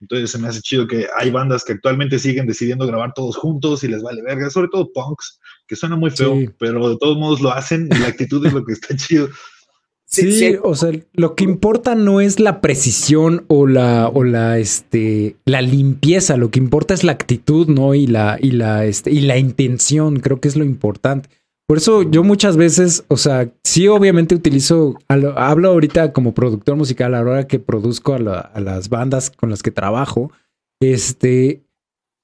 [0.00, 3.84] Entonces se me hace chido que hay bandas que actualmente siguen decidiendo grabar todos juntos
[3.84, 7.40] y les vale verga, sobre todo punks, que suena muy feo, pero de todos modos
[7.40, 9.28] lo hacen y la actitud es lo que está chido.
[10.06, 15.36] Sí, o sea, lo que importa no es la precisión o la, o la, este,
[15.44, 17.94] la limpieza, lo que importa es la actitud, ¿no?
[17.94, 21.30] Y la, y la, este, y la intención, creo que es lo importante.
[21.66, 27.14] Por eso yo muchas veces, o sea, sí obviamente utilizo, hablo ahorita como productor musical,
[27.14, 30.30] a la hora que produzco a, a las bandas con las que trabajo,
[30.80, 31.64] este,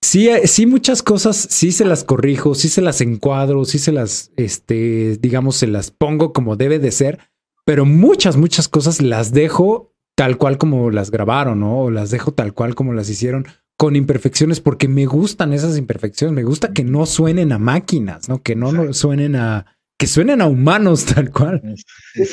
[0.03, 4.31] sí, sí muchas cosas, sí se las corrijo, sí se las encuadro, sí se las,
[4.37, 7.19] este, digamos, se las pongo como debe de ser,
[7.65, 11.81] pero muchas, muchas cosas las dejo tal cual como las grabaron, ¿no?
[11.81, 13.47] O las dejo tal cual como las hicieron
[13.81, 18.43] con imperfecciones porque me gustan esas imperfecciones, me gusta que no suenen a máquinas, ¿no?
[18.43, 21.63] Que no, suenen a que suenen a humanos tal cual.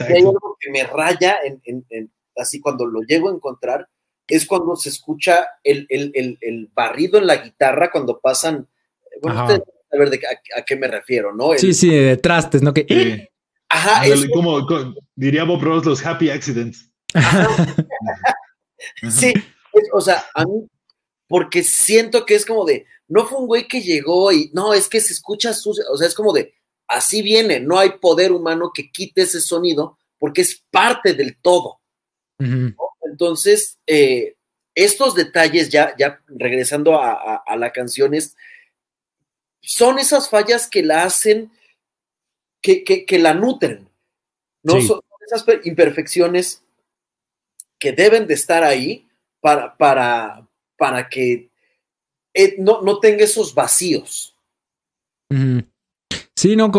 [0.10, 3.88] Hay algo que me raya en, así cuando lo llego a encontrar
[4.28, 5.88] es cuando se escucha el,
[6.76, 8.68] barrido en la guitarra cuando pasan.
[9.22, 10.20] Bueno, ustedes saber de
[10.54, 11.54] a, qué me refiero, ¿no?
[11.58, 12.74] sí, sí, de trastes, ¿no?
[12.74, 13.30] Que
[13.70, 14.68] Ajá, como,
[15.16, 16.92] diría Bob Ross, los happy accidents.
[19.10, 19.34] sí,
[19.94, 20.68] o sea, a mí,
[21.28, 24.88] porque siento que es como de, no fue un güey que llegó y, no, es
[24.88, 26.54] que se escucha sucio, o sea, es como de,
[26.88, 31.80] así viene, no hay poder humano que quite ese sonido porque es parte del todo.
[33.02, 34.36] Entonces, eh,
[34.76, 38.14] estos detalles, ya, ya regresando a, a, la canción,
[39.62, 41.52] son esas fallas que la hacen
[42.62, 43.90] que, la nutren.
[44.64, 44.82] ¿no?
[44.82, 46.64] Son esas imperfecciones
[47.80, 49.08] que deben de estar ahí
[49.40, 50.47] para, para,
[50.78, 51.50] para que
[52.34, 54.36] eh, no, no, tenga esos vacíos.
[56.36, 56.72] Sí, no,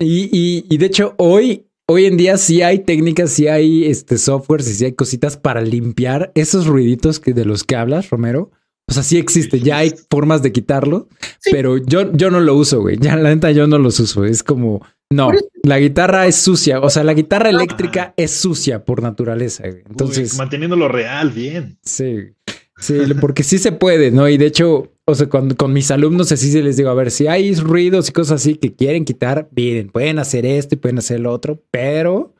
[0.00, 4.62] y, y, de hecho hoy, hoy en día sí hay técnicas, sí hay este software,
[4.62, 8.50] sí hay cositas para limpiar esos ruiditos que, de los que hablas, Romero.
[8.88, 11.08] O sea, sí existe, ya hay formas de quitarlo,
[11.52, 12.96] pero yo, yo no lo uso, güey.
[12.98, 14.24] Ya la neta yo no los uso.
[14.24, 15.30] Es como, no,
[15.62, 16.80] la guitarra es sucia.
[16.80, 19.64] O sea, la guitarra eléctrica es sucia por naturaleza.
[19.66, 20.38] Entonces.
[20.38, 21.78] manteniéndolo real, bien.
[21.82, 22.30] Sí.
[22.78, 24.28] Sí, porque sí se puede, ¿no?
[24.28, 27.10] Y de hecho, o sea, con, con mis alumnos así se les digo, a ver,
[27.10, 30.98] si hay ruidos y cosas así que quieren quitar, miren, pueden hacer esto y pueden
[30.98, 32.34] hacer lo otro, pero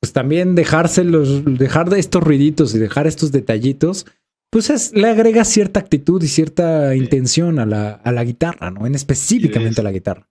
[0.00, 4.04] pues también dejárselos, dejar de estos ruiditos y dejar estos detallitos,
[4.50, 8.86] pues es, le agrega cierta actitud y cierta intención a la, a la guitarra, ¿no?
[8.86, 10.28] En específicamente a la guitarra.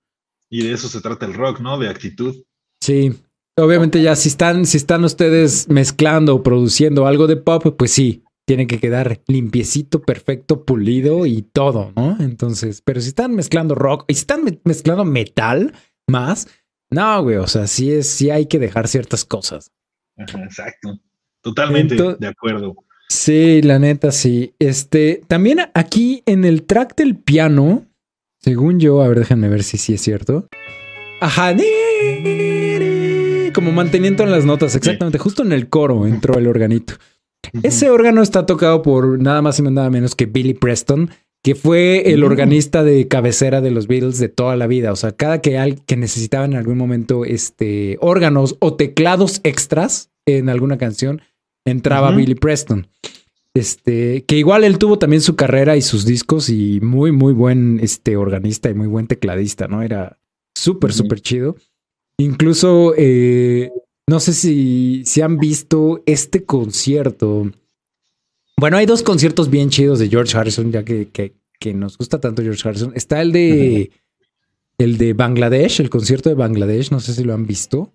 [0.51, 1.79] Y de eso se trata el rock, ¿no?
[1.79, 2.35] De actitud.
[2.81, 3.13] Sí.
[3.57, 8.22] Obviamente ya si están, si están ustedes mezclando o produciendo algo de pop, pues sí,
[8.45, 12.17] tiene que quedar limpiecito, perfecto, pulido y todo, ¿no?
[12.19, 15.73] Entonces, pero si están mezclando rock y si están mezclando metal
[16.07, 16.47] más,
[16.89, 19.71] no, güey, o sea, sí es, sí hay que dejar ciertas cosas.
[20.17, 20.99] exacto.
[21.41, 22.75] Totalmente de acuerdo.
[23.09, 24.55] Sí, la neta, sí.
[24.59, 27.85] Este, también aquí en el track del piano,
[28.39, 30.47] según yo, a ver, déjenme ver si sí es cierto.
[31.19, 31.53] Ajá,
[33.53, 35.17] como manteniendo en las notas, exactamente.
[35.19, 36.95] Justo en el coro entró el organito.
[37.61, 41.09] Ese órgano está tocado por nada más y nada menos que Billy Preston,
[41.43, 44.91] que fue el organista de cabecera de los Beatles de toda la vida.
[44.91, 50.47] O sea, cada que, que necesitaban en algún momento este, órganos o teclados extras en
[50.47, 51.21] alguna canción,
[51.65, 52.87] entraba Billy Preston.
[53.53, 57.79] Este, que igual él tuvo también su carrera y sus discos y muy, muy buen
[57.83, 59.83] este, organista y muy buen tecladista, ¿no?
[59.83, 60.17] Era
[60.55, 61.55] súper, súper chido.
[62.17, 63.71] Incluso, eh,
[64.07, 67.51] no sé si, si han visto este concierto.
[68.57, 72.41] Bueno, hay dos conciertos bien chidos de George Harrison, ya que, que, nos gusta tanto
[72.41, 72.91] George Harrison.
[72.93, 73.91] Está el de,
[74.77, 77.93] el de Bangladesh, el concierto de Bangladesh, no sé si lo han visto.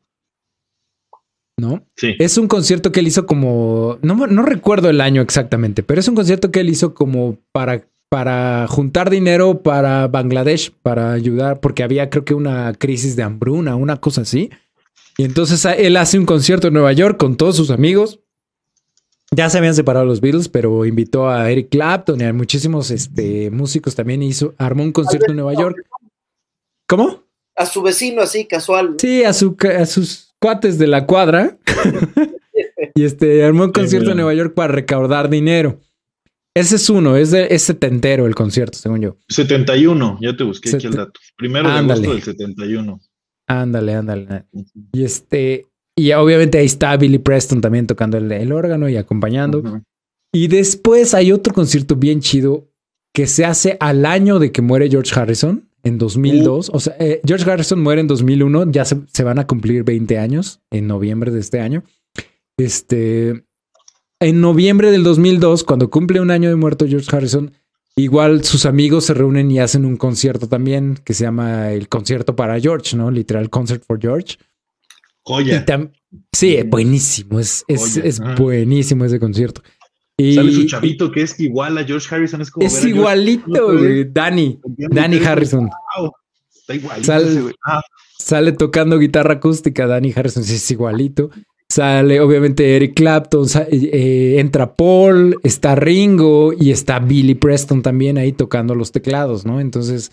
[1.59, 1.85] ¿no?
[1.97, 2.15] Sí.
[2.19, 6.09] Es un concierto que él hizo como, no, no recuerdo el año exactamente, pero es
[6.09, 11.83] un concierto que él hizo como para, para juntar dinero para Bangladesh, para ayudar, porque
[11.83, 14.51] había creo que una crisis de hambruna, una cosa así.
[15.19, 18.21] Y entonces él hace un concierto en Nueva York con todos sus amigos.
[19.33, 23.51] Ya se habían separado los Beatles, pero invitó a Eric Clapton y a muchísimos este,
[23.51, 24.23] músicos también.
[24.23, 25.77] Hizo, armó un concierto en Nueva York.
[26.87, 27.25] ¿Cómo?
[27.57, 28.95] A su vecino así, casual.
[28.99, 31.59] Sí, a, su, a sus cuates de la cuadra
[32.95, 35.81] y este armó un concierto en Nueva York para recaudar dinero.
[36.55, 39.17] Ese es uno, es, de, es setentero el concierto, según yo.
[39.29, 41.19] 71, ya te busqué aquí el dato.
[41.37, 43.01] Primero de agosto del 71.
[43.49, 44.45] Ándale, ándale.
[44.93, 49.83] Y este, y obviamente ahí está Billy Preston también tocando el, órgano y acompañando.
[50.33, 52.69] Y después hay otro concierto bien chido
[53.13, 56.71] que se hace al año de que muere George Harrison en 2002.
[56.73, 58.71] O sea, eh, George Harrison muere en 2001.
[58.71, 61.83] Ya se, van a cumplir 20 años en noviembre de este año.
[62.59, 63.45] Este,
[64.21, 67.53] en noviembre del 2002, cuando cumple un año de muerto George Harrison,
[67.99, 72.37] igual sus amigos se reúnen y hacen un concierto también que se llama el concierto
[72.37, 73.11] para George, ¿no?
[73.11, 74.37] Literal Concert for George.
[75.23, 75.65] Joya.
[76.33, 77.39] Sí, buenísimo.
[77.39, 79.63] Es, es, buenísimo ese concierto.
[80.17, 82.41] Y, Sale su chavito que es igual a George Harrison.
[82.41, 83.75] Es, como es igualito,
[84.11, 84.59] Danny.
[84.65, 85.69] Danny Harrison.
[86.51, 87.07] está igualito.
[87.07, 87.83] Sale, ah.
[88.19, 90.43] sale, tocando guitarra acústica, Danny Harrison.
[90.43, 91.31] Sí, es igualito.
[91.71, 93.47] Sale, obviamente, Eric Clapton.
[93.71, 99.61] Eh, entra Paul, está Ringo y está Billy Preston también ahí tocando los teclados, ¿no?
[99.61, 100.11] Entonces.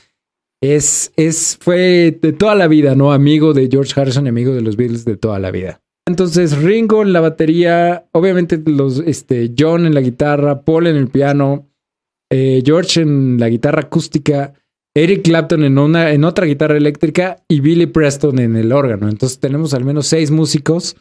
[0.62, 3.12] Es, es, fue de toda la vida, ¿no?
[3.12, 5.82] Amigo de George Harrison, amigo de los Beatles de toda la vida.
[6.08, 11.08] Entonces Ringo en la batería, obviamente los, este, John en la guitarra, Paul en el
[11.08, 11.68] piano,
[12.32, 14.54] eh, George en la guitarra acústica,
[14.96, 19.10] Eric Clapton en, una, en otra guitarra eléctrica y Billy Preston en el órgano.
[19.10, 20.96] Entonces tenemos al menos seis músicos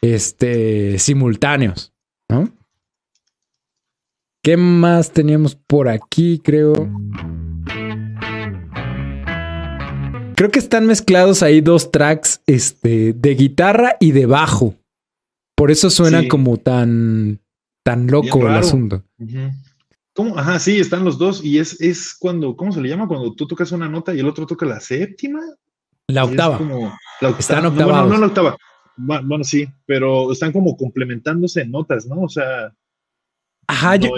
[0.00, 1.92] este, simultáneos,
[2.28, 2.50] ¿no?
[4.42, 6.72] ¿Qué más teníamos por aquí, creo?
[10.36, 14.74] Creo que están mezclados ahí dos tracks este, de guitarra y de bajo.
[15.56, 17.40] Por eso suena como tan,
[17.82, 19.02] tan loco el asunto.
[20.12, 20.38] ¿Cómo?
[20.38, 21.42] Ajá, sí, están los dos.
[21.42, 23.08] Y es, es cuando, ¿cómo se le llama?
[23.08, 25.40] Cuando tú tocas una nota y el otro toca la séptima.
[26.08, 26.60] La octava.
[26.60, 27.38] la octava.
[27.38, 28.04] Están octavados.
[28.04, 28.56] No, no, no la octava.
[28.96, 32.22] Bueno, sí, pero están como complementándose en notas, ¿no?
[32.22, 32.72] O sea,
[33.68, 34.10] Ajá, yo,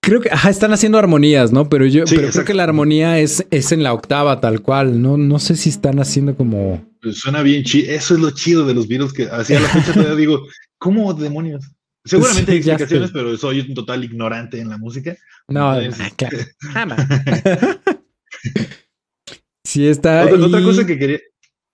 [0.00, 1.68] creo que ajá, están haciendo armonías, ¿no?
[1.68, 5.02] Pero yo pero creo que la armonía es, es en la octava tal cual.
[5.02, 6.86] No, no sé si están haciendo como.
[7.02, 7.92] Pues suena bien chido.
[7.92, 10.46] Eso es lo chido de los virus que hacía la fecha todavía digo,
[10.78, 11.64] ¿cómo demonios?
[12.04, 15.16] Seguramente hay explicaciones, pero soy un total ignorante en la música.
[15.48, 15.80] No, ah,
[16.16, 16.38] claro.
[19.64, 20.24] sí está.
[20.24, 21.18] Otra, otra cosa que quería.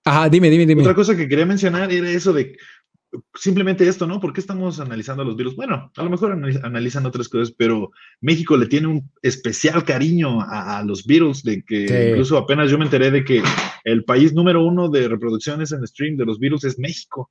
[0.04, 0.82] Ajá, dime, dime, dime.
[0.82, 2.56] Otra cosa que quería mencionar era eso de
[3.34, 4.20] simplemente esto, ¿no?
[4.20, 5.56] ¿Por qué estamos analizando los virus?
[5.56, 7.90] Bueno, a lo mejor analizan otras cosas, pero
[8.20, 12.84] México le tiene un especial cariño a, los virus, de que incluso apenas yo me
[12.84, 13.42] enteré de que
[13.84, 17.30] el país número uno de reproducciones en stream de los virus es México.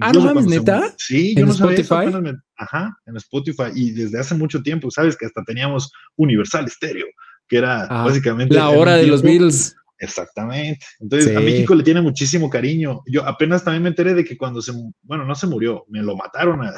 [0.00, 0.94] ah, no mames, neta.
[0.98, 1.88] Sí, yo no Spotify?
[1.88, 3.70] sabía Ajá, en Spotify.
[3.74, 7.06] Y desde hace mucho tiempo, sabes que hasta teníamos Universal Stereo,
[7.48, 8.54] que era ah, básicamente.
[8.54, 9.76] La hora de los Beatles.
[10.02, 10.84] Exactamente.
[10.98, 13.02] Entonces, a México le tiene muchísimo cariño.
[13.06, 14.72] Yo apenas también me enteré de que cuando se,
[15.02, 16.74] bueno, no se murió, me lo mataron a,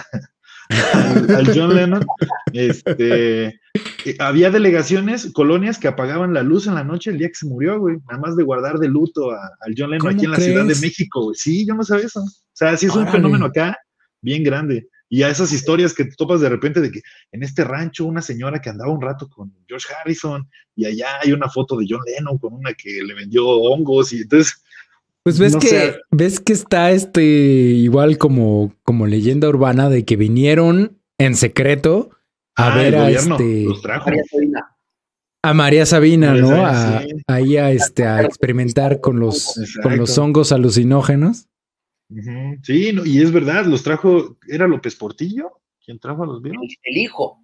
[1.34, 2.04] al, John Lennon.
[2.52, 3.58] Este,
[4.18, 7.80] había delegaciones, colonias que apagaban la luz en la noche el día que se murió,
[7.80, 10.76] güey, nada más de guardar de luto al John Lennon aquí en la Ciudad de
[10.76, 12.20] México, Sí, yo no sabía eso.
[12.20, 13.74] O sea, sí es un fenómeno acá
[14.20, 14.86] bien grande.
[15.14, 17.00] Y a esas historias que te topas de repente de que
[17.30, 21.30] en este rancho una señora que andaba un rato con George Harrison y allá hay
[21.30, 24.60] una foto de John Lennon con una que le vendió hongos y entonces...
[25.22, 30.98] Pues ves que ves que está este igual como, como leyenda urbana de que vinieron
[31.18, 32.10] en secreto
[32.56, 33.68] a ah, ver a este.
[35.44, 36.66] A María Sabina, ¿no?
[36.66, 41.46] A, ahí a, este, a experimentar con los, con los hongos alucinógenos.
[42.62, 45.60] Sí, y es verdad, los trajo, ¿era López Portillo?
[45.84, 46.76] ¿Quién trajo a los Beatles?
[46.82, 47.42] El, hijo.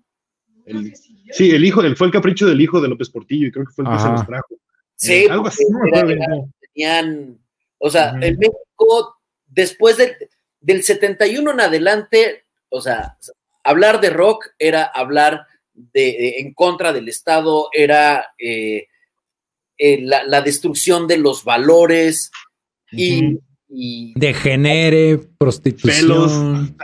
[1.32, 3.84] sí, el hijo, fue el capricho del hijo de López Portillo y creo que fue
[3.84, 4.56] el que se los trajo.
[4.96, 5.64] Sí, eh, algo así,
[6.74, 7.38] tenían,
[7.78, 9.16] o sea, en México,
[9.46, 9.96] después
[10.60, 13.16] del 71 en adelante, o sea,
[13.64, 18.86] hablar de rock era hablar de, en contra del Estado, era eh,
[19.78, 22.30] eh, la, destrucción de los valores
[22.92, 23.38] y,
[23.70, 26.76] Degenere, prostitución,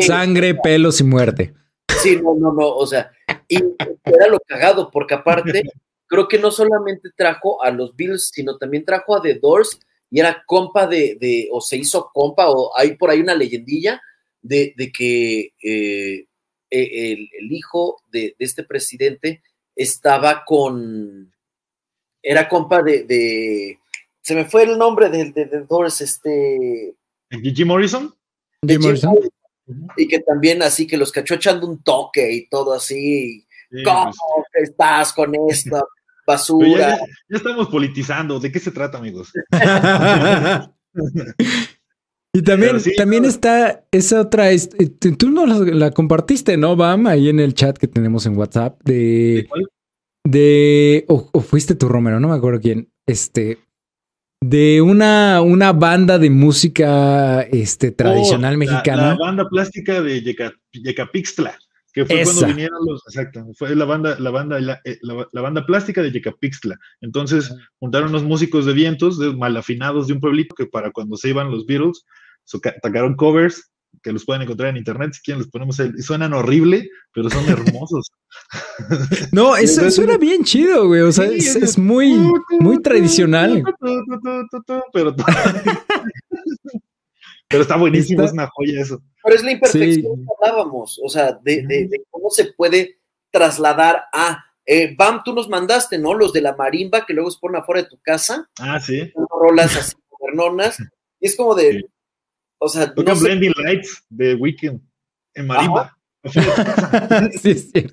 [0.00, 0.54] sangre.
[0.56, 1.54] pelos y muerte.
[2.02, 3.12] Sí, no, no, no, o sea,
[3.48, 3.58] y
[4.04, 5.62] era lo cagado, porque aparte,
[6.06, 9.78] creo que no solamente trajo a los Bills, sino también trajo a The Doors
[10.10, 14.02] y era compa de, o se hizo compa, o hay por ahí una leyendilla
[14.42, 16.26] de, que eh,
[16.70, 19.42] e, el, hijo de, este presidente
[19.76, 21.32] estaba con,
[22.22, 23.78] era compa de,
[24.22, 26.94] se me fue el nombre del de, Doors, este...
[27.30, 28.14] Jim Morrison?
[28.66, 29.18] Jim Morrison.
[29.96, 33.46] Y que también así que los cachó echando un toque y todo así.
[33.84, 34.12] ¿Cómo
[34.52, 34.68] pues.
[34.70, 35.88] estás con esto?
[36.26, 36.98] Basura.
[37.28, 38.38] Ya, estamos politizando.
[38.38, 39.32] ¿De qué se trata, amigos?
[42.32, 44.50] y también, también está esa otra.
[44.50, 47.08] Este, tú no la, compartiste, ¿no, Bam?
[47.08, 48.80] Ahí en el chat que tenemos en WhatsApp.
[48.84, 49.48] De.
[50.24, 52.88] ¿De, o, fuiste tú, Romero, no me acuerdo quién.
[53.04, 53.58] Este
[54.42, 59.10] de una, una banda de música este, tradicional mexicana.
[59.10, 60.20] La, banda plástica de
[60.72, 61.56] Yecapixtla,
[61.92, 64.98] que fue cuando vinieron los, exacto, fue la banda, la banda, la, eh,
[65.32, 66.76] banda plástica de Yecapixtla.
[67.00, 71.16] Entonces juntaron unos músicos de vientos, de, mal afinados de un pueblito, que para cuando
[71.16, 72.04] se iban los Beatles,
[72.44, 73.71] sacaron covers
[74.02, 75.92] que los pueden encontrar en internet, si quieren los ponemos ahí.
[75.98, 78.10] Suenan horrible, pero son hermosos.
[79.32, 81.02] no, eso suena bien chido, güey.
[81.02, 82.18] O sea, es, muy,
[82.58, 83.62] muy tradicional.
[84.92, 85.14] Pero,
[87.48, 89.00] pero está buenísimo, es una joya eso.
[89.22, 92.98] Pero es la imperfección que hablábamos, o sea, de, cómo se puede
[93.30, 94.44] trasladar a.
[94.64, 96.14] Eh, Bam, tú nos mandaste, ¿no?
[96.14, 98.48] Los de la marimba que luego se ponen afuera de tu casa.
[98.60, 99.12] Ah, sí.
[99.28, 100.78] Rolas así, modernonas.
[101.18, 101.84] Y es como de,
[102.64, 104.80] o sea, Toca Blending Lights de Weekend
[105.34, 105.98] en marimba.
[107.42, 107.86] sí, sí.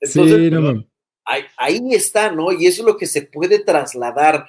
[0.00, 0.86] Entonces, no,
[1.26, 2.50] ahí, ahí, está, ¿no?
[2.50, 4.46] Y eso es lo que se puede trasladar.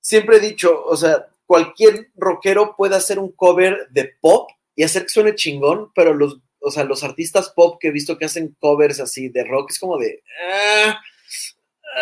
[0.00, 5.02] Siempre he dicho, o sea, cualquier rockero puede hacer un cover de pop y hacer
[5.02, 8.56] que suene chingón, pero los, o sea, los artistas pop que he visto que hacen
[8.60, 11.00] covers así de rock es como de, ah,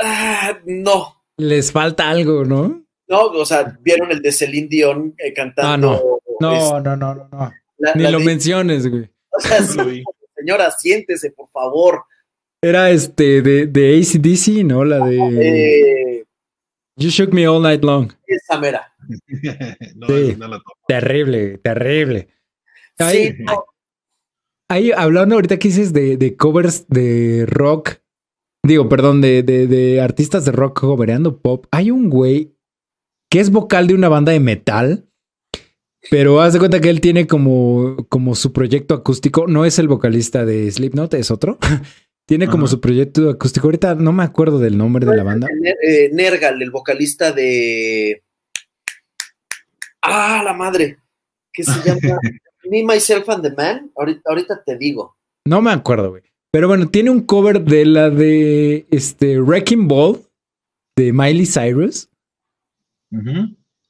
[0.03, 1.25] ah, no.
[1.39, 2.84] Les falta algo, ¿no?
[3.07, 5.71] No, o sea, vieron el de Celine Dion eh, cantando.
[5.71, 6.15] Ah, no.
[6.41, 7.53] No, este, no, no, no, no.
[7.95, 9.11] Ni lo menciones, güey.
[9.31, 9.59] O sea,
[10.37, 12.05] señora, siéntese, por favor.
[12.63, 14.85] Era este de, de ACDC, ¿no?
[14.85, 15.19] La de.
[15.19, 16.25] Eh,
[16.97, 18.11] you Shook Me All Night Long.
[18.27, 18.95] Esa mera.
[19.97, 20.37] no, sí.
[20.39, 22.29] no la terrible, terrible.
[22.99, 23.45] Ahí, sí,
[24.69, 27.97] ahí, hablando ahorita que dices de, de covers de rock,
[28.63, 32.54] digo, perdón, de, de, de artistas de rock covereando pop, hay un güey
[33.35, 35.09] que es vocal de una banda de metal,
[36.09, 39.89] pero haz de cuenta que él tiene como, como su proyecto acústico, no es el
[39.89, 41.59] vocalista de Slipknot, es otro.
[42.29, 43.67] tiene como su proyecto acústico.
[43.67, 45.49] Ahorita no me acuerdo del nombre de la banda.
[45.83, 48.23] Eh, Nergal, el vocalista de.
[50.01, 50.99] Ah, la madre.
[51.53, 52.17] ¿Qué se llama?
[52.71, 53.91] Me, Myself and the Man.
[53.97, 55.17] Ahorita, te digo.
[55.45, 56.23] No me acuerdo, güey.
[56.53, 60.21] Pero bueno, tiene un cover de la de este Wrecking Ball
[60.97, 62.09] de Miley Cyrus.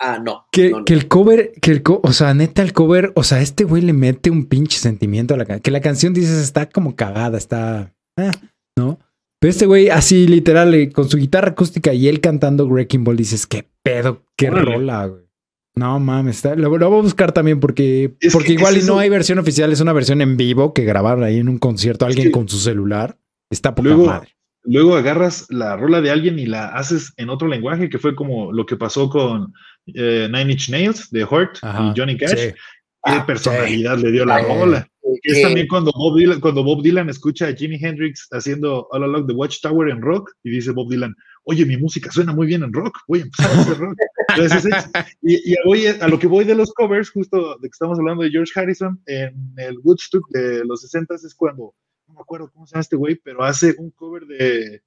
[0.00, 3.64] Ah, no que, el cover, que el o sea, neta, el cover, o sea, este
[3.64, 5.62] güey le mete un pinche sentimiento a la canción.
[5.62, 7.94] Que la canción dices está como cagada, está.
[8.16, 8.32] Ah,
[8.76, 8.98] ¿No?
[9.40, 13.16] Pero este güey, así literal, eh, con su guitarra acústica y él cantando Wrecking Ball,
[13.16, 15.24] dices, qué pedo, qué rola, güey.
[15.76, 19.40] No mames, está, lo, voy a buscar también porque, porque igual y no hay versión
[19.40, 22.58] oficial, es una versión en vivo que grabaron ahí en un concierto alguien con su
[22.58, 23.18] celular.
[23.50, 24.33] Está poca madre
[24.64, 28.52] luego agarras la rola de alguien y la haces en otro lenguaje, que fue como
[28.52, 29.52] lo que pasó con
[29.86, 32.52] eh, Nine Inch Nails de Hurt y Johnny Cash.
[33.06, 34.88] ¿Qué ah, personalidad le dio la rola?
[35.22, 39.26] Es también cuando Bob, Dylan, cuando Bob Dylan escucha a Jimi Hendrix haciendo All Along
[39.26, 42.72] the Watchtower en rock y dice Bob Dylan, oye, mi música suena muy bien en
[42.72, 43.98] rock, voy a empezar a hacer rock.
[45.22, 48.22] y, y voy a, lo que voy de los covers, justo de que estamos hablando
[48.22, 51.74] de George Harrison, en el Woodstock de los 60 es cuando
[52.14, 54.82] no me acuerdo cómo se llama este güey, pero hace un cover de,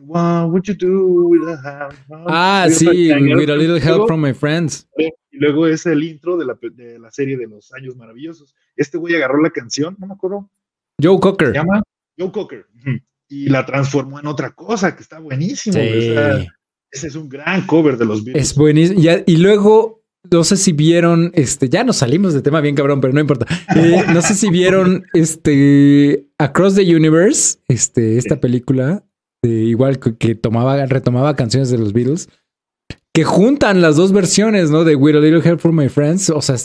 [0.00, 1.88] What would you do with a
[2.28, 4.88] Ah, sí, with a little help from my friends.
[4.96, 8.54] Y luego es el intro de la, de la, serie de los años maravillosos.
[8.76, 10.48] Este güey agarró la canción, no me acuerdo.
[11.02, 11.48] Joe Cocker.
[11.48, 11.82] Se llama
[12.16, 12.66] Joe Cocker.
[13.28, 15.76] Y la transformó en otra cosa que está buenísimo.
[15.78, 16.46] ese
[16.90, 18.50] es un gran cover de los Beatles.
[18.50, 19.00] Es buenísimo.
[19.26, 23.12] Y, luego, no sé si vieron, este, ya nos salimos de tema bien cabrón, pero
[23.12, 23.46] no importa.
[23.76, 29.04] Eh, no sé si vieron este Across the Universe, este, esta película,
[29.42, 32.28] igual que, tomaba, retomaba canciones de los Beatles
[33.14, 34.84] que juntan las dos versiones, ¿no?
[34.84, 36.30] De With a Little Help from My Friends.
[36.30, 36.56] O sea,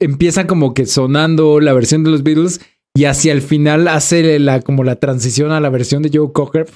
[0.00, 2.60] empieza como que sonando la versión de los Beatles
[2.94, 6.66] y hacia el final hace la, como la transición a la versión de Joe Cocker.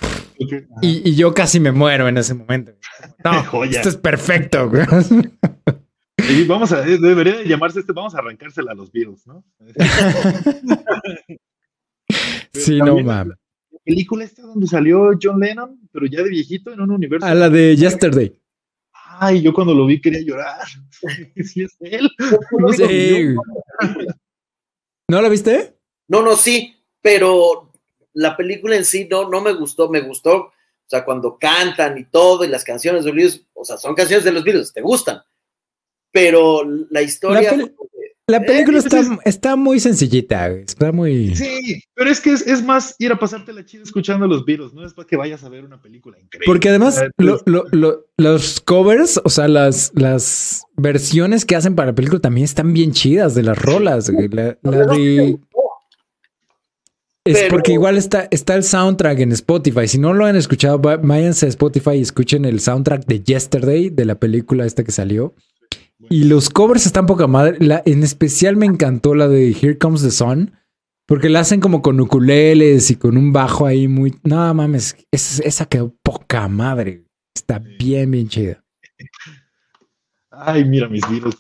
[0.81, 2.73] Y, yo casi me muero en ese momento.
[3.25, 4.71] No, esto es perfecto.
[6.29, 9.45] Y vamos a, debería llamarse este, vamos a arrancársela a los Beatles, ¿no?
[12.53, 13.37] sí, no mames.
[13.71, 17.27] La película esta donde salió John Lennon, pero ya de viejito en un universo.
[17.27, 18.39] A la de Yesterday.
[18.93, 20.67] Ay, yo cuando lo vi quería llorar.
[21.45, 22.11] Sí, es él.
[22.59, 23.35] No, sí.
[25.09, 25.79] ¿No la viste?
[26.09, 27.73] No, no, sí, pero
[28.15, 30.53] la película en sí no, no me gustó, me gustó, o
[30.87, 34.25] sea, cuando cantan y todo, y las canciones de los Beatles, o sea, son canciones
[34.25, 35.23] de los Beatles, te gustan,
[36.13, 37.57] pero la historia...
[38.31, 41.35] La, película está, está, muy sencillita, está muy...
[41.35, 44.85] Sí, pero es que es, más ir a pasarte la chida escuchando los Beatles, no
[44.85, 46.45] es para que vayas a ver una película increíble.
[46.45, 52.45] Porque además los covers, o sea, las, las versiones que hacen para la película también
[52.45, 54.11] están bien chidas de las rolas.
[54.11, 55.39] La, la de
[57.29, 59.87] es porque igual está, está el soundtrack en Spotify.
[59.87, 64.05] Si no lo han escuchado, váyanse a Spotify y escuchen el soundtrack de Yesterday, de
[64.05, 65.35] la película esta que salió.
[66.11, 67.59] Y los covers están poca madre.
[67.85, 70.55] en especial me encantó la de Here Comes the Sun.
[71.07, 74.15] Porque la hacen como con ukuleles y con un bajo ahí muy...
[74.25, 77.05] No mames, esa, esa quedó poca madre.
[77.35, 78.63] Está bien, bien chida.
[80.31, 81.37] Ay, mira mis videos.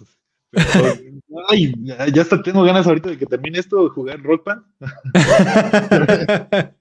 [1.49, 1.75] Ay,
[2.15, 4.63] ya hasta tengo ganas ahorita de que termine esto de jugar Rock Band.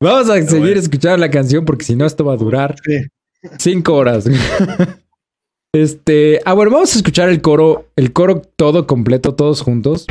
[0.00, 2.74] Vamos a seguir escuchando la canción porque si no esto va a durar
[3.58, 4.26] cinco horas.
[5.76, 10.06] Este, ah, bueno, vamos a escuchar el coro, el coro todo completo, todos juntos.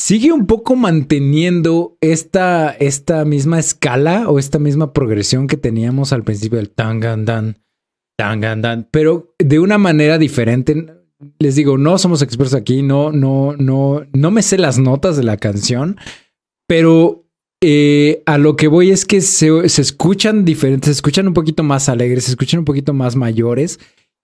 [0.00, 6.24] Sigue un poco manteniendo esta, esta misma escala o esta misma progresión que teníamos al
[6.24, 7.58] principio del tangandan,
[8.16, 10.86] tangandan, pero de una manera diferente
[11.38, 15.24] les digo, no somos expertos aquí, no, no, no, no me sé las notas de
[15.24, 15.98] la canción,
[16.66, 17.26] pero
[17.62, 21.88] eh, a lo que voy es que se, escuchan diferentes, se escuchan un poquito más
[21.88, 23.78] alegres, se escuchan un poquito más mayores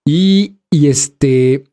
[0.07, 1.65] y, y este,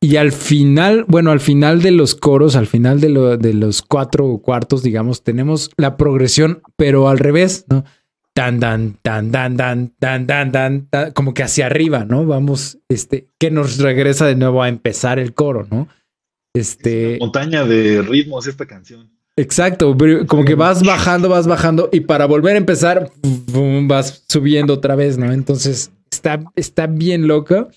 [0.00, 4.38] y al final, bueno, al final de los coros, al final de, de los cuatro
[4.38, 7.84] cuartos, digamos, tenemos la progresión, pero al revés, ¿no?
[8.34, 12.24] tan, tan, tan, tan, tan, tan, tan, tan, como que hacia arriba, ¿no?
[12.24, 15.88] Vamos, este, que nos regresa de nuevo a empezar el coro, ¿no?
[16.54, 17.18] Este.
[17.20, 19.10] montaña de ritmos esta canción.
[19.40, 23.10] Exacto, como que vas bajando, vas bajando y para volver a empezar,
[23.86, 25.32] vas subiendo otra vez, ¿no?
[25.32, 27.68] Entonces está, está bien loca.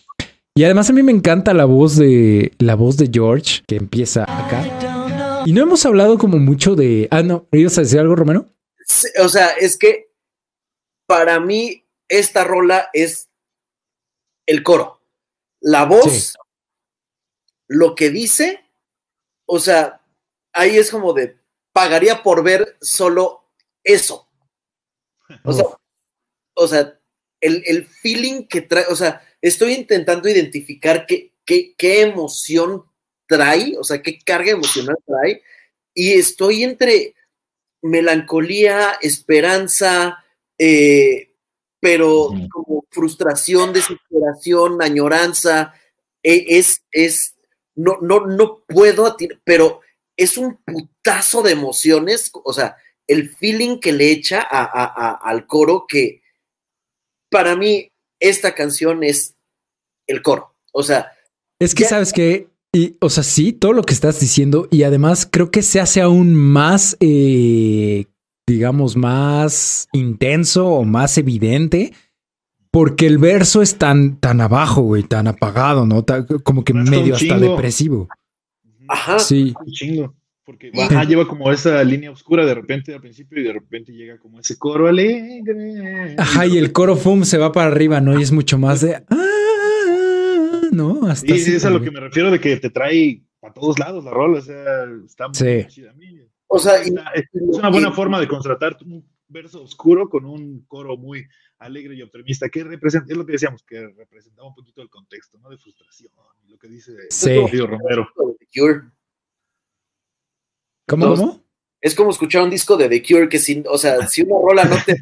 [0.55, 4.23] Y además a mí me encanta la voz de la voz de George que empieza
[4.23, 5.43] acá.
[5.45, 7.07] Y no hemos hablado como mucho de.
[7.11, 8.49] Ah, no, ¿ibas a decir algo, Romero?
[9.23, 10.11] o sea, es que
[11.07, 13.29] para mí esta rola es
[14.45, 14.99] el coro.
[15.61, 16.35] La voz,
[17.69, 18.59] lo que dice,
[19.45, 20.01] o sea,
[20.51, 21.37] ahí es como de,
[21.73, 23.49] pagaría por ver solo
[23.83, 24.29] eso.
[25.43, 25.65] O sea,
[26.53, 26.99] o sea
[27.43, 32.83] el, feeling que trae, o sea, estoy intentando identificar qué, qué, qué emoción
[33.27, 35.41] trae, o sea, qué carga emocional trae,
[35.93, 37.15] y estoy entre
[37.81, 40.23] melancolía, esperanza,
[40.57, 41.35] eh,
[41.79, 45.73] pero como frustración, desesperación, añoranza,
[46.21, 47.35] e, es, es,
[47.75, 49.81] no, no, no puedo, pero
[50.17, 56.21] es un putazo de emociones, o sea, el feeling que le echa al coro que
[57.29, 57.89] para mí
[58.19, 59.35] esta canción es
[60.07, 61.11] el coro, o sea.
[61.59, 65.27] Es que sabes que, y, o sea, sí, todo lo que estás diciendo y además
[65.29, 68.05] creo que se hace aún más eh,
[68.47, 71.93] digamos, más intenso o más evidente,
[72.71, 76.03] porque el verso es tan, tan abajo, güey, tan apagado, ¿no?
[76.43, 78.09] como que medio hasta depresivo.
[78.87, 79.19] Ajá.
[79.19, 79.53] Sí.
[79.59, 80.15] Un chingo.
[80.45, 80.71] Porque
[81.07, 84.57] lleva como esa línea oscura de repente al principio y de repente llega como ese
[84.57, 86.15] coro alegre.
[86.17, 88.19] Ajá, y el coro fum se va para arriba, ¿no?
[88.19, 89.03] Y es mucho más de.
[90.65, 91.35] Ah", no, hasta.
[91.35, 94.11] Sí, es a lo que me refiero de que te trae a todos lados la
[94.11, 94.39] rola.
[94.39, 95.67] O sea, está muy sí.
[95.67, 95.93] chida.
[96.47, 96.91] O sea, es
[97.33, 101.25] una buena forma de contratar un verso oscuro con un coro muy
[101.57, 105.37] alegre y optimista, que representa, es lo que decíamos, que representaba un poquito el contexto,
[105.39, 105.49] ¿no?
[105.49, 106.11] De frustración,
[106.53, 107.35] lo que dice sí.
[107.65, 108.07] Romero.
[110.87, 111.43] ¿Cómo, cómo?
[111.81, 114.63] Es como escuchar un disco de The Cure que sin, o sea, si una rola
[114.65, 114.99] no te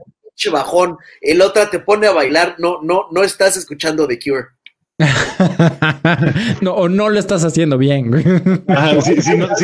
[0.49, 4.47] bajón, el otra te pone a bailar, no, no, no estás escuchando The Cure.
[6.61, 8.13] no, o no lo estás haciendo bien.
[9.03, 9.15] si,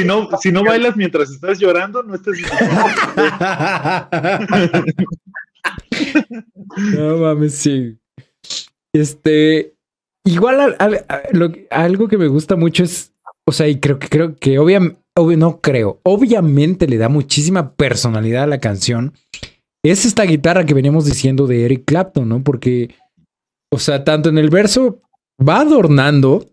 [0.03, 2.35] no, si, no, bailas mientras estás llorando, no estás.
[6.93, 7.97] no mames, sí.
[8.93, 9.76] Este,
[10.27, 10.75] igual
[11.69, 13.13] algo que me gusta mucho es,
[13.45, 14.99] o sea, y creo que creo que obviamente,
[15.37, 19.13] no creo, obviamente le da muchísima personalidad a la canción.
[19.83, 22.43] Es esta guitarra que veníamos diciendo de Eric Clapton, ¿no?
[22.43, 22.93] Porque,
[23.71, 25.01] o sea, tanto en el verso
[25.39, 26.45] va adornando.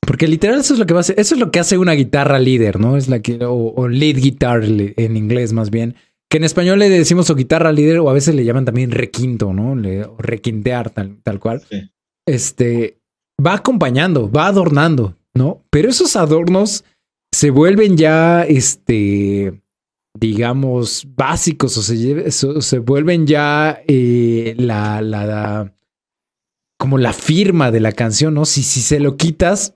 [0.00, 1.92] Porque literal eso es lo que va a hacer, eso es lo que hace una
[1.92, 2.96] guitarra líder, ¿no?
[2.96, 5.94] Es la que, o, lead guitar en inglés más bien.
[6.30, 9.52] Que en español le decimos o guitarra líder o a veces le llaman también requinto,
[9.52, 9.72] ¿no?
[9.72, 11.62] o requintear tal, tal cual.
[12.28, 12.98] Este
[13.44, 15.62] va acompañando, va adornando, ¿no?
[15.70, 16.84] Pero esos adornos
[17.32, 19.62] se vuelven ya, este,
[20.18, 25.74] digamos, básicos o se, se vuelven ya eh, la, la,
[26.78, 28.44] como la firma de la canción, ¿no?
[28.44, 29.74] Si, si se lo quitas,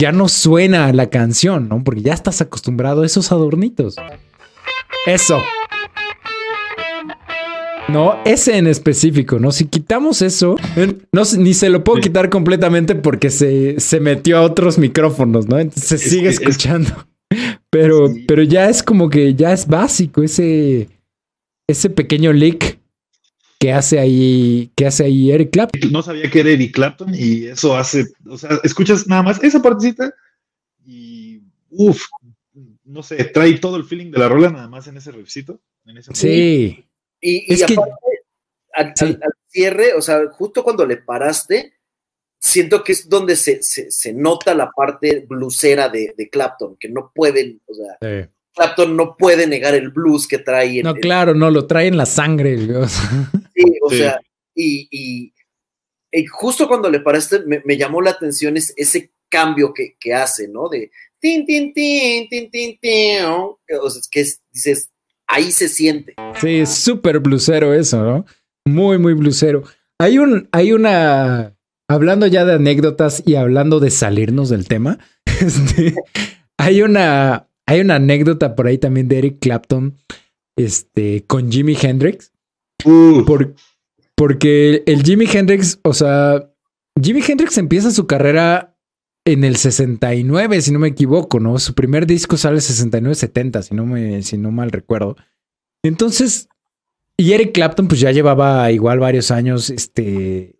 [0.00, 1.82] ya no suena la canción, ¿no?
[1.82, 3.96] Porque ya estás acostumbrado a esos adornitos.
[5.06, 5.40] Eso.
[7.88, 9.50] No, ese en específico, ¿no?
[9.50, 10.56] Si quitamos eso,
[11.10, 15.58] no, ni se lo puedo quitar completamente porque se, se, metió a otros micrófonos, ¿no?
[15.58, 16.90] Entonces se sigue escuchando.
[17.70, 20.88] Pero, pero ya es como que ya es básico ese,
[21.66, 22.78] ese pequeño leak
[23.60, 25.92] que hace ahí, que hace ahí Eric Clapton.
[25.92, 29.60] No sabía que era Eric Clapton y eso hace, o sea, escuchas nada más esa
[29.60, 30.14] partecita
[30.86, 32.06] y uff,
[32.84, 35.60] no sé, trae todo el feeling de la rola nada más en ese riffcito.
[36.14, 36.87] sí.
[37.20, 37.92] Y, es aparte,
[38.72, 38.94] al,
[39.48, 41.74] cierre, o sea, justo cuando le paraste,
[42.38, 47.10] siento que es donde se, se, nota la parte blusera de, de, Clapton, que no
[47.14, 50.82] pueden, o sea, Clapton no puede negar el blues que trae.
[50.82, 52.56] no, claro, no, lo trae en la sangre.
[52.56, 54.20] sí, o sea,
[54.54, 55.32] y, y,
[56.26, 60.68] justo cuando le paraste, me, llamó la atención ese cambio que, que, hace, ¿no?
[60.68, 63.58] De tin, tin, tin, tin, tin, tin, o
[63.90, 64.90] sea, que dices,
[65.28, 66.14] ahí se siente.
[66.40, 68.26] Sí, es súper blusero eso, ¿no?
[68.66, 69.62] Muy, muy blusero.
[70.00, 71.54] Hay un, hay una,
[71.88, 74.98] hablando ya de anécdotas y hablando de salirnos del tema,
[75.40, 75.94] este,
[76.58, 79.96] hay una, hay una anécdota por ahí también de Eric Clapton
[80.56, 82.32] este, con Jimi Hendrix.
[84.14, 86.50] porque el Jimi Hendrix, o sea,
[87.00, 88.76] Jimi Hendrix empieza su carrera
[89.32, 91.58] en el 69, si no me equivoco, ¿no?
[91.58, 95.16] Su primer disco sale 69-70, si, no me, si no mal recuerdo.
[95.82, 96.48] Entonces,
[97.16, 100.56] y Eric Clapton pues ya llevaba igual varios años, este,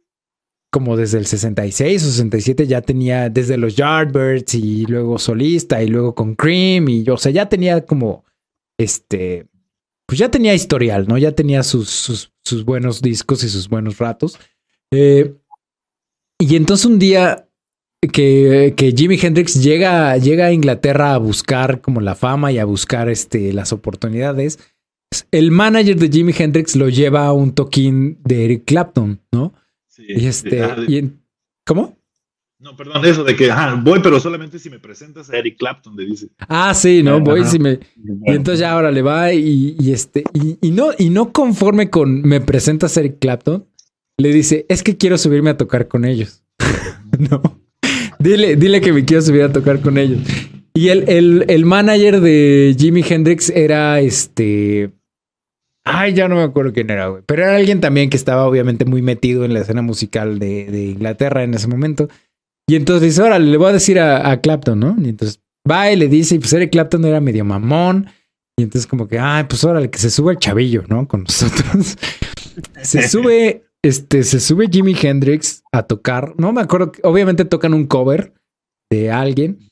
[0.70, 5.88] como desde el 66 o 67 ya tenía desde los Yardbirds y luego solista y
[5.88, 8.24] luego con Cream y o sea, ya tenía como
[8.78, 9.48] este,
[10.06, 11.18] pues ya tenía historial, ¿no?
[11.18, 14.38] Ya tenía sus, sus, sus buenos discos y sus buenos ratos.
[14.90, 15.34] Eh,
[16.38, 17.47] y entonces un día
[18.00, 22.64] que, que Jimi Hendrix llega, llega a Inglaterra a buscar como la fama y a
[22.64, 24.58] buscar este, las oportunidades,
[25.30, 29.54] el manager de Jimi Hendrix lo lleva a un toquín de Eric Clapton, ¿no?
[29.96, 30.62] y este,
[31.66, 31.98] ¿cómo?
[32.60, 33.52] No, perdón, eso de que
[33.82, 36.28] voy, pero solamente si me presentas a Eric Clapton, le dice.
[36.38, 37.78] Ah, sí, no, voy si me.
[37.96, 42.40] Y entonces ya ahora le va y, este, y, no, y no conforme con me
[42.40, 43.66] presentas a Eric Clapton,
[44.16, 46.44] le dice, es que quiero subirme a tocar con ellos.
[47.30, 47.42] no.
[48.18, 50.20] Dile, dile que me quiero subir a tocar con ellos.
[50.74, 54.92] Y el, el, el manager de Jimi Hendrix era este.
[55.84, 57.22] Ay, ya no me acuerdo quién era, güey.
[57.26, 61.42] Pero era alguien también que estaba obviamente muy metido en la escena musical de, Inglaterra
[61.42, 62.08] en ese momento.
[62.68, 64.96] Y entonces dice, órale, le voy a decir a, Clapton, ¿no?
[65.02, 68.08] Y entonces va y le dice, y pues Eric Clapton era medio mamón.
[68.58, 71.08] Y entonces como que, ay, pues órale, que se sube el chavillo, ¿no?
[71.08, 71.96] Con nosotros.
[72.82, 76.34] se sube, este, se sube Jimi Hendrix a tocar.
[76.38, 78.34] No me acuerdo, obviamente tocan un cover
[78.90, 79.68] de alguien.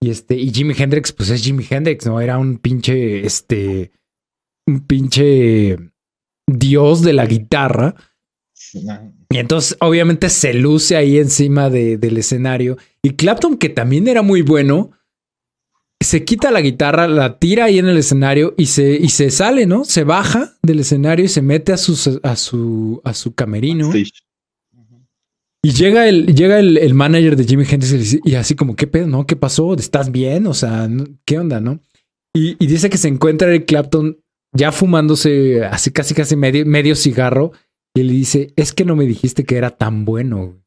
[0.00, 2.20] Y este, y Jimi Hendrix, pues es Jimi Hendrix, ¿no?
[2.20, 3.92] Era un pinche, este
[4.66, 5.78] un pinche
[6.46, 7.94] dios de la guitarra.
[9.30, 12.78] Y entonces, obviamente, se luce ahí encima del escenario.
[13.02, 14.92] Y Clapton, que también era muy bueno,
[16.04, 19.66] se quita la guitarra, la tira ahí en el escenario y se, y se sale,
[19.66, 19.84] ¿no?
[19.84, 23.90] Se baja del escenario y se mete a, su, a, su, a su camerino.
[25.64, 29.06] Y llega el, llega el, manager de Jimmy Hendrix y, así como, ¿qué pedo?
[29.06, 29.26] ¿No?
[29.26, 29.74] ¿Qué pasó?
[29.74, 30.46] ¿Estás bien?
[30.46, 30.88] O sea,
[31.24, 31.60] ¿qué onda?
[31.60, 31.80] ¿No?
[32.34, 34.18] Y, y dice que se encuentra el Clapton
[34.54, 37.52] ya fumándose así casi casi medio, medio cigarro
[37.94, 40.62] y le dice, es que no me dijiste que era tan bueno.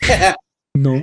[0.76, 1.02] No.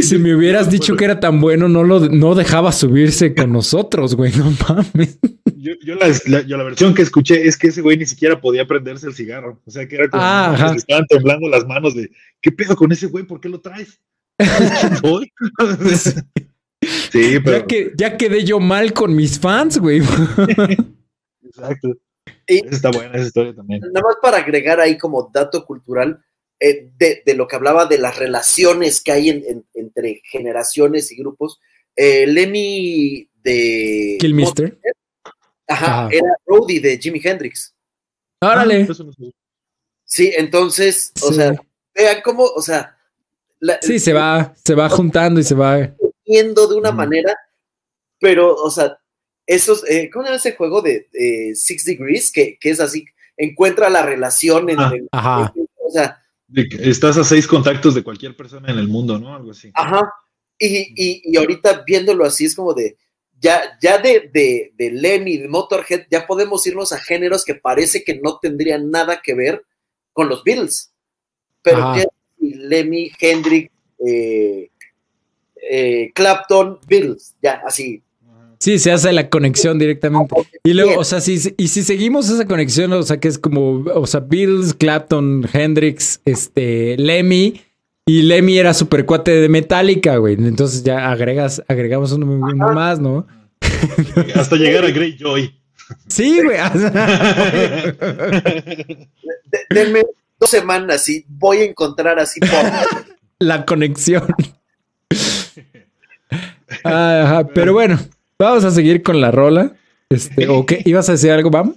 [0.00, 4.14] si me hubieras dicho que era tan bueno, no lo no dejaba subirse con nosotros,
[4.14, 4.32] güey.
[4.32, 5.18] No mames.
[5.56, 9.14] Yo, yo, la, versión que escuché es que ese güey ni siquiera podía prenderse el
[9.14, 9.60] cigarro.
[9.64, 12.90] O sea, que era como ah, que estaban temblando las manos de ¿qué pedo con
[12.90, 13.24] ese güey?
[13.24, 14.00] ¿Por qué lo traes?
[17.12, 17.58] sí, pero.
[17.58, 20.02] Ya, que, ya quedé yo mal con mis fans, güey.
[21.44, 21.96] Exacto.
[22.46, 23.82] está buena esa historia también.
[23.92, 26.20] Nada más para agregar ahí como dato cultural,
[26.64, 29.30] eh, de, lo que hablaba de las relaciones que hay
[29.74, 31.60] entre generaciones y grupos.
[31.96, 34.16] Eh, Lemmy de.
[34.20, 34.78] Killmister.
[35.66, 37.74] Ajá, era Roddy de Jimi Hendrix.
[38.40, 38.86] Órale.
[38.88, 38.94] Ah,
[40.04, 41.52] sí, entonces, o sea,
[41.96, 42.96] vean cómo, o sea.
[43.80, 45.92] sí, se va, se va juntando y se va.
[46.24, 47.36] Viendo de una manera,
[48.20, 48.98] pero, o sea,
[49.46, 51.08] esos, eh, ¿cómo era ese juego de
[51.56, 52.30] Six Degrees?
[52.30, 53.04] Que, es así,
[53.36, 55.06] encuentra la relación entre.
[55.10, 55.52] Ajá.
[55.56, 56.21] o sea,
[56.54, 59.34] estás a seis contactos de cualquier persona en el mundo, ¿no?
[59.34, 59.70] Algo así.
[59.74, 60.12] Ajá.
[60.58, 62.96] Y, ahorita viéndolo así es como de,
[63.40, 68.04] ya, ya de, de, de Lemmy, de Motorhead, ya podemos irnos a géneros que parece
[68.04, 69.64] que no tendrían nada que ver
[70.12, 70.92] con los Beatles.
[71.62, 72.04] Pero ya,
[72.38, 73.70] Lemmy, Hendrix,
[74.06, 74.70] eh,
[75.70, 78.02] eh, Clapton, Beatles, ya, así,
[78.62, 80.36] Sí, se hace la conexión directamente.
[80.62, 83.82] Y luego, o sea, si, y si seguimos esa conexión, o sea, que es como,
[83.92, 87.60] o sea, Bills, Clapton, Hendrix, este, Lemmy,
[88.06, 90.34] y Lemmy era super cuate de Metallica, güey.
[90.34, 92.24] Entonces ya agregas, agregamos uno,
[92.72, 93.26] más, ¿no?
[94.36, 95.60] Hasta llegar a Greyjoy.
[96.06, 96.58] Sí, güey.
[99.70, 100.04] denme
[100.38, 102.48] dos semanas y voy a encontrar así por...
[103.40, 104.24] la conexión.
[106.84, 107.98] Ajá, pero bueno,
[108.38, 109.76] Vamos a seguir con la rola.
[110.08, 110.80] Este, ¿O qué?
[110.84, 111.76] ¿Ibas a decir algo, Bam?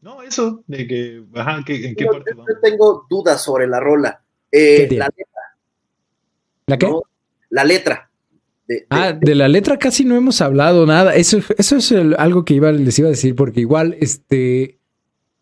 [0.00, 4.20] No, eso, de que, ajá, ¿en qué parte yo, tengo dudas sobre la rola.
[4.52, 5.42] Eh, la letra.
[6.66, 6.92] ¿La qué?
[7.50, 8.10] la letra.
[8.90, 11.14] ah, de la letra casi no hemos hablado nada.
[11.14, 14.78] Eso, eso es algo que iba, les iba a decir, porque igual, este,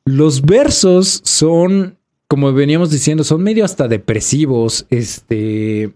[0.05, 1.99] los versos son,
[2.29, 4.87] como veníamos diciendo, son medio hasta depresivos.
[4.91, 5.93] Este,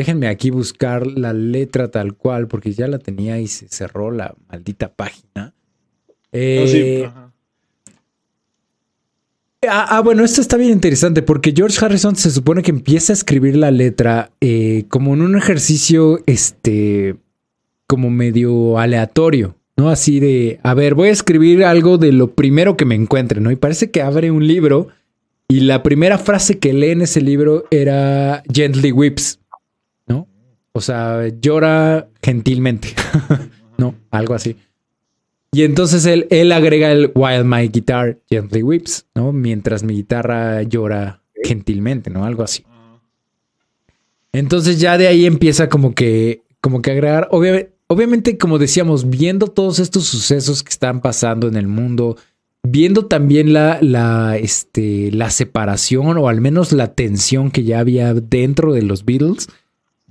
[0.00, 4.34] Déjenme aquí buscar la letra tal cual, porque ya la tenía y se cerró la
[4.48, 5.52] maldita página.
[6.32, 7.06] Eh,
[9.68, 13.14] ah, ah, bueno, esto está bien interesante porque George Harrison se supone que empieza a
[13.14, 17.16] escribir la letra eh, como en un ejercicio, este,
[17.86, 19.90] como medio aleatorio, ¿no?
[19.90, 23.50] Así de, a ver, voy a escribir algo de lo primero que me encuentre, ¿no?
[23.50, 24.88] Y parece que abre un libro
[25.46, 29.39] y la primera frase que lee en ese libro era Gently Whips.
[30.80, 32.88] O sea, llora gentilmente,
[33.76, 33.94] ¿no?
[34.10, 34.56] Algo así.
[35.52, 39.30] Y entonces él, él agrega el While my guitar gently weeps, ¿no?
[39.30, 42.24] Mientras mi guitarra llora gentilmente, ¿no?
[42.24, 42.64] Algo así.
[44.32, 49.48] Entonces ya de ahí empieza como que, como que agregar, obviamente, obviamente como decíamos, viendo
[49.48, 52.16] todos estos sucesos que están pasando en el mundo,
[52.62, 58.14] viendo también la, la, este, la separación o al menos la tensión que ya había
[58.14, 59.48] dentro de los Beatles,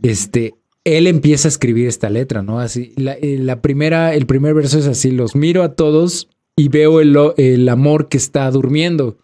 [0.01, 0.55] este,
[0.97, 2.59] él empieza a escribir esta letra, ¿no?
[2.59, 6.99] Así, la, eh, primera, el primer verso es así, los miro a todos y veo
[6.99, 9.17] el, el, amor que está durmiendo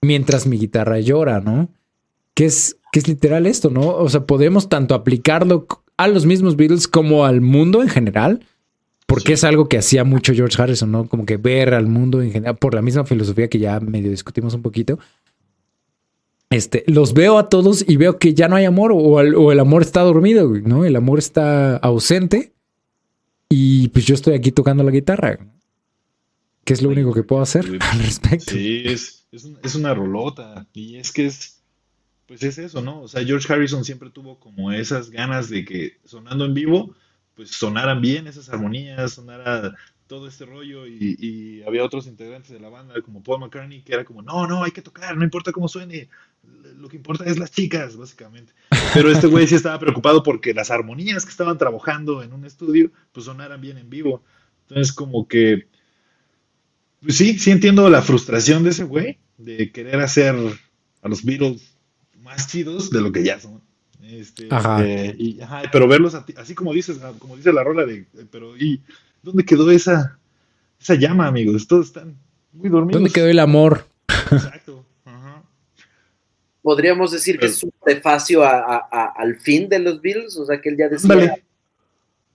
[0.00, 1.68] mientras mi guitarra llora, ¿no?
[2.34, 3.96] Que es, que es literal esto, ¿no?
[3.96, 5.66] O sea, podemos tanto aplicarlo
[5.96, 8.46] a los mismos Beatles como al mundo en general,
[9.06, 11.06] porque es algo que hacía mucho George Harrison, ¿no?
[11.06, 14.54] Como que ver al mundo en general, por la misma filosofía que ya medio discutimos
[14.54, 14.98] un poquito,
[16.52, 19.82] este, los veo a todos y veo que ya no hay amor o, el, amor
[19.82, 20.84] está dormido, ¿no?
[20.84, 22.52] El amor está ausente
[23.48, 25.38] y pues yo estoy aquí tocando la guitarra,
[26.64, 28.52] que es lo único que puedo hacer al respecto.
[28.52, 29.26] Sí, es,
[29.74, 31.62] una rolota y es que es,
[32.26, 33.02] pues es eso, ¿no?
[33.02, 36.94] O sea, George Harrison siempre tuvo como esas ganas de que sonando en vivo,
[37.34, 39.74] pues sonaran bien esas armonías, sonara
[40.12, 44.04] todo este rollo y, había otros integrantes de la banda como Paul McCartney que era
[44.04, 46.10] como, no, no, hay que tocar, no importa cómo suene,
[46.42, 48.52] lo que importa es las chicas, básicamente.
[48.94, 52.90] Pero este güey sí estaba preocupado porque las armonías que estaban trabajando en un estudio,
[53.12, 54.22] pues sonaran bien en vivo.
[54.68, 55.68] Entonces como que,
[57.00, 60.34] pues sí, sí entiendo la frustración de ese güey, de querer hacer
[61.02, 61.76] a los Beatles
[62.20, 63.60] más chidos de lo que ya son.
[64.02, 64.84] Este, ajá.
[64.84, 65.38] Eh, y,
[65.70, 68.82] pero verlos así como dices, como dice la rola de, pero y
[69.22, 70.18] ¿Dónde quedó esa,
[70.80, 71.68] esa llama, amigos?
[71.68, 72.16] Todos están
[72.52, 73.00] muy dormidos.
[73.00, 73.86] ¿Dónde quedó el amor?
[74.32, 74.81] Exacto.
[76.62, 80.76] Podríamos decir que es un prefacio al fin de los Bills, o sea que él
[80.78, 81.36] ya decía.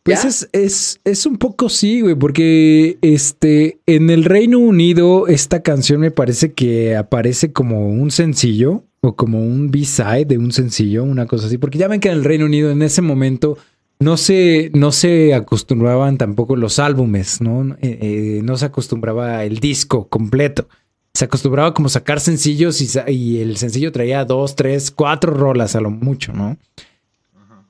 [0.03, 5.61] Pues es, es, es, un poco sí, güey, porque este, en el Reino Unido esta
[5.61, 11.03] canción me parece que aparece como un sencillo o como un B-side de un sencillo,
[11.03, 13.57] una cosa así, porque ya ven que en el Reino Unido en ese momento
[13.99, 17.75] no se, no se acostumbraban tampoco los álbumes, ¿no?
[17.81, 20.69] Eh, eh, no se acostumbraba el disco completo.
[21.18, 25.89] Se acostumbraba como sacar sencillos y, el sencillo traía dos, tres, cuatro rolas a lo
[25.89, 26.57] mucho, ¿no?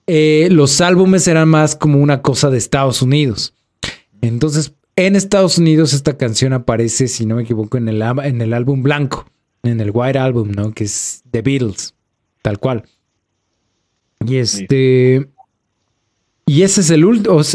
[0.05, 3.53] Eh, los álbumes eran más como una cosa de Estados Unidos.
[4.19, 8.53] Entonces, en Estados Unidos esta canción aparece, si no me equivoco, en el, en el
[8.53, 9.25] álbum blanco,
[9.63, 10.73] en el White Album, ¿no?
[10.73, 11.95] Que es The Beatles,
[12.41, 12.83] tal cual.
[14.25, 15.25] Y este...
[16.45, 17.05] Y ese es el,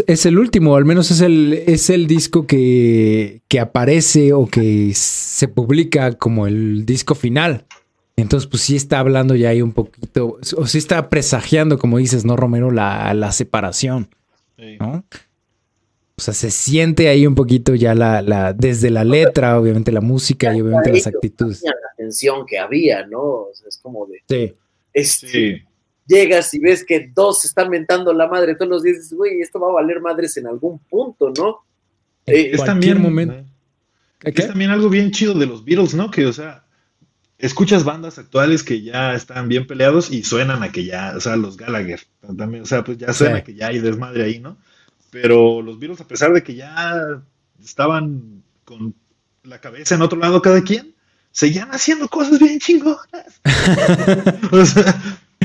[0.07, 4.89] es el último, al menos es el, es el disco que, que aparece o que
[5.43, 7.67] se publica como el disco final.
[8.15, 12.25] Entonces, pues sí está hablando ya ahí un poquito, o sí está presagiando, como dices,
[12.25, 12.71] ¿no, Romero?
[12.71, 14.09] La, la separación,
[14.79, 15.05] ¿no?
[16.17, 20.01] O sea, se siente ahí un poquito ya la, la desde la letra, obviamente la
[20.01, 21.61] música y obviamente las actitudes.
[21.65, 23.21] La tensión que había, ¿no?
[23.21, 24.23] O sea, es como de...
[24.29, 24.55] Sí.
[24.93, 25.67] Este,
[26.07, 29.59] llegas y ves que dos están mentando la madre todos los días, dices, güey, esto
[29.59, 31.65] va a valer madres en algún punto, ¿no?
[32.27, 33.52] Eh, es también momento.
[34.23, 36.11] Es también algo bien chido de los Beatles, ¿no?
[36.11, 36.65] Que, o sea,
[37.39, 41.37] escuchas bandas actuales que ya están bien peleados y suenan a que ya, o sea,
[41.37, 42.01] los Gallagher,
[42.37, 44.57] también, o sea, pues ya suena que ya hay desmadre ahí, ¿no?
[45.11, 47.23] Pero los Beatles, a pesar de que ya
[47.63, 48.95] estaban con
[49.43, 50.95] la cabeza en otro lado cada quien,
[51.33, 53.41] seguían haciendo cosas bien chingonas.
[54.53, 55.03] o sea,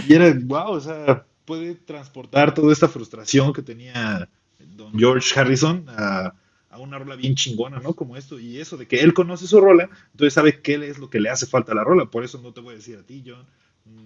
[0.07, 4.29] y era, wow, o sea, puede transportar toda esta frustración que tenía
[4.59, 6.33] don George Harrison a,
[6.79, 7.93] una rola bien chingona, ¿no?
[7.93, 11.09] Como esto, y eso de que él conoce su rola, entonces sabe qué es lo
[11.09, 12.09] que le hace falta a la rola.
[12.09, 13.45] Por eso no te voy a decir a ti, John,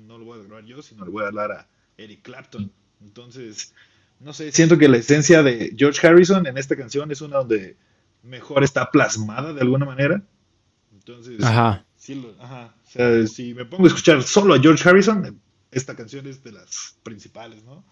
[0.08, 1.68] no lo voy a grabar yo, sino le voy a hablar a
[1.98, 2.72] Eric Clapton.
[3.02, 3.74] Entonces,
[4.20, 7.78] no sé, siento que la esencia de George Harrison en esta canción es una donde
[8.24, 10.24] mejor está plasmada de alguna manera.
[10.94, 11.86] Entonces, ajá.
[11.96, 12.76] Sí, ajá.
[12.86, 15.40] O sea, si me pongo a escuchar solo a George Harrison,
[15.72, 17.84] esta canción es de las principales, ¿no?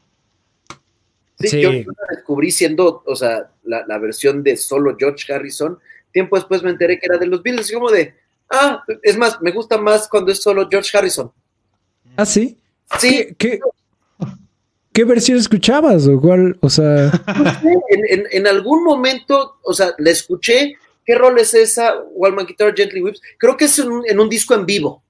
[1.40, 5.80] Sí, yo la descubrí siendo, o sea, la, versión de solo George Harrison.
[6.12, 8.14] Tiempo después me enteré que era de los Beatles, y como de,
[8.50, 11.32] ah, es más, me gusta más cuando es solo George Harrison.
[12.18, 12.58] ¿Ah, sí?
[13.00, 13.28] Sí.
[13.38, 13.60] ¿Qué,
[14.92, 16.08] qué, versión escuchabas?
[16.08, 17.12] O cuál, o sea.
[18.32, 20.76] en, algún momento, o sea, la escuché.
[21.06, 21.96] ¿Qué rol es esa?
[22.12, 23.22] Wallman Guitar Gently Whips.
[23.38, 25.04] Creo que es en un disco en vivo.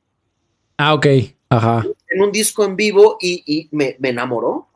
[0.77, 1.07] Ah, ok.
[1.49, 1.83] Ajá.
[2.07, 4.67] En un disco en vivo y, me, enamoró.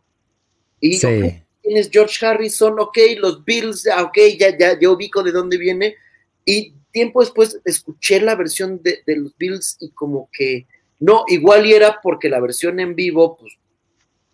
[0.82, 1.43] Y sí.
[1.64, 5.96] Tienes George Harrison, ok, los Bills, ok, ya, ya, ya ubico de dónde viene.
[6.46, 10.68] Y tiempo después escuché la versión de, los Bills y como que,
[11.00, 13.54] no, igual y era porque la versión en vivo, pues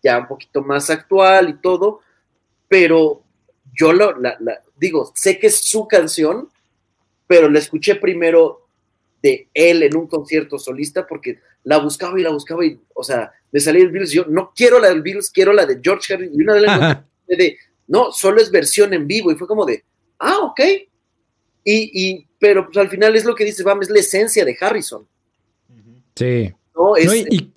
[0.04, 2.02] ya un poquito más actual y todo,
[2.68, 3.24] pero
[3.74, 4.38] yo lo, la,
[4.78, 6.50] digo, sé que es su canción,
[7.28, 8.68] pero la escuché primero
[9.22, 13.32] de él en un concierto solista porque la buscaba y la buscaba y, o sea,
[13.52, 16.40] me salía el Beatles, yo no quiero la del Beatles, quiero la de George Harrison
[16.40, 16.98] y una de las
[17.36, 17.58] de,
[17.88, 19.84] no, solo es versión en vivo y fue como de,
[20.20, 20.60] ah, ok.
[21.64, 24.58] Y, y pero pues al final es lo que dice Bam, es la esencia de
[24.60, 25.06] Harrison.
[26.16, 26.52] Sí.
[26.76, 27.52] No, y,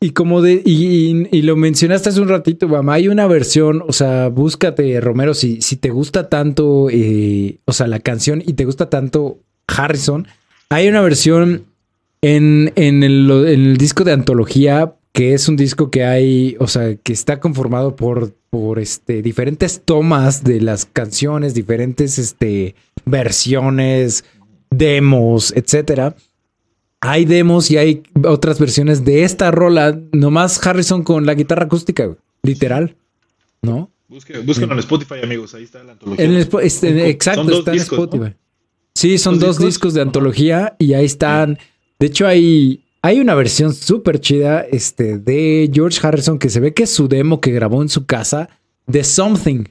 [0.00, 4.28] y, como de, y, lo mencionaste hace un ratito, Bam, hay una versión, o sea,
[4.28, 8.88] búscate, Romero, si, si te gusta tanto, eh, o sea, la canción y te gusta
[8.88, 10.28] tanto Harrison,
[10.70, 11.66] hay una versión
[12.22, 17.40] en, el, disco de antología, que es un disco que hay, o sea, que está
[17.40, 24.24] conformado por, por este, diferentes tomas de las canciones, diferentes este, versiones,
[24.70, 26.14] demos, etcétera.
[27.00, 32.16] Hay demos y hay otras versiones de esta rola, nomás Harrison con la guitarra acústica,
[32.44, 32.94] literal,
[33.60, 33.90] ¿no?
[34.06, 36.46] Búsquenlo en Spotify, amigos, ahí está la antología.
[36.62, 38.34] Este, exacto, está en Spotify.
[38.94, 39.94] Sí, son dos, discos?
[39.94, 41.58] de antología y ahí están.
[41.98, 46.74] De hecho, hay, hay una versión súper chida este, de George Harrison que se ve
[46.74, 48.48] que es su demo que grabó en su casa
[48.86, 49.64] de Something.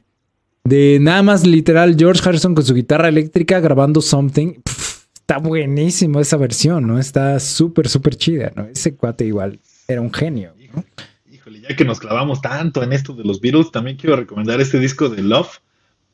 [0.63, 4.53] De nada más literal George Harrison con su guitarra eléctrica grabando Something.
[5.15, 6.99] está buenísimo esa versión, ¿no?
[6.99, 8.65] Está súper, súper chida, ¿no?
[8.65, 10.53] Ese cuate igual era un genio.
[11.31, 14.79] Híjole, ya que nos clavamos tanto en esto de los Beatles, también quiero recomendar este
[14.79, 15.59] disco de Love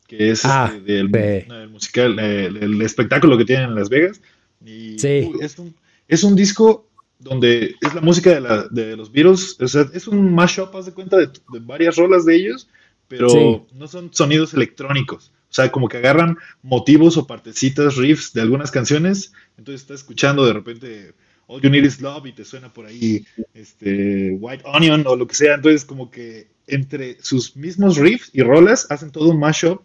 [0.07, 4.22] que es ah, este, del musical, el, espectáculo que tienen en Las Vegas.
[4.64, 5.31] Y sí.
[5.41, 5.73] es, un,
[6.07, 6.88] es un disco
[7.24, 8.40] donde es la música
[8.70, 11.30] de, los Beatles, o sea, es un mashup, haz de cuenta, de,
[11.62, 12.70] varias rolas de ellos,
[13.08, 15.32] pero no son sonidos electrónicos.
[15.50, 20.45] O sea, como que agarran motivos o partecitas, riffs de algunas canciones, entonces estás escuchando
[20.45, 21.14] de repente
[21.48, 25.28] All You Need Is Love y te suena por ahí este, White Onion o lo
[25.28, 29.82] que sea, entonces como que entre sus mismos riffs y rolas hacen todo un mashup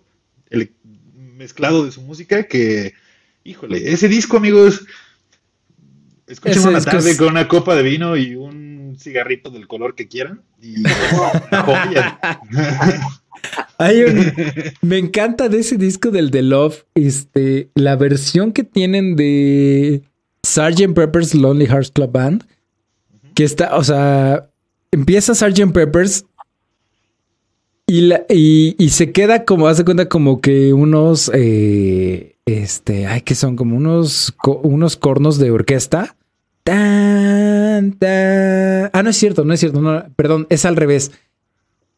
[1.37, 2.95] mezclado de su música que,
[3.45, 4.87] híjole, ese disco, amigos,
[6.29, 10.43] Escuchen una tarde con una copa de vino y un cigarrito del color que quieran.
[10.61, 10.83] Y
[13.79, 14.05] Hay
[14.83, 20.03] me encanta de ese disco del The Love, este, la versión que tienen de
[20.45, 20.93] Sgt.
[20.95, 22.45] Pepper's Lonely Hearts Club Band,
[23.35, 24.51] que está, o sea,
[24.91, 25.73] empieza Sgt.
[25.73, 26.27] Pepper's
[27.91, 33.35] y, la, y, se queda como, hace cuenta como que unos, eh, este, ay, que
[33.35, 36.15] son como unos, unos cornos de orquesta.
[36.69, 38.91] Tan, tan.
[38.93, 41.13] Ah, no es cierto, no es cierto, no, perdón, es al revés.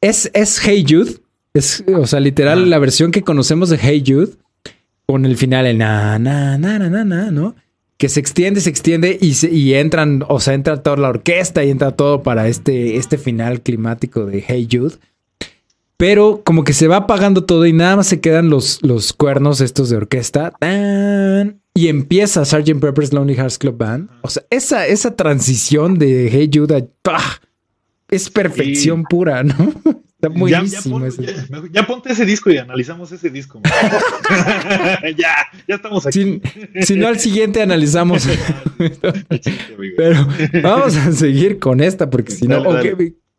[0.01, 1.15] Es, es Hey Jude,
[1.55, 2.67] es, o sea, literal, ah.
[2.67, 4.29] la versión que conocemos de Hey Jude,
[5.07, 7.57] con el final, el na, na, na, na, na, ¿no?
[7.97, 11.71] Que se extiende, se extiende y, y entran, o sea, entra toda la orquesta y
[11.71, 14.95] entra todo para este, este final climático de Hey Jude.
[15.97, 19.61] Pero como que se va apagando todo y nada más se quedan los, los cuernos
[19.61, 20.53] estos de orquesta.
[21.75, 22.81] Y empieza Sgt.
[22.81, 24.11] Pepper's Lonely Hearts Club Band.
[24.23, 26.87] O sea, esa, esa transición de Hey Judah
[28.09, 29.55] es perfección pura, ¿no?
[30.21, 30.63] Está muy ya,
[31.73, 33.59] ya, ponte ese disco y analizamos ese disco.
[35.17, 35.35] ya,
[35.67, 36.43] ya estamos aquí.
[36.83, 38.29] Si, no, al siguiente analizamos.
[39.97, 40.29] Pero
[40.63, 42.63] vamos a seguir con esta, porque si no.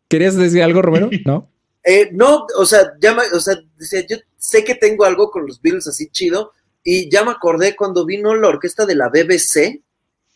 [0.08, 1.08] ¿Querías decir algo, Romero?
[1.24, 1.48] ¿No?
[1.84, 3.56] Eh, no, o sea, ya o sea,
[4.08, 6.52] yo sé que tengo algo con los Beatles así chido,
[6.84, 9.80] y ya me acordé cuando vino la orquesta de la BBC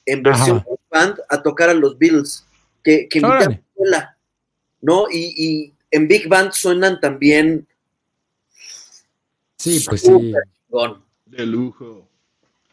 [0.04, 2.46] en versión band a tocar a los Beatles,
[2.82, 5.06] que, que ¿no?
[5.10, 7.66] Y, en Big Band suenan también.
[9.56, 10.32] Sí, pues sí.
[11.26, 12.06] De lujo.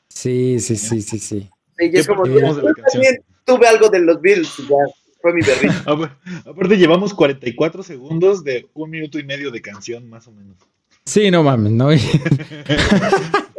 [0.09, 1.49] Sí, sí, sí, sí, sí.
[1.75, 4.75] también tuve algo de los Beatles, ya
[5.21, 5.73] fue mi berrito.
[6.45, 10.57] Aparte, llevamos 44 segundos de un minuto y medio de canción, más o menos.
[11.05, 11.89] Sí, no mames, ¿no?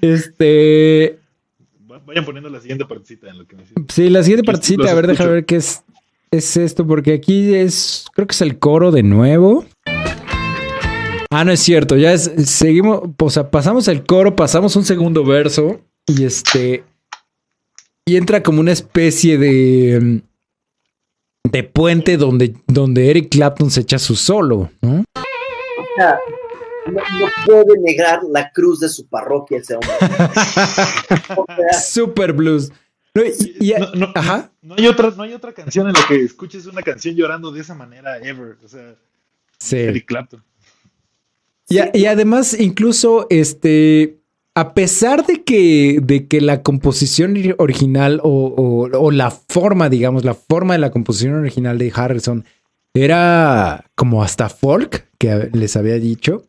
[0.00, 1.18] este.
[2.06, 5.06] Vayan poniendo la siguiente partecita en lo que me Sí, la siguiente partecita, a ver,
[5.06, 5.82] déjame ver qué es,
[6.30, 8.06] es esto, porque aquí es.
[8.14, 9.66] Creo que es el coro de nuevo.
[11.30, 12.32] Ah, no es cierto, ya es.
[12.46, 16.84] Seguimos, o sea, pasamos el coro, pasamos un segundo verso y este.
[18.06, 20.22] Y entra como una especie de
[21.50, 25.04] de puente donde, donde Eric Clapton se echa su solo, ¿no?
[26.92, 29.90] No, puede negar la cruz de su parroquia ese hombre.
[31.80, 32.70] Super blues.
[33.14, 37.60] No, hay otra, no hay otra canción en la que escuches una canción llorando de
[37.60, 38.58] esa manera ever.
[38.64, 38.94] O sea,
[39.70, 40.42] Eric Clapton.
[41.68, 44.18] Y, y, además, incluso, este,
[44.58, 50.74] a pesar de que, de que la composición original o, la forma, digamos, la forma
[50.74, 52.44] de la composición original de Harrison
[52.92, 56.44] era como hasta folk, que les había dicho,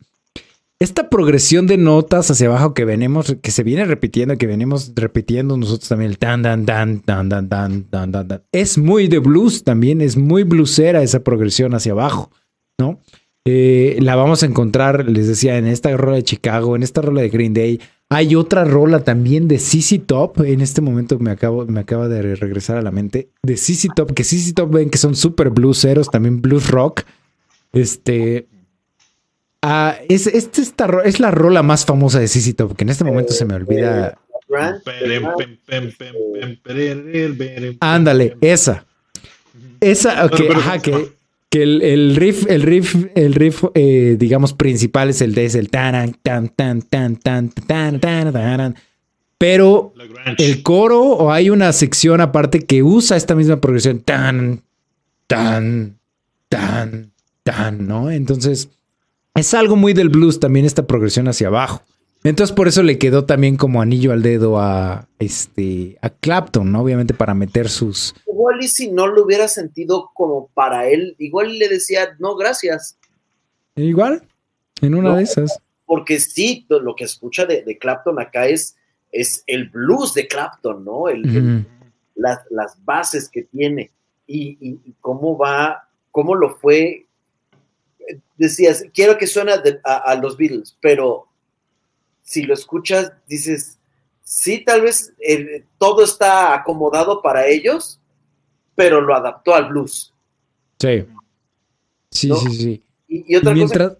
[0.80, 5.58] esta progresión de notas hacia abajo que venimos, que se viene repitiendo, que venimos repitiendo
[5.58, 9.62] nosotros también, el tan, dan, dan, dan, dan, dan, dan, dan, es muy de blues
[9.62, 12.30] también, es muy bluesera esa progresión hacia abajo,
[12.78, 12.98] ¿no?
[13.44, 17.20] Eh, la vamos a encontrar, les decía, en esta rola de Chicago, en esta rola
[17.22, 17.80] de Green Day.
[18.08, 20.40] Hay otra rola también de CC Top.
[20.40, 23.30] En este momento me, acabo, me acaba de regresar a la mente.
[23.42, 27.02] De CC Top, que CC Top ven que son super blueseros, también blues rock.
[27.72, 28.49] Este.
[29.62, 33.04] Ah, es, este, esta, es la rola más famosa de CC Top, que en este
[33.04, 34.18] momento se me olvida.
[37.80, 38.84] Ándale, esa.
[39.80, 41.20] Esa, ok, ajá, que
[41.50, 45.68] que el, riff, el riff, el riff, eh, digamos, principal es el de es el
[45.68, 48.76] tan, tan, tan, tan, tan, tan, tan, tan,
[49.36, 49.92] pero
[50.38, 54.62] el coro o hay una sección aparte que usa esta misma progresión tan,
[55.26, 55.98] tan,
[56.48, 57.10] tan,
[57.42, 58.12] tan, ¿no?
[58.12, 58.68] Entonces,
[59.34, 61.82] es algo muy del blues también esta progresión hacia abajo.
[62.22, 66.82] Entonces por eso le quedó también como anillo al dedo a este a Clapton, ¿no?
[66.82, 68.14] Obviamente para meter sus.
[68.26, 72.98] Igual y si no lo hubiera sentido como para él, igual le decía no gracias.
[73.74, 74.22] Igual,
[74.82, 75.58] en una de esas.
[75.86, 78.76] Porque sí, lo que escucha de, Clapton acá es,
[79.10, 81.08] es el blues de Clapton, ¿no?
[81.08, 81.66] El,
[82.14, 83.90] las, bases que tiene
[84.26, 87.06] y, cómo va, cómo lo fue.
[88.36, 89.52] Decías, quiero que suene
[89.84, 91.28] a los Beatles, pero
[92.22, 93.78] si lo escuchas, dices,
[94.22, 97.98] sí, tal vez eh, todo está acomodado para ellos,
[98.76, 100.14] pero lo adaptó al blues.
[100.78, 101.06] Sí.
[102.10, 102.84] Sí, sí, sí.
[103.08, 103.98] Y, otra cosa.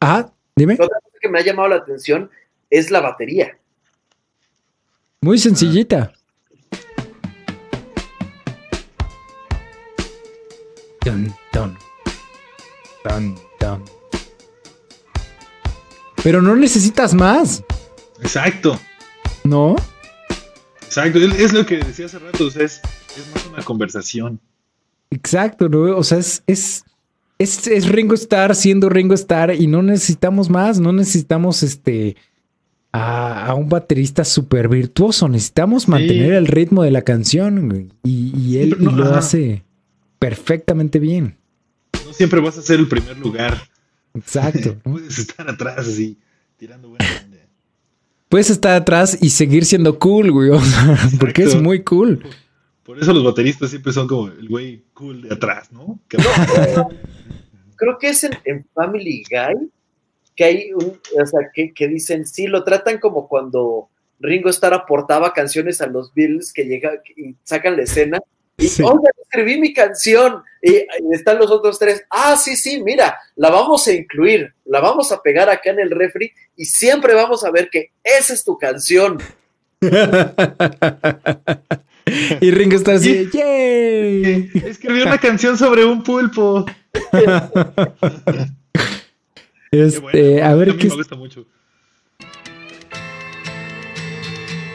[0.00, 0.74] Ah, dime.
[0.74, 2.28] Otra cosa que me ha llamado la atención
[2.68, 3.56] es la batería.
[5.20, 6.12] Muy sencillita.
[11.04, 11.78] Dun, dun.
[13.04, 13.84] Dun, dun.
[16.22, 17.64] Pero no necesitas más.
[18.20, 18.78] Exacto.
[19.44, 19.76] ¿No?
[20.82, 22.82] Exacto, es lo que decía hace rato, o sea, es,
[23.32, 24.40] más una conversación.
[25.10, 25.96] Exacto, ¿no?
[25.96, 26.84] O sea, es, es,
[27.38, 32.16] es, Ringo Starr siendo Ringo Starr y no necesitamos más, no necesitamos este
[32.92, 39.14] a, un baterista súper virtuoso, necesitamos mantener el ritmo de la canción y, él lo
[39.14, 39.62] hace
[40.18, 41.39] perfectamente bien.
[42.10, 43.56] No siempre vas a ser el primer lugar.
[44.14, 44.76] Exacto.
[44.82, 46.18] Puedes estar atrás así,
[46.56, 47.06] tirando buena
[48.30, 50.50] puedes estar atrás y seguir siendo cool, güey.
[51.20, 52.22] porque es muy cool.
[52.84, 56.00] Por eso los bateristas siempre son como el güey cool de atrás, ¿no?
[57.76, 59.70] creo que es en, Family Guy
[60.36, 65.32] que hay un, o sea, que, dicen, sí, lo tratan como cuando Ringo Starr aportaba
[65.32, 68.20] canciones a los Bills que llega y sacan la escena
[68.60, 70.42] y, escribí mi canción.
[70.62, 72.04] Y, están los otros tres.
[72.10, 75.90] Ah, sí, sí, mira, la vamos a incluir, la vamos a pegar acá en el
[75.90, 79.18] refri y siempre vamos a ver que esa es tu canción.
[82.40, 84.50] y Ringo está así, ¡yay!
[84.66, 86.66] Escribió una canción sobre un pulpo.
[89.70, 90.88] este, a ver qué.
[90.88, 91.46] Me gusta mucho.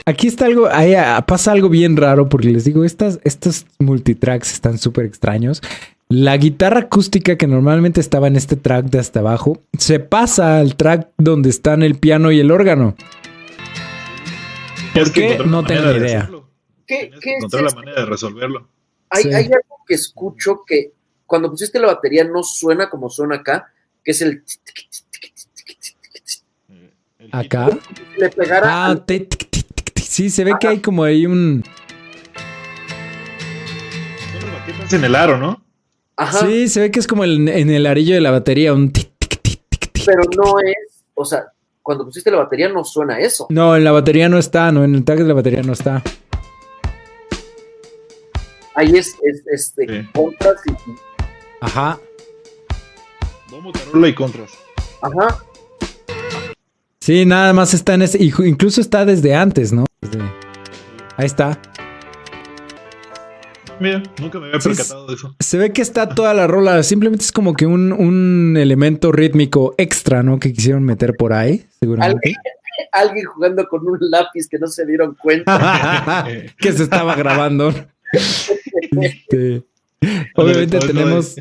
[0.08, 4.54] Aquí está algo, ahí ah, pasa algo bien raro porque les digo, estas, estos multitracks
[4.54, 5.64] están súper extraños.
[6.10, 10.76] La guitarra acústica que normalmente estaba en este track de hasta abajo se pasa al
[10.76, 12.96] track donde están el piano y el órgano.
[14.94, 15.40] ¿Por qué?
[15.44, 16.30] No tengo idea.
[16.86, 18.70] ¿Qué, encontrar la manera de resolverlo.
[19.10, 20.94] Hay, hay, algo que escucho que
[21.26, 23.74] cuando pusiste la batería no suena como suena acá,
[24.04, 24.44] que es el.
[27.32, 27.70] ¿Acá?
[28.18, 28.86] Le pegara.
[28.86, 29.04] Ah,
[30.08, 31.64] Sí, se ve que hay como ahí un.
[34.92, 35.62] en el aro, ¿no?
[36.16, 36.46] Ajá.
[36.46, 40.60] Sí, se ve que es como en el arillo de la batería, un Pero no
[40.60, 41.46] es, o sea,
[41.82, 43.48] cuando pusiste la batería no suena eso.
[43.50, 46.02] No, en la batería no está, no, en el tag de la batería no está.
[48.76, 49.16] Ahí es,
[49.52, 50.72] este, contras y.
[51.62, 52.00] Ajá.
[53.52, 54.52] Vamos a y contras.
[55.02, 55.44] Ajá.
[57.06, 58.18] Sí, nada más está en ese.
[58.20, 59.86] Incluso está desde antes, ¿no?
[61.18, 61.56] Ahí está.
[63.80, 65.36] Mira, nunca me había percatado de eso.
[65.40, 66.82] Se ve que está toda la rola.
[66.82, 70.40] Simplemente es como que un, elemento rítmico extra, ¿no?
[70.40, 72.34] Que quisieron meter por ahí, seguramente.
[72.92, 76.26] Alguien, jugando con un lápiz que no se dieron cuenta.
[76.58, 77.72] que se estaba grabando.
[79.00, 79.62] Este,
[80.36, 81.36] obviamente tenemos,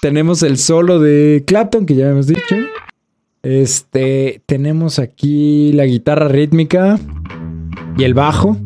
[0.00, 2.56] tenemos el solo de Clapton, que ya hemos dicho.
[3.42, 6.98] Este, tenemos aquí la guitarra rítmica
[7.98, 8.56] y el bajo.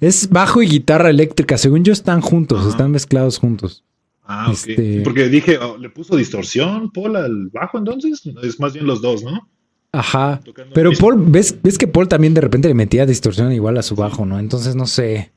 [0.00, 1.58] Es bajo y guitarra eléctrica.
[1.58, 3.84] Según yo, están juntos, están mezclados juntos.
[4.24, 5.02] Ah, este...
[5.02, 8.22] Porque dije, oh, ¿le puso distorsión Paul al bajo entonces?
[8.42, 9.48] Es más bien los dos, ¿no?
[9.92, 10.40] Ajá.
[10.74, 13.96] Pero Paul, ¿ves, ves que Paul también de repente le metía distorsión igual a su
[13.96, 14.38] bajo, ¿no?
[14.38, 15.32] Entonces no sé.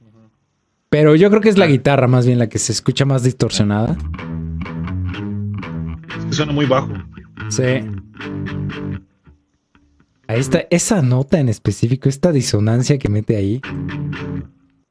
[0.89, 1.69] Pero yo creo que es la ah.
[1.69, 3.97] guitarra más bien la que se escucha más distorsionada.
[6.19, 6.89] Es que suena muy bajo.
[7.49, 7.63] Sí.
[10.27, 13.61] Ahí está, esa nota en específico, esta disonancia que mete ahí.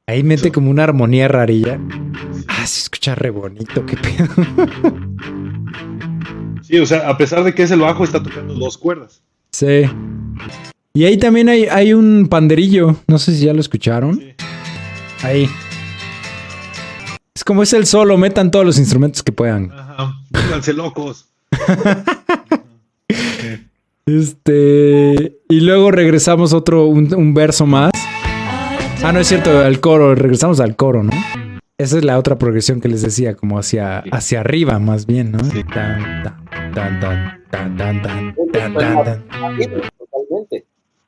[0.07, 1.81] Ahí mete como una armonía rarilla.
[2.49, 4.29] Ah, se escucha re bonito, qué pedo.
[6.63, 9.23] Sí, o sea, a pesar de que es el bajo, está tocando dos cuerdas.
[9.51, 9.83] Sí.
[10.95, 12.95] Y ahí también hay, hay un panderillo.
[13.09, 14.23] No sé si ya lo escucharon.
[15.23, 15.49] Ahí.
[17.35, 19.73] Es como es el solo, metan todos los instrumentos que puedan.
[19.73, 20.15] Ajá,
[20.75, 21.27] locos.
[24.07, 25.41] Este.
[25.49, 27.93] Y luego regresamos otro, un, verso más.
[29.03, 31.12] Ah, no es cierto, al coro, regresamos al coro, ¿no?
[31.78, 35.39] Esa es la otra progresión que les decía, como hacia, hacia arriba, más bien, ¿no?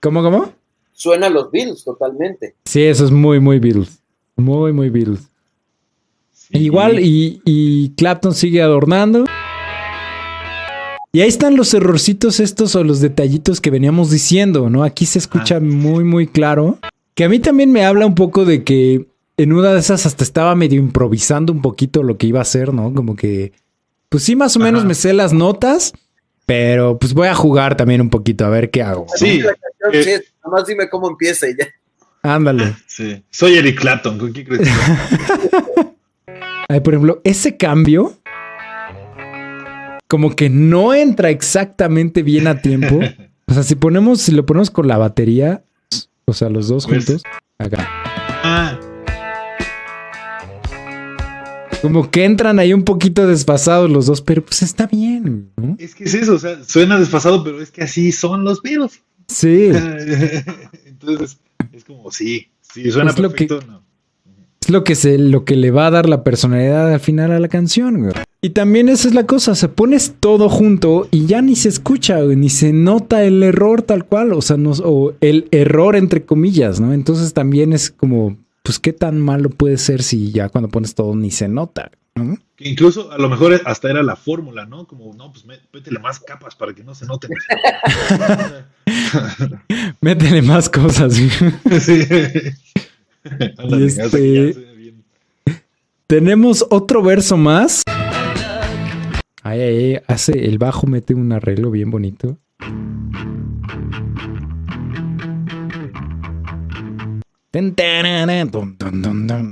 [0.00, 0.52] ¿Cómo, cómo?
[0.92, 2.54] Suena los Beatles totalmente.
[2.64, 4.02] Sí, eso es muy, muy Beatles.
[4.36, 5.28] Muy, muy Beatles.
[6.50, 9.24] Igual, y, y Clapton sigue adornando.
[11.14, 14.82] Y ahí están los errorcitos estos o los detallitos que veníamos diciendo, ¿no?
[14.82, 16.78] Aquí se escucha ah, muy, muy claro.
[17.14, 19.06] Que a mí también me habla un poco de que
[19.36, 22.72] en una de esas hasta estaba medio improvisando un poquito lo que iba a hacer,
[22.72, 22.94] ¿no?
[22.94, 23.52] Como que,
[24.08, 25.92] pues sí, más o menos me sé las notas,
[26.46, 29.04] pero pues voy a jugar también un poquito a ver qué hago.
[29.14, 29.54] Sí, nada
[30.50, 31.68] más dime cómo empieza y ya.
[32.22, 32.74] Ándale.
[32.86, 34.68] Sí, soy Eric Clapton, ¿con quién crees?
[36.68, 38.14] Ay, por ejemplo, ese cambio
[40.12, 43.00] como que no entra exactamente bien a tiempo.
[43.46, 45.64] O sea, si ponemos, si lo ponemos con la batería,
[46.24, 47.22] o sea, los dos pues, juntos,
[47.58, 47.86] acá.
[48.44, 48.78] Ah.
[51.82, 55.50] Como que entran ahí un poquito desfasados los dos, pero pues está bien.
[55.76, 59.02] Es que es eso, o sea, suena desfasado, pero es que así son los virus.
[59.26, 59.70] Sí.
[60.86, 61.38] Entonces,
[61.72, 63.58] es como, sí, sí, suena perfecto.
[63.58, 63.64] Es
[64.72, 67.48] lo que se, lo que le va a dar la personalidad al final a la
[67.48, 68.14] canción, güey.
[68.44, 72.20] Y también esa es la cosa, se pones todo junto y ya ni se escucha,
[72.20, 76.24] güey, ni se nota el error tal cual, o sea, no, o el error entre
[76.24, 76.92] comillas, ¿no?
[76.92, 81.14] Entonces también es como, pues qué tan malo puede ser si ya cuando pones todo
[81.14, 81.92] ni se nota.
[82.14, 82.36] ¿no?
[82.58, 84.86] incluso a lo mejor hasta era la fórmula, ¿no?
[84.86, 87.30] Como, no, pues métele más capas para que no se noten.
[90.00, 91.14] métele más cosas.
[91.80, 92.06] sí.
[93.80, 94.54] Este,
[96.06, 97.82] tenemos otro verso más.
[99.42, 102.38] Ahí, ahí, hace el bajo, mete un arreglo bien bonito.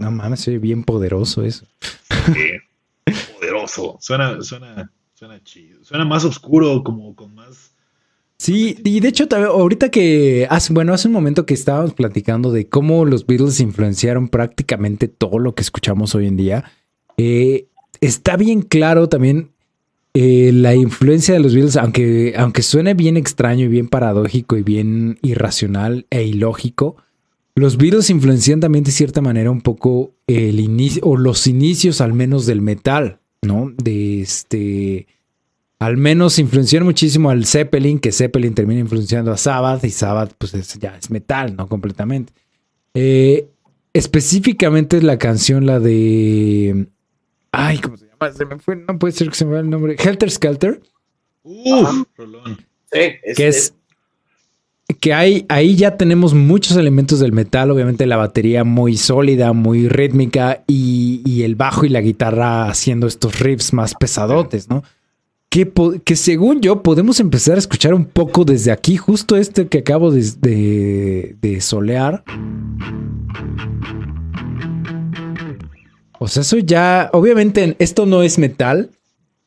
[0.00, 1.66] No mames, soy bien poderoso eso.
[3.34, 3.98] poderoso.
[4.00, 5.84] Suena, suena, suena chido.
[5.84, 7.69] Suena más oscuro, como con más.
[8.40, 12.70] Sí, y de hecho, ahorita que hace, bueno, hace un momento que estábamos platicando de
[12.70, 16.64] cómo los Beatles influenciaron prácticamente todo lo que escuchamos hoy en día,
[17.18, 17.66] eh,
[18.00, 19.50] está bien claro también
[20.14, 24.62] eh, la influencia de los Beatles, aunque, aunque suene bien extraño y bien paradójico y
[24.62, 26.96] bien irracional e ilógico,
[27.54, 32.14] los Beatles influencian también de cierta manera un poco el inicio, o los inicios al
[32.14, 33.70] menos del metal, ¿no?
[33.76, 35.08] De este.
[35.80, 40.52] Al menos influenciaron muchísimo al Zeppelin, que Zeppelin termina influenciando a Sabbath, y Sabbath, pues
[40.78, 41.66] ya es metal, ¿no?
[41.66, 42.32] Completamente.
[42.94, 43.48] Eh,
[43.92, 46.86] específicamente la canción, la de.
[47.50, 48.32] Ay, ¿cómo se llama?
[48.32, 49.96] Se me fue, no puede ser que se me vaya el nombre.
[49.98, 50.80] Helter Skelter.
[51.42, 52.04] Uf,
[52.92, 53.74] Sí, que es
[54.98, 59.88] que hay, ahí ya tenemos muchos elementos del metal, obviamente la batería muy sólida, muy
[59.88, 64.82] rítmica y, el bajo y la guitarra haciendo estos riffs más pesadotes, ¿no?
[65.50, 65.70] Que,
[66.04, 70.12] que, según yo podemos empezar a escuchar un poco desde aquí, justo este que acabo
[70.12, 72.22] de, de solear.
[76.20, 78.90] O sea, eso ya, obviamente esto no es metal,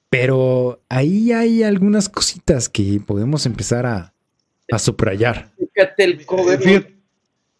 [0.10, 4.14] pero ahí hay algunas cositas que podemos empezar a,
[4.72, 5.52] a subrayar.
[5.58, 6.94] Fíjate el cover.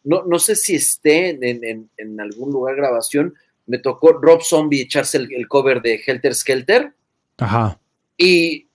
[0.04, 3.34] No, no sé si esté en, algún lugar grabación.
[3.66, 6.94] Me tocó Rob Zombie echarse el, cover de Helter Skelter.
[7.38, 7.80] Ajá.
[8.18, 8.66] Y,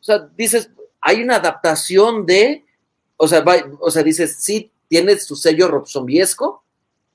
[0.00, 0.70] o sea, dices,
[1.00, 2.64] hay una adaptación de,
[3.16, 3.44] o sea,
[3.80, 6.64] o sea, dices, sí, tiene su sello Rob Zombiesco.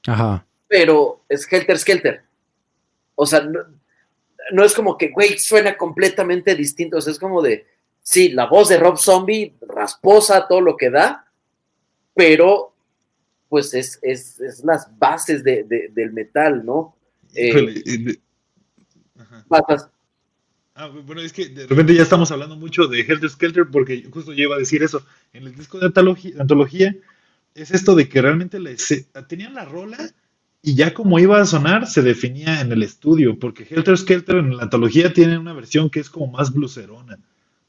[0.07, 0.45] Ajá.
[0.67, 2.23] Pero es Helter Skelter.
[3.15, 3.59] O sea, no,
[4.51, 6.97] no es como que, güey, suena completamente distinto.
[6.97, 7.65] O sea, es como de,
[8.01, 11.25] sí, la voz de Rob Zombie, rasposa, todo lo que da,
[12.15, 12.73] pero
[13.49, 16.95] pues es, es, es las bases de, del metal, ¿no?
[17.35, 18.17] Eh,
[20.81, 24.33] ah, bueno, es que de repente ya estamos hablando mucho de Helter Skelter porque justo
[24.33, 25.05] yo iba a decir eso.
[25.33, 25.85] En el disco de
[26.39, 26.95] antología,
[27.55, 28.75] es esto de que realmente le,
[29.27, 29.97] tenían la rola
[30.61, 34.57] y ya como iba a sonar se definía en el estudio, porque Helter Skelter en
[34.57, 37.17] la antología tiene una versión que es como más blucerona.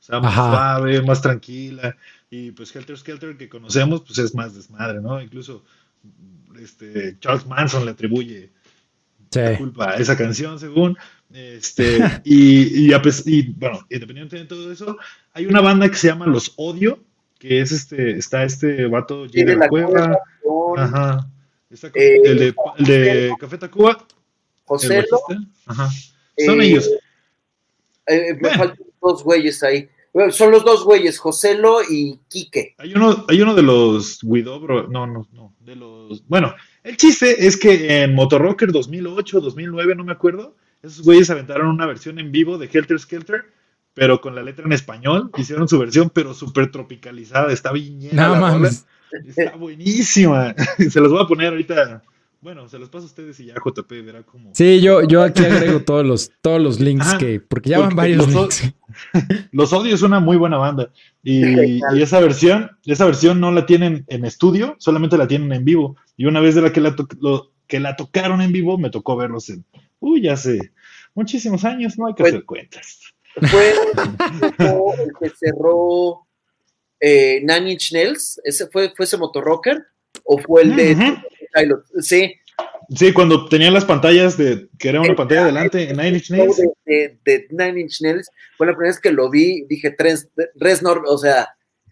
[0.01, 1.97] O sea, más suave, más tranquila.
[2.29, 5.23] Y pues Helter Skelter que conocemos, pues es más desmadre, ¿no?
[5.23, 5.65] Incluso
[6.61, 8.51] este, Charles Manson le atribuye
[9.33, 10.99] la culpa a esa canción, según.
[11.35, 14.97] Este, y, y, bueno, independientemente de todo eso,
[15.33, 17.01] hay una banda que se llama Los Odio,
[17.39, 20.19] que es este, está este vato J de la, Cueva.
[20.77, 21.29] Ajá.
[21.95, 24.07] Eh, el, de, el de Café Tacuba.
[24.65, 25.05] José.
[25.67, 25.89] Ajá.
[26.39, 26.91] Son eh, ellos.
[28.07, 29.89] Eh, me faltan dos güeyes ahí.
[30.31, 32.75] son los dos güeyes, Joselo y Quique.
[32.79, 37.47] Hay uno, hay uno de los Widobro, no, no, no, de los, bueno, el chiste
[37.47, 42.33] es que en Motorrocker 2008, 2009, no me acuerdo, esos güeyes aventaron una versión en
[42.33, 43.45] vivo de Helter Skelter,
[43.95, 48.67] pero con la letra en español, hicieron su versión, pero súper tropicalizada, está bien no,
[49.27, 50.55] Está buenísima.
[50.91, 52.03] Se los voy a poner ahorita
[52.43, 54.51] bueno, se los paso a ustedes y ya JP verá cómo.
[54.53, 58.27] Sí, yo, yo aquí agrego todos los, todos los links que, porque ya van varios
[58.33, 58.75] los, links.
[59.53, 60.91] Los Odios es una muy buena banda.
[61.23, 65.97] Y, esa versión, esa versión no la tienen en estudio, solamente la tienen en vivo.
[66.17, 66.97] Y una vez de la que la,
[67.69, 69.65] que la tocaron en vivo, me tocó verlos en,
[70.03, 70.59] uy, hace
[71.15, 73.01] muchísimos años, no hay que hacer cuentas.
[73.35, 73.73] Fue
[75.05, 76.27] el que cerró
[77.01, 79.87] eh, Nine Inch Nails, ese fue, fue ese motorrocker,
[80.25, 81.17] o fue el de
[82.01, 82.35] Sí.
[82.95, 86.61] Sí, cuando tenían las pantallas de que era una pantalla adelante en Nine Inch Nails.
[86.85, 90.21] De, Nine Inch Nails, fue la primera vez que lo vi, dije, Trent
[90.57, 91.49] Reznor, o sea,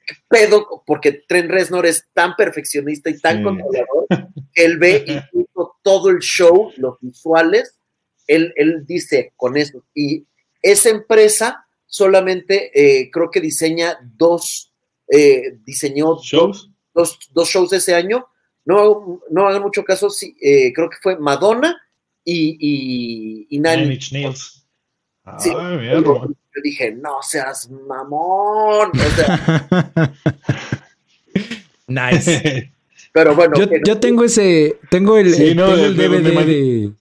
[0.06, 4.06] ¿qué pedo, porque Trent Reznor es tan perfeccionista y tan controlador,
[4.54, 7.79] él ve incluso todo el show, los visuales,
[8.30, 9.84] él, él dice con eso.
[9.94, 10.24] Y
[10.62, 14.72] esa empresa solamente eh, creo que diseña dos,
[15.08, 16.70] eh, diseñó ¿Shows?
[16.94, 18.26] Dos, dos shows ese año
[18.64, 21.76] no, no hagan mucho caso, sí, eh, creo que fue Madonna
[22.24, 24.66] y, y, y Nine, Inch Nails.
[25.38, 26.32] Sí, yo,
[26.62, 28.90] dije, no seas mamón.
[28.90, 30.14] O sea,
[31.86, 32.72] nice.
[33.12, 33.56] Pero bueno.
[33.56, 36.92] Yo, yo tengo ese, tengo el, tengo el DVD de,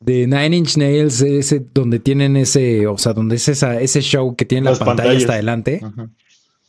[0.00, 4.36] de, Nine Inch Nails, ese donde tienen ese, o sea, donde es esa, ese show
[4.36, 5.80] que tiene la pantalla hasta adelante.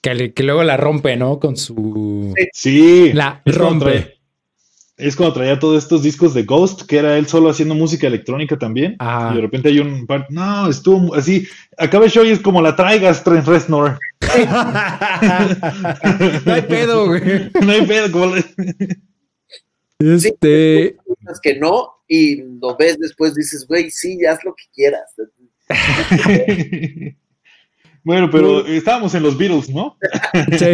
[0.01, 1.39] Que, que, luego la rompe, ¿no?
[1.39, 2.33] Con su.
[2.53, 3.11] Sí.
[3.13, 4.17] La rompe.
[4.97, 8.57] Es cuando traía todos estos discos de Ghost, que era él solo haciendo música electrónica
[8.57, 8.97] también.
[8.99, 11.47] Y de repente hay un No, estuvo así.
[11.77, 13.99] Acaba el show y es como la traigas, Trent Reznor.
[16.45, 17.51] no hay pedo, güey.
[17.61, 18.11] No hay pedo.
[18.11, 18.33] Como
[19.99, 20.97] Este.
[21.05, 25.13] Sí, que no, y lo ves después, dices, güey, sí, haz lo que quieras.
[28.07, 29.97] Bueno, pero estábamos en los Beatles, ¿no?
[30.57, 30.65] Sí.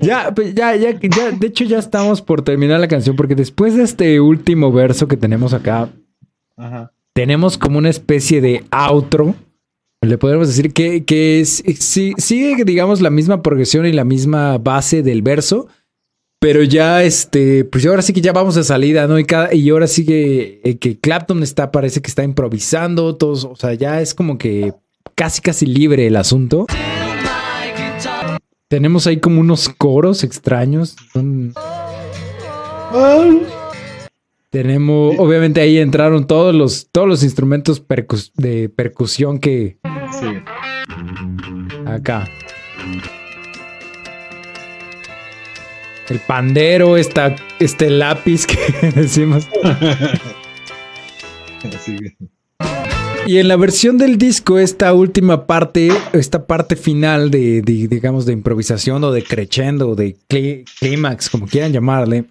[0.00, 3.76] ya, pues, ya, ya, ya, de hecho ya estamos por terminar la canción porque después
[3.76, 5.90] de este último verso que tenemos acá,
[7.12, 9.34] tenemos como una especie de outro.
[10.00, 15.20] Le podemos decir que, que sigue, digamos, la misma progresión y la misma base del
[15.20, 15.68] verso,
[16.42, 19.16] pero ya, este, pues ahora sí que ya vamos de salida, ¿no?
[19.16, 23.44] Y, cada, y ahora sí que, eh, que Clapton está, parece que está improvisando, todos,
[23.44, 24.74] o sea, ya es como que
[25.14, 26.66] casi casi libre el asunto.
[28.66, 30.96] Tenemos ahí como unos coros extraños.
[34.50, 37.84] Tenemos, obviamente ahí entraron todos los, todos los instrumentos
[38.34, 39.78] de percusión que...
[40.18, 40.26] Sí.
[41.86, 42.28] Acá.
[46.12, 49.48] El pandero, esta, este lápiz que decimos.
[51.74, 51.96] Así
[53.26, 58.34] y en la versión del disco, esta última parte, esta parte final de, digamos, de
[58.34, 62.24] improvisación o de crescendo o de clímax, como quieran llamarle,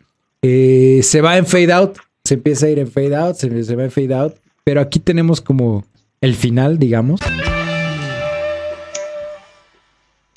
[0.43, 3.83] eh, se va en fade out, se empieza a ir en fade out, se, va
[3.83, 5.85] en fade out, pero aquí tenemos como
[6.21, 7.19] el final, digamos,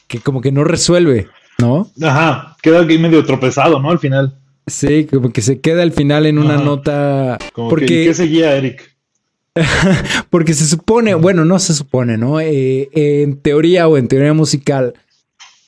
[0.09, 1.27] que como que no resuelve,
[1.59, 1.91] ¿no?
[2.03, 3.91] Ajá, queda aquí medio tropezado, ¿no?
[3.91, 4.35] Al final.
[4.67, 7.39] Sí, como que se queda al final en una nota.
[7.55, 7.87] porque...
[7.87, 8.95] ¿Qué seguía, Eric?
[10.31, 12.41] Porque se supone, bueno, no se supone, ¿no?
[12.41, 14.95] Eh, en teoría o en teoría musical,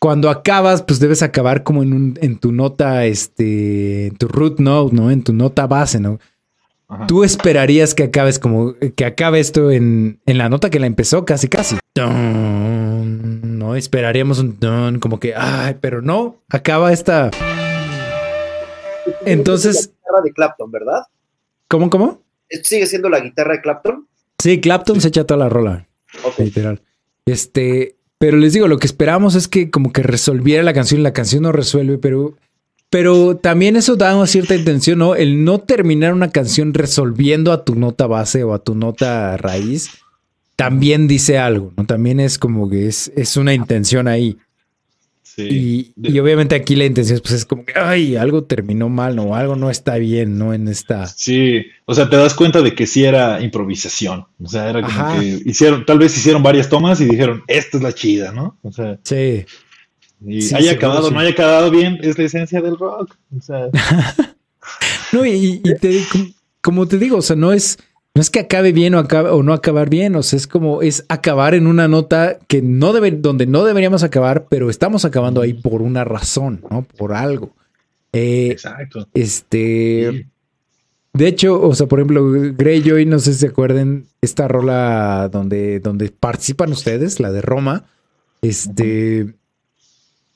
[0.01, 4.59] cuando acabas, pues debes acabar como en, un, en tu nota, este, en tu root
[4.59, 5.11] note, ¿no?
[5.11, 6.19] En tu nota base, ¿no?
[7.09, 11.25] Tú esperarías que acabes como, que acabe esto en, en la nota que la empezó
[11.25, 11.77] casi, casi.
[13.77, 17.31] No, esperaríamos un don, como que, ay, pero no, acaba esta.
[19.25, 19.93] Entonces.
[20.25, 21.03] de Clapton, ¿verdad?
[21.69, 22.23] ¿Cómo, cómo?
[22.63, 24.07] sigue siendo la guitarra de Clapton?
[24.39, 25.87] Sí, Clapton se echa toda la rola.
[26.39, 26.81] Literal.
[27.27, 31.03] Este, pero les digo, lo que esperamos es que como que resolviera la canción.
[31.03, 32.35] La canción no resuelve, pero,
[32.89, 35.17] pero también eso da una cierta intención, ¿no?
[35.17, 39.91] El no terminar una canción resolviendo a tu nota base o a tu nota raíz,
[40.57, 41.85] también dice algo, ¿no?
[41.85, 44.39] También es como que es, es una intención ahí.
[45.39, 49.35] Y, obviamente aquí la intención pues, es como que, ay, algo terminó mal, ¿no?
[49.35, 50.55] Algo no está bien, ¿no?
[50.55, 51.07] En esta...
[51.07, 54.27] Sí, o sea, te das cuenta de que sí era improvisación.
[54.43, 57.83] O sea, era como que hicieron, tal vez hicieron varias tomas y dijeron, esta es
[57.83, 58.59] la chida, ¿no?
[58.63, 58.99] O sea...
[59.03, 59.45] Sí.
[60.27, 63.15] Y haya acabado, no haya acabado bien, es la esencia del rock.
[63.37, 63.69] O sea...
[65.13, 66.03] no, y, te,
[66.63, 67.79] como te digo, o sea, no es
[68.17, 70.81] no es que acabe bien o, acabe, o no acabar bien, o sea, es como
[70.81, 75.43] es acabar en una nota que no debe, donde no deberíamos acabar, pero estamos acabando
[75.43, 76.87] ahí por una razón, ¿no?
[76.97, 77.51] Por algo.
[78.15, 79.07] Eh, Exacto.
[79.13, 80.29] Este.
[81.13, 82.27] De hecho, o sea, por ejemplo,
[82.57, 87.85] Greyjoy, no sé si se acuerden, esta rola donde, donde participan ustedes, la de Roma.
[88.41, 89.35] Este.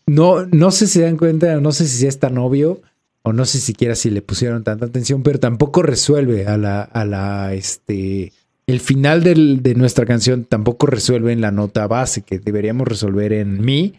[0.06, 2.82] No, no sé si se dan cuenta, no sé si ya está novio
[3.30, 7.04] o no sé siquiera si le pusieron tanta atención, pero tampoco resuelve a la, a
[7.04, 8.32] la, este,
[8.66, 13.64] el final de nuestra canción tampoco resuelve en la nota base que deberíamos resolver en
[13.64, 13.94] mi,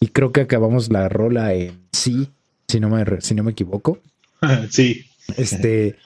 [0.00, 2.30] y creo que acabamos la rola en sí,
[2.68, 3.98] si no me, si no me equivoco.
[4.70, 5.04] Sí.
[5.36, 5.96] Este,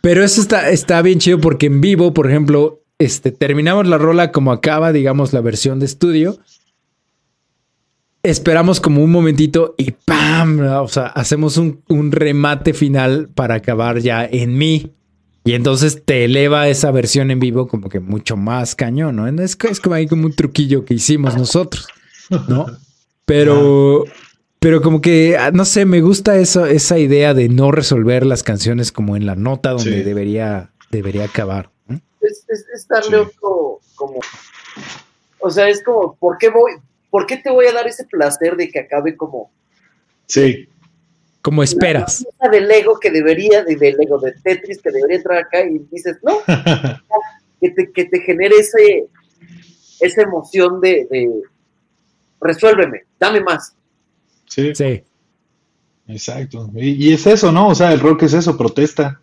[0.00, 4.30] pero eso está, está bien chido porque en vivo, por ejemplo, este, terminamos la rola
[4.30, 6.38] como acaba, digamos, la versión de estudio,
[8.22, 10.60] esperamos como un momentito y ¡pam!
[10.60, 14.94] O sea, hacemos un, remate final para acabar ya en mí.
[15.44, 19.26] Y entonces te eleva esa versión en vivo como que mucho más cañón, ¿no?
[19.26, 21.88] Es, es como ahí como un truquillo que hicimos nosotros,
[22.46, 22.66] ¿no?
[23.24, 24.04] Pero,
[24.60, 28.44] pero como que, ah, no sé, me gusta eso, esa idea de no resolver las
[28.44, 31.70] canciones como en la nota donde debería, debería acabar.
[32.20, 34.20] Es, es, darle otro, como,
[35.40, 36.70] o sea, es como, ¿por qué voy?
[37.12, 39.52] ¿Por qué te voy a dar ese placer de que acabe como...
[40.26, 40.66] Sí.
[41.42, 42.26] Como esperas.
[42.40, 46.16] La de Lego que debería, de, Lego de Tetris que debería entrar acá y dices,
[46.22, 46.38] no,
[47.60, 49.04] que, te, que te genere ese,
[50.00, 51.28] esa emoción de, de
[52.40, 53.74] resuélveme, dame más.
[54.46, 54.74] Sí.
[54.74, 55.04] Sí.
[56.08, 56.70] Exacto.
[56.74, 57.68] Y, es eso, ¿no?
[57.68, 59.20] O sea, el rock es eso, protesta.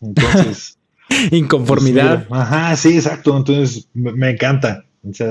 [0.00, 0.78] Entonces.
[1.30, 2.26] Inconformidad.
[2.26, 3.36] Pues, ajá, sí, exacto.
[3.36, 4.86] Entonces, me, encanta.
[5.12, 5.26] sí.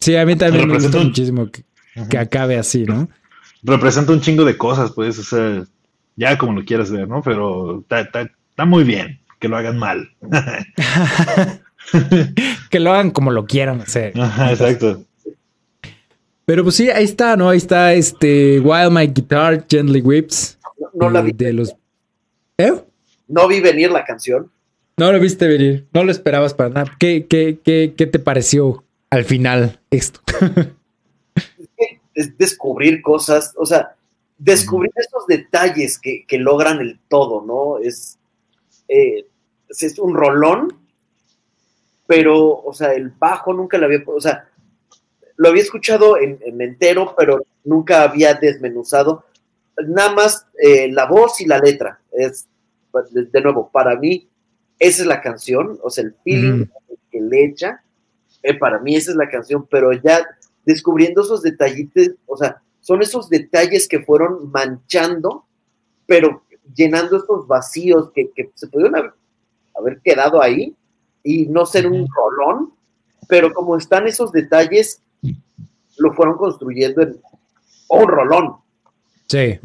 [0.00, 0.16] Sí.
[0.16, 1.64] a mí también me gusta muchísimo que,
[2.18, 3.08] acabe así, ¿no?
[3.62, 5.64] Representa un chingo de cosas, pues, o sea,
[6.16, 7.22] ya como lo quieras ver, ¿no?
[7.22, 10.08] Pero está muy bien que lo hagan mal.
[12.70, 14.18] que lo hagan como lo quieran hacer.
[14.20, 15.04] Ajá, exacto.
[16.44, 17.48] Pero pues sí, ahí está, ¿no?
[17.48, 20.58] Ahí está este While My Guitar Gently Whips.
[20.94, 21.32] No, la vi.
[21.32, 21.74] De los...
[22.58, 22.72] ¿Eh?
[23.28, 24.50] No vi venir la canción.
[24.96, 26.96] No lo viste venir, no lo esperabas para nada.
[26.98, 30.20] ¿Qué, qué, qué, qué te pareció al final esto?
[32.14, 33.96] es, descubrir cosas, o sea,
[34.38, 37.78] descubrir estos detalles que, que logran el todo, ¿no?
[37.78, 38.18] Es,
[38.88, 39.26] eh,
[39.68, 40.78] es un rolón,
[42.06, 44.48] pero, o sea, el bajo nunca lo había, o sea,
[45.36, 49.24] lo había escuchado en, entero, pero nunca había desmenuzado.
[49.86, 52.00] Nada más eh, la voz y la letra.
[52.12, 52.46] Es,
[53.12, 54.28] de nuevo, para mí,
[54.78, 56.66] esa es la canción, o sea, el feeling
[57.10, 57.82] que le echa,
[58.42, 60.26] eh, para mí esa es la canción, pero ya
[60.64, 65.44] descubriendo esos detallitos, o sea, son esos detalles que fueron manchando,
[66.06, 66.42] pero
[66.74, 69.12] llenando estos vacíos que, se pudieron haber,
[69.78, 70.74] haber, quedado ahí
[71.22, 72.72] y no ser un rolón,
[73.28, 75.02] pero como están esos detalles,
[75.98, 77.20] lo fueron construyendo en
[77.88, 78.56] un rolón.
[79.28, 79.58] Sí.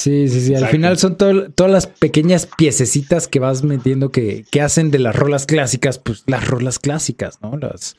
[0.00, 0.54] Sí, sí, sí.
[0.54, 5.44] Al final son todas las pequeñas piececitas que vas metiendo que, hacen de las rolas
[5.44, 7.58] clásicas, pues las rolas clásicas, ¿no?
[7.58, 7.96] Las,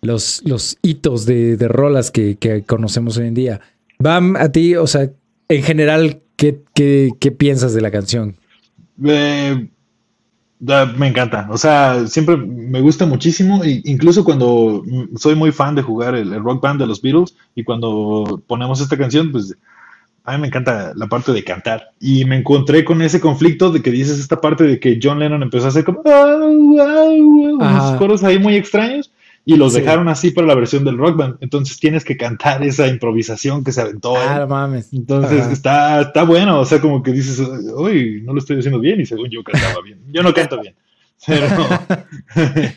[0.00, 3.60] los, los hitos de, rolas que, conocemos hoy en día.
[3.98, 5.10] Bam, a ti, o sea,
[5.50, 8.36] en general, ¿qué, qué, piensas de la canción?
[9.04, 9.68] Eh,
[10.96, 14.82] me encanta, o sea, siempre me gusta muchísimo, incluso cuando
[15.16, 18.96] soy muy fan de jugar el, rock band de los Beatles y cuando ponemos esta
[18.96, 19.54] canción, pues
[20.24, 23.82] a mí me encanta la parte de cantar y me encontré con ese conflicto de
[23.82, 28.38] que dices esta parte de que John Lennon empezó a hacer como unos coros ahí
[28.38, 29.12] muy extraños
[29.44, 31.36] y los dejaron así para la versión del rock band.
[31.40, 34.16] Entonces tienes que cantar esa improvisación que se aventó.
[34.16, 34.90] Ah, mames.
[34.94, 37.38] Entonces está, está bueno, o sea, como que dices,
[37.76, 40.00] uy, no lo estoy haciendo bien y según yo cantaba bien.
[40.10, 40.74] Yo no canto bien,
[41.26, 41.48] pero,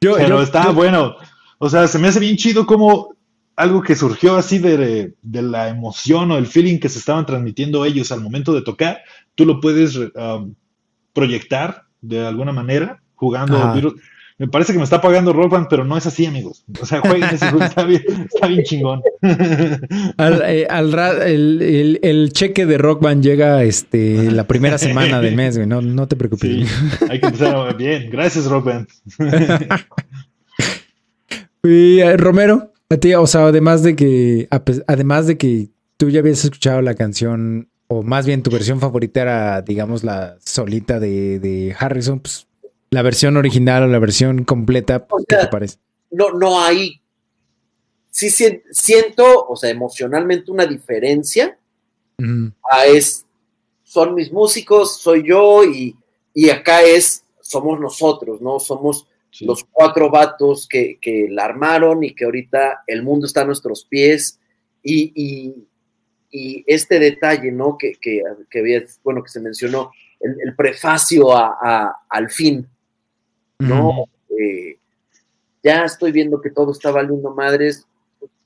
[0.00, 1.16] pero está bueno.
[1.56, 3.14] O sea, se me hace bien chido como
[3.60, 7.84] algo que surgió así de, de, la emoción o el feeling que se estaban transmitiendo
[7.84, 9.00] ellos al momento de tocar,
[9.34, 10.54] tú lo puedes um,
[11.12, 13.56] proyectar de alguna manera jugando
[14.40, 16.64] me parece que me está pagando Rock Band, pero no es así, amigos.
[16.80, 19.02] O sea, jueguen ese juego, está bien, está bien chingón.
[20.16, 25.68] Al, eh, el, cheque de Rock Band llega este, la primera semana del mes, güey.
[25.68, 26.66] No, no te preocupes.
[27.10, 28.08] hay que empezar bien.
[28.10, 28.88] Gracias, Rock Band.
[31.62, 34.48] y eh, Romero, a ti, o sea, además de que,
[34.86, 39.22] además de que tú ya habías escuchado la canción, o más bien tu versión favorita
[39.22, 42.48] era, digamos, la solita de, de Harrison, pues
[42.90, 45.78] la versión original o la versión completa, ¿qué te parece?
[46.10, 47.00] No, no hay.
[48.10, 51.56] Sí siento, o sea, emocionalmente una diferencia.
[52.70, 53.24] Ah, es,
[53.84, 55.96] son mis músicos, soy yo y,
[56.50, 58.58] acá es, somos nosotros, ¿no?
[58.58, 59.06] Somos
[59.40, 60.98] los cuatro vatos que,
[61.30, 64.38] la armaron y que ahorita el mundo está a nuestros pies
[64.82, 65.66] y,
[66.32, 67.76] este detalle, ¿no?
[67.76, 68.22] Que, que,
[68.58, 69.90] había, bueno, que se mencionó,
[70.20, 72.68] el, prefacio al fin,
[73.58, 74.04] ¿no?
[74.38, 74.78] Eh,
[75.62, 77.86] ya estoy viendo que todo está valiendo madres,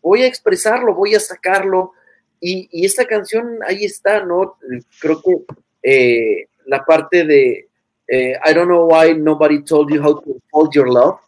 [0.03, 1.93] voy a expresarlo, voy a sacarlo.
[2.41, 4.57] Y, esta canción ahí está, ¿no?
[5.01, 5.37] Creo que
[5.83, 7.69] eh, la parte de
[8.09, 11.19] eh, I don't know why nobody told you how to hold your love,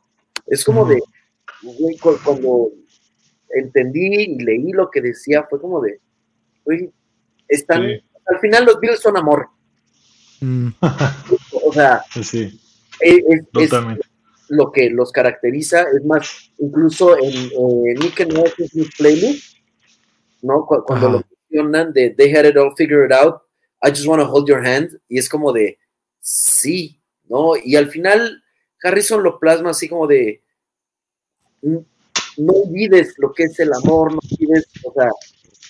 [0.47, 1.01] es como de,
[2.25, 2.71] cuando
[3.51, 6.01] entendí y leí lo que decía, fue como de,
[7.49, 9.49] están, al final los Beatles son amor.
[10.41, 10.69] Mm.
[11.65, 12.61] o sea, sí.
[13.01, 13.23] Es,
[14.49, 15.83] lo que los caracteriza.
[15.83, 18.35] Es más, incluso en eh, Nick and
[18.97, 19.57] Playlist,
[20.43, 20.65] ¿no?
[20.67, 23.43] Cuando lo mencionan de They had it all figured out,
[23.83, 25.79] I just want to hold your hand, y es como de
[26.27, 27.53] sí, ¿no?
[27.57, 28.43] Y al final
[28.83, 30.43] Harrison lo plasma así como de
[31.63, 35.09] no olvides lo que es el amor, no olvides, o sea,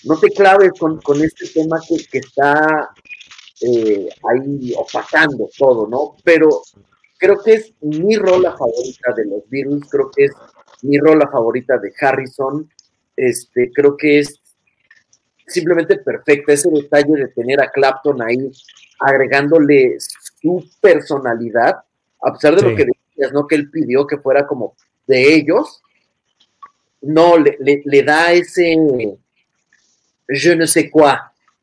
[0.05, 2.91] no te claves con, este tema que, que está
[3.61, 6.17] eh, ahí opacando todo, ¿no?
[6.25, 6.63] Pero
[7.19, 10.33] creo que es mi rola favorita de los Beatles, creo que es
[10.83, 12.69] mi rola favorita de Harrison,
[13.15, 14.41] este, creo que es
[15.47, 16.53] simplemente perfecta.
[16.53, 18.51] Ese detalle de tener a Clapton ahí
[19.01, 19.97] agregándole
[20.47, 21.83] su personalidad,
[22.23, 23.47] a pesar de lo que decías, ¿no?
[23.47, 24.75] Que él pidió que fuera como
[25.07, 25.83] de ellos,
[27.03, 28.77] no, le, le, da ese
[30.29, 31.15] je ne sais quoi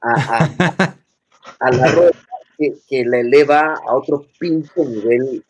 [0.02, 0.96] a,
[1.72, 2.18] la ropa
[2.58, 5.44] que, que, la eleva a otro pinche nivel.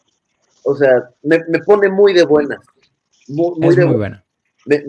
[0.63, 2.59] O sea, me, pone muy de buena.
[3.27, 4.23] Muy, de buena.
[4.65, 4.83] Me,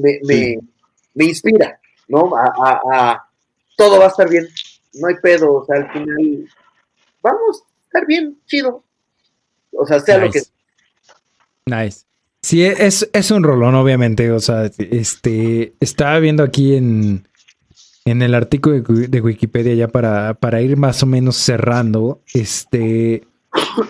[1.15, 2.37] me, inspira, ¿no?
[2.37, 3.29] A, a,
[3.77, 4.47] todo va a estar bien.
[4.95, 6.49] No hay pedo, o sea, al final
[7.21, 8.85] vamos a estar bien, chido.
[9.73, 10.43] O sea, sea lo que.
[11.67, 12.01] Nice.
[12.43, 14.31] Sí, es, es un rolón, obviamente.
[14.31, 17.27] O sea, este estaba viendo aquí en,
[18.05, 22.21] en el artículo de, Wikipedia ya para, para, ir más o menos cerrando.
[22.35, 23.27] Este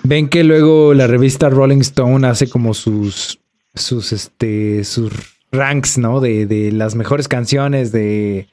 [0.05, 3.41] ven que luego la revista Rolling Stone hace como sus
[3.75, 5.13] sus este sus
[5.51, 6.21] ranks, ¿no?
[6.21, 8.49] De, de las mejores canciones de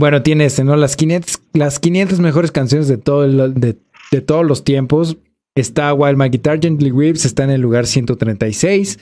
[0.00, 0.76] bueno, tiene este, ¿no?
[0.76, 3.78] Las 500, las 500 mejores canciones de todo el,
[4.10, 5.16] de todos los tiempos.
[5.54, 8.98] Está While My Guitar Gently Weeps, está en el lugar 136.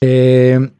[0.00, 0.70] Eh,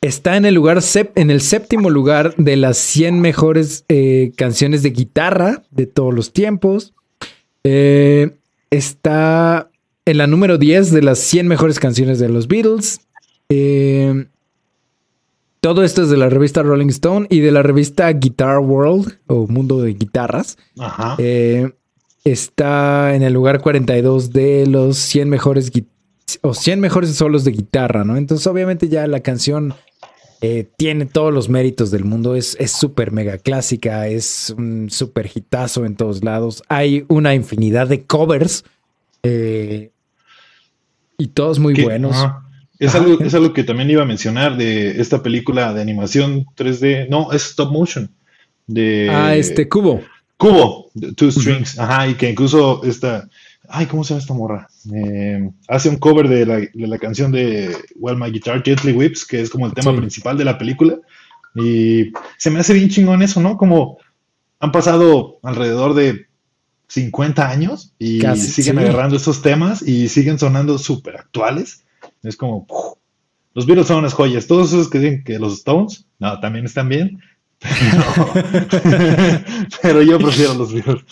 [0.00, 0.80] está en el lugar
[1.14, 6.32] en el séptimo lugar de las 100 mejores eh, canciones de guitarra de todos los
[6.32, 6.94] tiempos.
[7.64, 8.36] Eh,
[8.70, 9.70] está
[10.04, 13.00] en la número 10 de las 100 mejores canciones de los Beatles.
[15.60, 19.46] todo esto es de la revista Rolling Stone y de la revista Guitar World o
[19.46, 20.56] Mundo de Guitarras.
[20.78, 21.16] Ajá
[22.24, 25.72] está en el lugar 42 de los 100 mejores
[26.42, 28.16] o 100 mejores solos de guitarra, ¿no?
[28.16, 29.74] Entonces, obviamente, ya la canción
[30.42, 32.36] eh, tiene todos los méritos del mundo.
[32.36, 36.62] Es súper mega clásica, es un súper hitazo en todos lados.
[36.68, 38.64] Hay una infinidad de covers
[39.22, 39.90] eh,
[41.18, 42.16] y todos muy buenos.
[42.78, 47.08] Es, algo, es algo que también iba a mencionar de esta película de animación 3D.
[47.08, 48.10] No, es stop motion.
[48.66, 50.00] De, ah, este cubo.
[50.40, 53.28] Cubo, Two Strings, ajá, y que incluso esta,
[53.68, 54.68] ay, ¿cómo se llama esta morra?
[54.90, 59.50] Eh, hace un cover de la, canción de Well My Guitar Gently Whips, que es
[59.50, 60.96] como el tema principal de la película,
[61.54, 63.58] y se me hace bien chingón eso, ¿no?
[63.58, 63.98] Como
[64.60, 66.26] han pasado alrededor de
[66.88, 71.84] 50 años y siguen agarrando esos temas y siguen sonando súper actuales.
[72.22, 72.66] Es como,
[73.52, 74.46] los Beatles son unas joyas.
[74.46, 77.20] Todos esos que dicen que los Stones, no, también están bien.
[79.82, 81.04] Pero, yo prefiero los Beatles.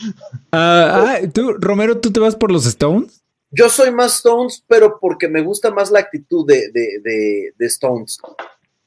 [0.51, 3.23] Ah, ah, tú, Romero, ¿tú te vas por los Stones?
[3.51, 8.19] Yo soy más Stones, pero porque me gusta más la actitud de, de, de, Stones.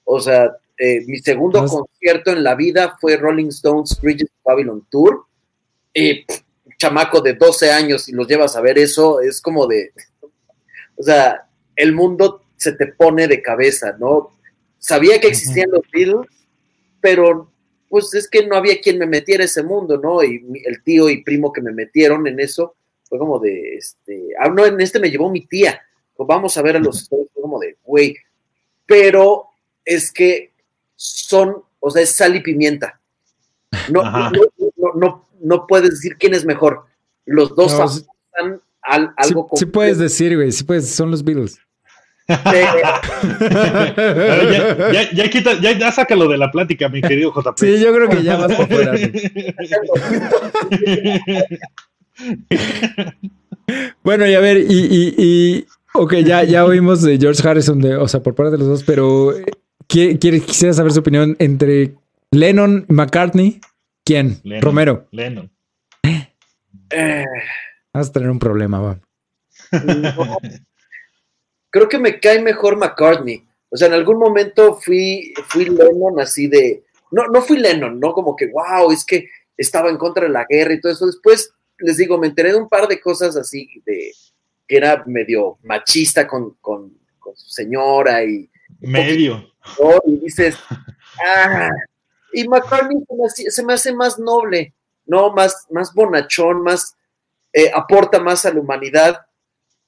[0.04, 5.26] O sea, eh, mi segundo concierto en la vida fue Rolling Stones Bridges Babylon Tour.
[5.94, 6.26] Y
[6.78, 9.94] chamaco de 12 años y los llevas a ver eso, es como de.
[10.96, 14.32] O sea, el mundo se te pone de cabeza, ¿no?
[14.78, 16.28] Sabía que existían los Beatles,
[17.00, 17.51] pero
[17.92, 20.24] pues es que no había quien me metiera ese mundo, ¿no?
[20.24, 24.48] Y el tío y primo que me metieron en eso fue como de, este, ah,
[24.48, 25.82] no, en este me llevó mi tía,
[26.16, 28.16] pues vamos a ver a los fue como de, güey,
[28.86, 29.48] pero
[29.84, 30.54] es que
[30.96, 32.98] son, o sea, es sal y pimienta.
[33.90, 34.04] No,
[34.96, 36.86] no, no, puedes decir quién es mejor.
[37.26, 41.60] Los dos están algo sí, sí, puedes decir, güey, sí puedes, son los Beatles
[45.14, 47.58] ya, quita, ya, sácalo de la plática, mi querido JP.
[47.58, 48.94] Sí, yo creo que ya vas por fuera.
[54.04, 57.96] bueno, y a ver, y, y, y, ok, ya, ya oímos de George Harrison, de,
[57.96, 59.46] o sea, por parte de los dos, pero eh,
[59.88, 61.96] quiere, quisiera saber su opinión entre
[62.32, 63.60] Lennon y McCartney.
[64.04, 64.42] ¿Quién?
[64.62, 65.08] Romero.
[65.12, 65.52] Lennon.
[66.90, 67.26] Eh.
[67.94, 69.00] Vas a tener un problema, va
[71.72, 73.48] creo que me cae mejor McCartney.
[73.70, 78.14] O sea, en algún momento fui, fui Lennon así de, no, no fui Lennon, no
[78.14, 81.08] como que, wow, es que estaba en contra de la guerra y todo eso.
[81.08, 84.12] Después, les digo, me enteré de un par de cosas así, de
[84.68, 86.58] que era medio machista con,
[87.34, 88.50] su señora y...
[88.82, 89.52] Medio.
[90.06, 90.58] Y dices,
[91.26, 91.70] ah,
[92.34, 92.98] y McCartney
[93.50, 94.74] se me, hace, más noble,
[95.06, 95.32] ¿no?
[95.32, 96.96] Más, más bonachón, más,
[97.54, 99.22] eh, aporta más a la humanidad.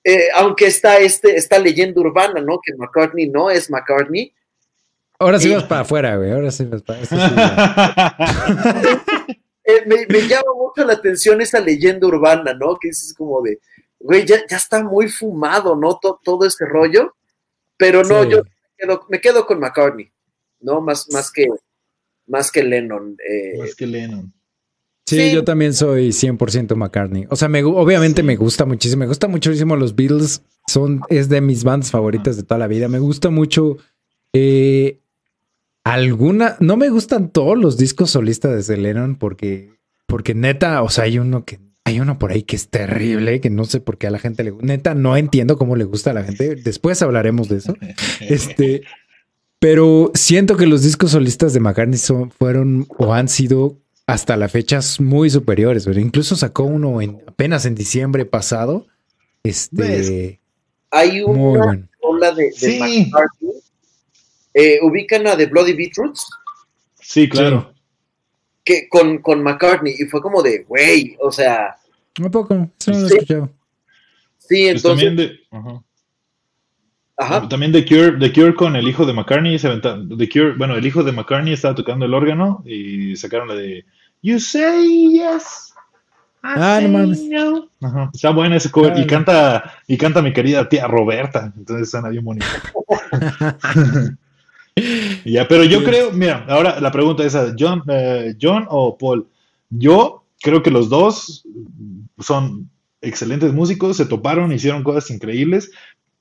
[0.04, 2.60] Eh, aunque está este, esta leyenda urbana, ¿no?
[2.62, 4.34] Que McCartney no es McCartney.
[5.18, 6.32] Ahora sí vas para afuera, güey.
[6.32, 7.00] Ahora sí vas para
[9.64, 12.78] eh, me, llama mucho la atención esa leyenda urbana, ¿no?
[12.78, 13.60] Que es como de,
[14.00, 16.00] güey, ya, está muy fumado, ¿no?
[16.00, 17.16] todo este rollo.
[17.78, 18.44] Pero no, yo
[19.10, 20.12] me quedo, con McCartney,
[20.60, 20.82] ¿no?
[20.82, 21.48] Más, más, que,
[22.28, 23.18] más que Lennon.
[23.28, 24.34] Eh, más que Lennon.
[25.06, 27.26] Sí, yo también soy 100% McCartney.
[27.30, 29.02] O sea, me, obviamente me gusta muchísimo.
[29.02, 30.44] Me gusta muchísimo los Beatles.
[30.68, 32.88] Son, es de mis bandas favoritas de toda la vida.
[32.88, 33.78] Me gusta mucho.
[34.32, 35.02] Eh,
[35.84, 39.72] alguna, no me gustan todos los discos solistas de Lennon porque,
[40.08, 43.50] porque neta, o sea, hay uno que hay uno por ahí que es terrible, que
[43.50, 44.66] no sé por qué a la gente le gusta.
[44.66, 46.56] Neta, no entiendo cómo le gusta a la gente.
[46.56, 47.76] Después hablaremos de eso.
[48.22, 48.84] Este,
[49.60, 54.50] pero siento que los discos solistas de McCartney son, fueron o han sido hasta la
[54.50, 55.88] fecha muy superiores.
[55.88, 58.88] Incluso sacó uno en, apenas en diciembre pasado.
[59.44, 60.40] Este.
[60.92, 63.12] Hay una ola de, McCartney.
[64.54, 66.30] Eh, ¿Ubican a The Bloody Beetroots?
[67.02, 67.74] Sí, claro
[68.64, 71.76] que con, con McCartney y fue como de, güey, o sea...
[72.20, 73.50] Un poco, eso no lo he escuchado.
[74.38, 75.06] Sí, pues entonces...
[75.06, 75.40] también de,
[77.18, 77.48] ajá.
[77.48, 80.86] También The Cure, The Cure con el hijo de McCartney, se The Cure, bueno, el
[80.86, 83.86] hijo de McCartney estaba tocando el órgano y sacaron la de
[84.22, 85.74] You say yes.
[86.42, 87.22] ah, no mames.
[87.82, 88.10] Ajá.
[88.14, 88.98] Está buena ese cover.
[88.98, 91.54] y canta, y canta mi querida tía Roberta.
[91.58, 92.46] Entonces suena bien bonito.
[95.26, 99.28] ya, pero yo creo, mira, ahora la pregunta es, ¿John, eh, John o Paul?
[99.70, 101.46] Yo creo que los dos
[102.20, 102.70] son
[103.02, 105.72] excelentes músicos, se toparon, hicieron cosas increíbles.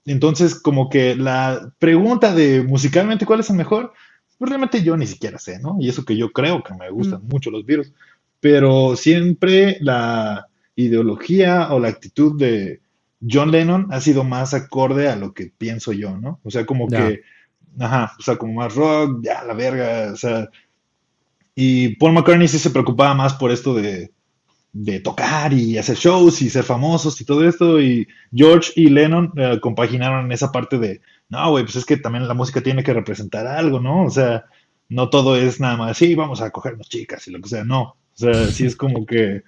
[0.05, 3.93] Entonces, como que la pregunta de musicalmente cuál es el mejor,
[4.39, 5.77] pues realmente yo ni siquiera sé, ¿no?
[5.81, 7.29] Y eso que yo creo que me gustan mm.
[7.29, 7.93] mucho los virus,
[8.41, 12.81] pero siempre la ideología o la actitud de
[13.29, 16.41] John Lennon ha sido más acorde a lo que pienso yo, ¿no?
[16.43, 17.23] O sea, como que
[17.79, 20.49] Ajá, o sea, como más rock, ya la verga, o sea.
[21.55, 24.11] Y Paul McCartney sí se preocupaba más por esto de,
[24.73, 27.81] de tocar y hacer shows y ser famosos y todo esto.
[27.81, 32.27] Y George y Lennon eh, compaginaron esa parte de, no, güey, pues es que también
[32.27, 34.05] la música tiene que representar algo, ¿no?
[34.05, 34.47] O sea,
[34.89, 37.82] no todo es nada más, sí, vamos a cogernos chicas y lo que sea, no.
[37.82, 39.43] O sea, sí es como que,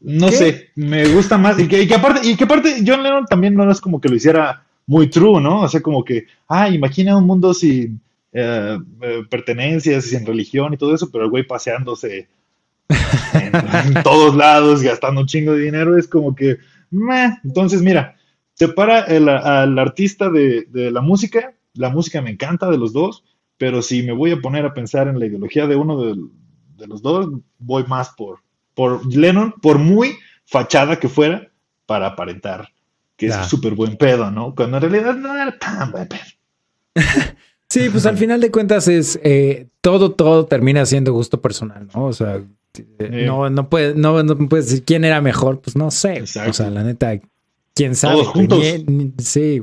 [0.00, 1.58] no sé, me gusta más.
[1.58, 4.08] Y que, y que, aparte, y que aparte, John Lennon también no es como que
[4.08, 5.62] lo hiciera muy true, ¿no?
[5.62, 8.00] O sea, como que, ah, imagina un mundo sin
[8.32, 12.28] eh, eh, pertenencias y sin religión y todo eso, pero el güey paseándose
[12.88, 16.58] en, todos lados, gastando un chingo de dinero, es como que,
[16.90, 17.38] meh.
[17.44, 18.16] entonces mira,
[18.54, 23.24] separa el, al artista de, la música, la música me encanta de los dos,
[23.58, 26.16] pero si me voy a poner a pensar en la ideología de uno de,
[26.76, 28.40] de los dos, voy más por,
[28.74, 31.50] por Lennon, por muy fachada que fuera,
[31.86, 32.68] para aparentar
[33.16, 34.54] que es súper buen pedo, ¿no?
[34.54, 36.20] Cuando en realidad no era tan buen pedo.
[37.68, 42.04] sí, pues al final de cuentas es eh, todo, todo termina siendo gusto personal, ¿no?
[42.04, 42.42] O sea,
[42.98, 46.22] no, no puede, no, no puedes decir quién era mejor, pues no sé.
[46.22, 47.18] O sea, la neta,
[47.74, 48.14] quién sabe.
[48.14, 48.64] Todos juntos.
[49.18, 49.60] sí,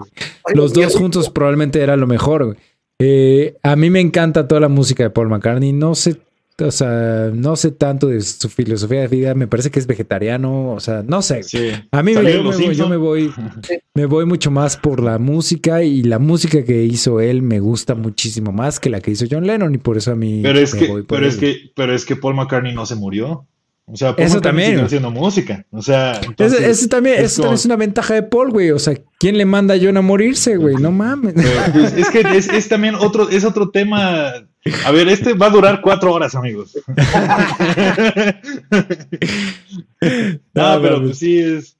[0.53, 2.45] los dos juntos probablemente era lo mejor.
[2.45, 2.57] Güey.
[2.99, 5.73] Eh, a mí me encanta toda la música de Paul McCartney.
[5.73, 6.21] No sé
[6.59, 10.71] o sea, no sé tanto de su filosofía de vida, me parece que es vegetariano,
[10.71, 11.41] o sea, no sé.
[11.91, 13.33] A mí me, yo, me voy, yo, me voy,
[13.93, 17.95] me voy mucho más por la música y la música que hizo él me gusta
[17.95, 20.75] muchísimo más que la que hizo John Lennon y por eso a mí pero es
[20.75, 23.47] que, pero es que, pero es que Paul McCartney no se murió.
[23.85, 24.79] O sea, Paul eso también.
[24.79, 25.65] haciendo música.
[25.69, 28.71] O sea, eso, también, es, eso es una ventaja de Paul, güey.
[28.71, 30.75] O sea, ¿quién le manda a John a morirse, güey?
[30.75, 31.33] No mames.
[31.73, 34.31] Pues, es que es, es, también otro, es otro tema
[34.85, 36.77] a ver, este va a durar cuatro horas, amigos.
[40.53, 41.77] no, pero pues sí, es,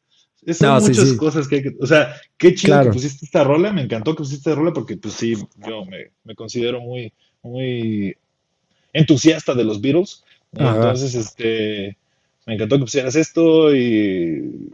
[0.52, 1.76] son muchas cosas que hay que.
[1.80, 3.72] O sea, qué chido que pusiste esta rola.
[3.72, 5.34] Me encantó que pusiste esta rola porque, pues sí,
[5.66, 8.18] yo me, considero muy, muy
[8.92, 10.24] entusiasta de los Beatles.
[10.52, 11.98] Entonces, este.
[12.46, 14.70] Me encantó que pusieras esto y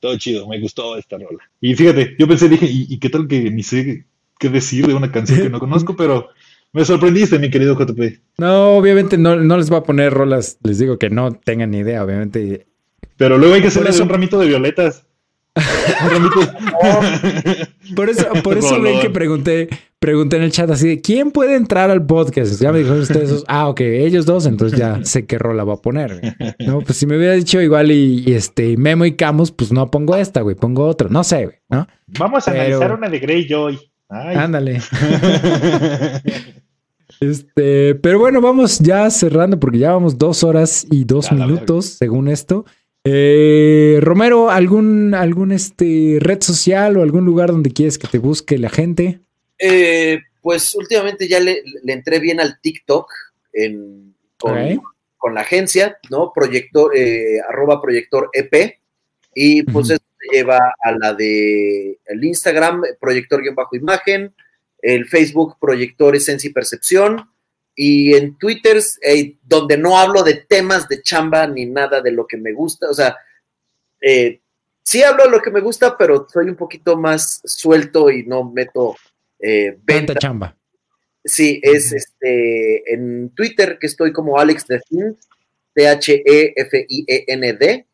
[0.00, 1.44] todo chido, me gustó esta rola.
[1.60, 4.06] Y fíjate, yo pensé, dije, ¿y, y qué tal que ni sé
[4.38, 5.94] qué decir de una canción que no conozco?
[5.96, 6.30] Pero
[6.72, 8.00] me sorprendiste, mi querido JP.
[8.38, 11.78] No, obviamente no, no les voy a poner rolas, les digo que no tengan ni
[11.78, 12.66] idea, obviamente.
[13.16, 15.06] Pero luego hay que hacerles un ramito de violetas.
[17.94, 19.68] por eso, por eso ven que pregunté,
[19.98, 22.58] pregunté en el chat así de quién puede entrar al podcast.
[22.58, 25.82] Ya me dijeron ustedes, ah, ok, ellos dos, entonces ya sé qué rola va a
[25.82, 26.34] poner.
[26.58, 30.16] No, pues si me hubiera dicho igual y, este Memo y Camus, pues no pongo
[30.16, 31.86] esta, güey, pongo otra, no sé, güey, ¿no?
[32.06, 33.78] Vamos a analizar una de Greyjoy.
[34.08, 34.80] Ándale.
[37.22, 42.26] Este, pero bueno, vamos ya cerrando porque ya vamos dos horas y dos minutos, según
[42.26, 42.64] esto.
[43.04, 48.58] Eh, Romero, ¿algún, algún este, red social o algún lugar donde quieres que te busque
[48.58, 49.20] la gente?
[49.56, 53.08] Eh, pues últimamente ya le, entré bien al TikTok
[54.36, 56.32] con, la agencia, ¿no?
[56.34, 58.80] Proyector, eh, arroba proyector EP.
[59.32, 64.34] Y pues eso lleva a la de el Instagram, proyector-imagen,
[64.82, 67.28] el Facebook Proyector Esencia y Percepción,
[67.74, 72.26] y en Twitter, eh, donde no hablo de temas de chamba ni nada de lo
[72.26, 73.16] que me gusta, o sea,
[74.00, 74.40] eh,
[74.82, 78.44] sí hablo de lo que me gusta, pero soy un poquito más suelto y no
[78.44, 78.94] meto
[79.38, 80.14] eh, venta.
[80.14, 80.54] chamba.
[81.24, 85.16] Sí, es este en Twitter que estoy como Alex Defin,
[85.74, 87.86] T-H-E-F-I-E-N-D.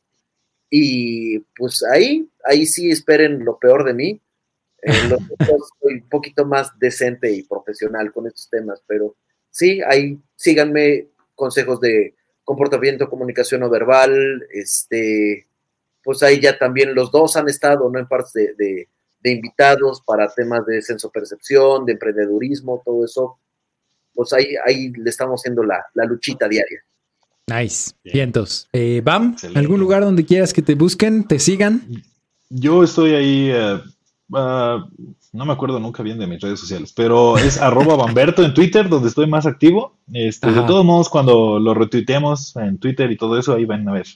[0.70, 4.20] Y pues ahí, ahí sí esperen lo peor de mí.
[4.82, 4.92] Eh,
[5.80, 9.16] soy un poquito más decente y profesional con estos temas, pero
[9.50, 12.14] sí, ahí síganme consejos de
[12.44, 15.46] comportamiento, comunicación no verbal, este,
[16.02, 17.98] pues ahí ya también los dos han estado, ¿no?
[17.98, 18.88] En partes de,
[19.22, 23.38] invitados para temas de senso-percepción, de emprendedurismo, todo eso,
[24.14, 26.82] pues ahí, ahí le estamos haciendo la, luchita diaria.
[27.46, 27.92] Nice.
[28.02, 28.66] Vientos.
[28.72, 31.82] Eh, Bam, ¿algún lugar donde quieras que te busquen, te sigan?
[32.48, 33.78] Yo estoy ahí, eh,
[34.34, 34.86] ah,
[35.32, 38.88] no me acuerdo nunca bien de mis redes sociales, pero es arroba Bamberto en Twitter,
[38.88, 39.96] donde estoy más activo.
[40.12, 43.92] Este, de todos modos, cuando lo retuiteemos en Twitter y todo eso, ahí van a
[43.92, 44.06] ver.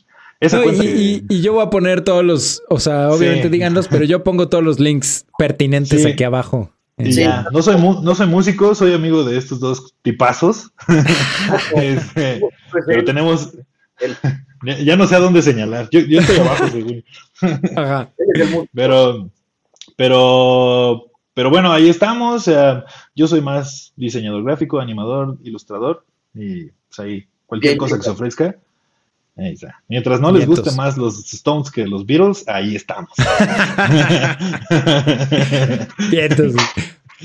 [0.40, 4.64] y, yo voy a poner todos los, o sea, obviamente díganlos, pero yo pongo todos
[4.64, 6.70] los links pertinentes aquí abajo.
[6.96, 10.72] No soy no soy músico, soy amigo de estos dos tipazos.
[11.76, 12.40] Este,
[12.70, 13.52] pues pero tenemos.
[14.84, 15.88] Ya no sé a dónde señalar.
[15.90, 17.04] Yo, yo estoy abajo, según.
[17.74, 18.12] Ajá.
[18.72, 19.28] Pero
[19.96, 22.50] pero, pero bueno, ahí estamos.
[23.14, 26.04] yo soy más diseñador gráfico, animador, ilustrador.
[26.34, 28.56] Y pues ahí, cualquier cosa que se ofrezca.
[29.36, 29.82] Ahí está.
[29.88, 33.12] Mientras no les guste más los Stones que los Beatles, ahí estamos.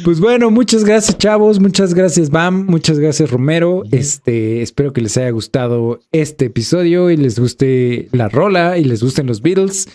[0.04, 1.60] Pues bueno, muchas gracias, chavos.
[1.60, 2.66] Muchas gracias, Bam.
[2.68, 3.84] Muchas gracias, Romero.
[3.92, 9.02] Este, espero que les haya gustado este episodio y les guste la rola y les
[9.02, 9.88] gusten los Beatles.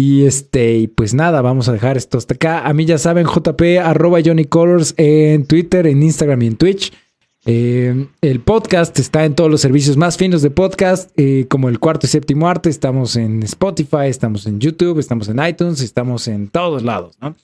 [0.00, 2.66] Y este, y pues nada, vamos a dejar esto hasta acá.
[2.66, 6.90] A mí ya saben, JP, arroba Johnny Colors en Twitter, en Instagram y en Twitch.
[7.44, 11.78] Eh, el podcast está en todos los servicios más finos de podcast, eh, como el
[11.78, 12.70] cuarto y séptimo arte.
[12.70, 17.36] Estamos en Spotify, estamos en YouTube, estamos en iTunes, estamos en todos lados, ¿no?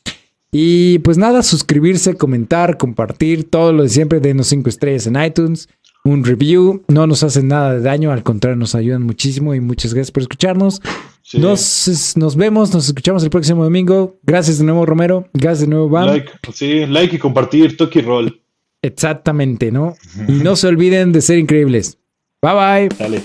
[0.50, 5.68] Y pues nada, suscribirse, comentar, compartir, todo lo de siempre, denos cinco estrellas en iTunes
[6.06, 6.82] un review.
[6.88, 10.22] No nos hacen nada de daño, al contrario, nos ayudan muchísimo y muchas gracias por
[10.22, 10.80] escucharnos.
[11.34, 14.18] Nos, nos vemos, nos escuchamos el próximo domingo.
[14.22, 15.28] Gracias de nuevo, Romero.
[15.32, 16.06] Gracias de nuevo, Bam.
[16.06, 18.42] Like, sí, like y compartir, toque y roll.
[18.82, 19.94] Exactamente, ¿no?
[20.28, 21.98] y no se olviden de ser increíbles.
[22.40, 22.88] Bye bye.
[22.96, 23.22] Dale.